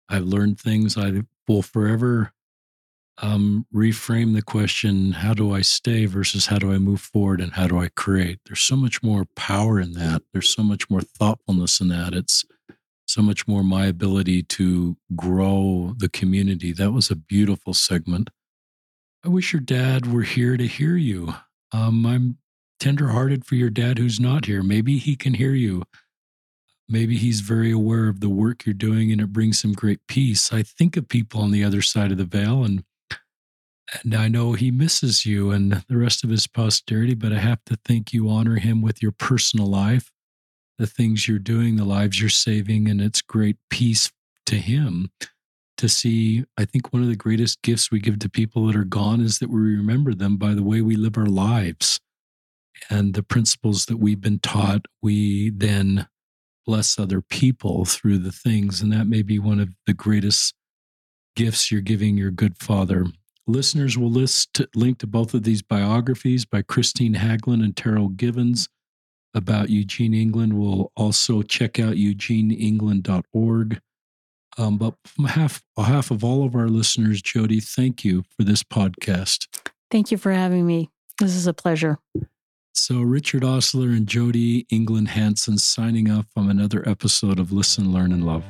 I've 0.07 0.23
learned 0.23 0.61
things. 0.61 0.97
I 0.97 1.23
will 1.45 1.61
forever 1.61 2.31
um, 3.17 3.65
reframe 3.75 4.33
the 4.33 4.41
question 4.41 5.11
how 5.11 5.33
do 5.33 5.53
I 5.53 5.59
stay 5.59 6.05
versus 6.05 6.45
how 6.45 6.59
do 6.59 6.71
I 6.71 6.77
move 6.77 7.01
forward 7.01 7.41
and 7.41 7.51
how 7.51 7.67
do 7.67 7.79
I 7.79 7.89
create? 7.89 8.39
There's 8.45 8.61
so 8.61 8.77
much 8.77 9.03
more 9.03 9.25
power 9.35 9.77
in 9.77 9.91
that. 9.91 10.21
There's 10.31 10.55
so 10.55 10.63
much 10.63 10.89
more 10.89 11.01
thoughtfulness 11.01 11.81
in 11.81 11.89
that. 11.89 12.13
It's 12.13 12.45
so 13.07 13.21
much 13.21 13.47
more 13.47 13.63
my 13.63 13.85
ability 13.85 14.43
to 14.43 14.97
grow 15.15 15.93
the 15.97 16.09
community. 16.09 16.73
That 16.73 16.91
was 16.91 17.09
a 17.09 17.15
beautiful 17.15 17.73
segment. 17.73 18.29
I 19.25 19.29
wish 19.29 19.53
your 19.53 19.61
dad 19.61 20.11
were 20.11 20.23
here 20.23 20.57
to 20.57 20.67
hear 20.67 20.95
you. 20.95 21.33
Um, 21.71 22.05
I'm 22.05 22.37
tenderhearted 22.79 23.45
for 23.45 23.55
your 23.55 23.69
dad 23.69 23.97
who's 23.97 24.19
not 24.19 24.45
here. 24.45 24.61
Maybe 24.61 24.97
he 24.97 25.15
can 25.15 25.33
hear 25.33 25.53
you. 25.53 25.83
Maybe 26.89 27.17
he's 27.17 27.41
very 27.41 27.71
aware 27.71 28.07
of 28.07 28.19
the 28.19 28.29
work 28.29 28.65
you're 28.65 28.73
doing 28.73 29.11
and 29.11 29.19
it 29.19 29.33
brings 29.33 29.63
him 29.63 29.73
great 29.73 29.99
peace. 30.07 30.53
I 30.53 30.63
think 30.63 30.95
of 30.95 31.09
people 31.09 31.41
on 31.41 31.51
the 31.51 31.63
other 31.63 31.81
side 31.81 32.11
of 32.11 32.17
the 32.17 32.25
veil 32.25 32.63
and 32.63 32.83
and 34.03 34.13
I 34.13 34.27
know 34.27 34.51
he 34.51 34.69
misses 34.69 35.25
you 35.25 35.51
and 35.51 35.85
the 35.87 35.95
rest 35.95 36.25
of 36.25 36.29
his 36.29 36.45
posterity, 36.45 37.13
but 37.13 37.31
I 37.31 37.39
have 37.39 37.63
to 37.67 37.77
think 37.85 38.11
you 38.11 38.29
honor 38.29 38.57
him 38.57 38.81
with 38.81 39.01
your 39.01 39.13
personal 39.13 39.65
life 39.65 40.11
the 40.77 40.87
things 40.87 41.27
you're 41.27 41.39
doing, 41.39 41.75
the 41.75 41.85
lives 41.85 42.19
you're 42.19 42.29
saving, 42.29 42.87
and 42.87 43.01
it's 43.01 43.21
great 43.21 43.57
peace 43.69 44.11
to 44.45 44.55
Him 44.55 45.11
to 45.77 45.89
see. 45.89 46.45
I 46.57 46.65
think 46.65 46.93
one 46.93 47.01
of 47.01 47.09
the 47.09 47.15
greatest 47.15 47.61
gifts 47.61 47.91
we 47.91 47.99
give 47.99 48.19
to 48.19 48.29
people 48.29 48.67
that 48.67 48.75
are 48.75 48.83
gone 48.83 49.21
is 49.21 49.39
that 49.39 49.49
we 49.49 49.59
remember 49.59 50.13
them 50.13 50.37
by 50.37 50.53
the 50.53 50.63
way 50.63 50.81
we 50.81 50.95
live 50.95 51.17
our 51.17 51.25
lives 51.25 51.99
and 52.89 53.13
the 53.13 53.23
principles 53.23 53.85
that 53.85 53.97
we've 53.97 54.21
been 54.21 54.39
taught. 54.39 54.85
We 55.01 55.49
then 55.49 56.07
bless 56.65 56.99
other 56.99 57.21
people 57.21 57.85
through 57.85 58.19
the 58.19 58.31
things, 58.31 58.81
and 58.81 58.91
that 58.91 59.07
may 59.07 59.21
be 59.21 59.39
one 59.39 59.59
of 59.59 59.69
the 59.85 59.93
greatest 59.93 60.53
gifts 61.35 61.71
you're 61.71 61.81
giving 61.81 62.17
your 62.17 62.31
good 62.31 62.57
father. 62.57 63.05
Listeners 63.45 63.97
will 63.97 64.11
list 64.11 64.61
link 64.75 64.97
to 64.99 65.07
both 65.07 65.33
of 65.33 65.43
these 65.43 65.61
biographies 65.61 66.43
by 66.43 66.61
Kristine 66.61 67.15
Haglund 67.15 67.63
and 67.63 67.75
Terryl 67.75 68.15
Givens 68.15 68.67
about 69.37 69.69
Eugene 69.69 70.13
England. 70.13 70.53
We'll 70.59 70.91
also 70.95 71.41
check 71.41 71.79
out 71.79 71.93
eugeneengland.org. 71.93 73.81
Um, 74.57 74.77
but 74.77 74.95
on 75.19 75.25
behalf, 75.25 75.61
on 75.77 75.85
behalf 75.85 76.11
of 76.11 76.23
all 76.23 76.43
of 76.43 76.55
our 76.55 76.67
listeners, 76.67 77.21
Jody, 77.21 77.59
thank 77.59 78.03
you 78.03 78.23
for 78.35 78.43
this 78.43 78.63
podcast. 78.63 79.47
Thank 79.91 80.11
you 80.11 80.17
for 80.17 80.31
having 80.31 80.65
me. 80.65 80.89
This 81.19 81.35
is 81.35 81.47
a 81.47 81.53
pleasure. 81.53 81.99
So, 82.73 83.01
Richard 83.01 83.43
Ostler 83.43 83.89
and 83.95 84.07
Jody 84.07 84.65
England 84.69 85.09
Hansen 85.09 85.57
signing 85.57 86.09
off 86.11 86.25
from 86.33 86.49
another 86.49 86.87
episode 86.87 87.39
of 87.39 87.51
Listen, 87.51 87.91
Learn, 87.91 88.11
and 88.11 88.25
Love. 88.25 88.43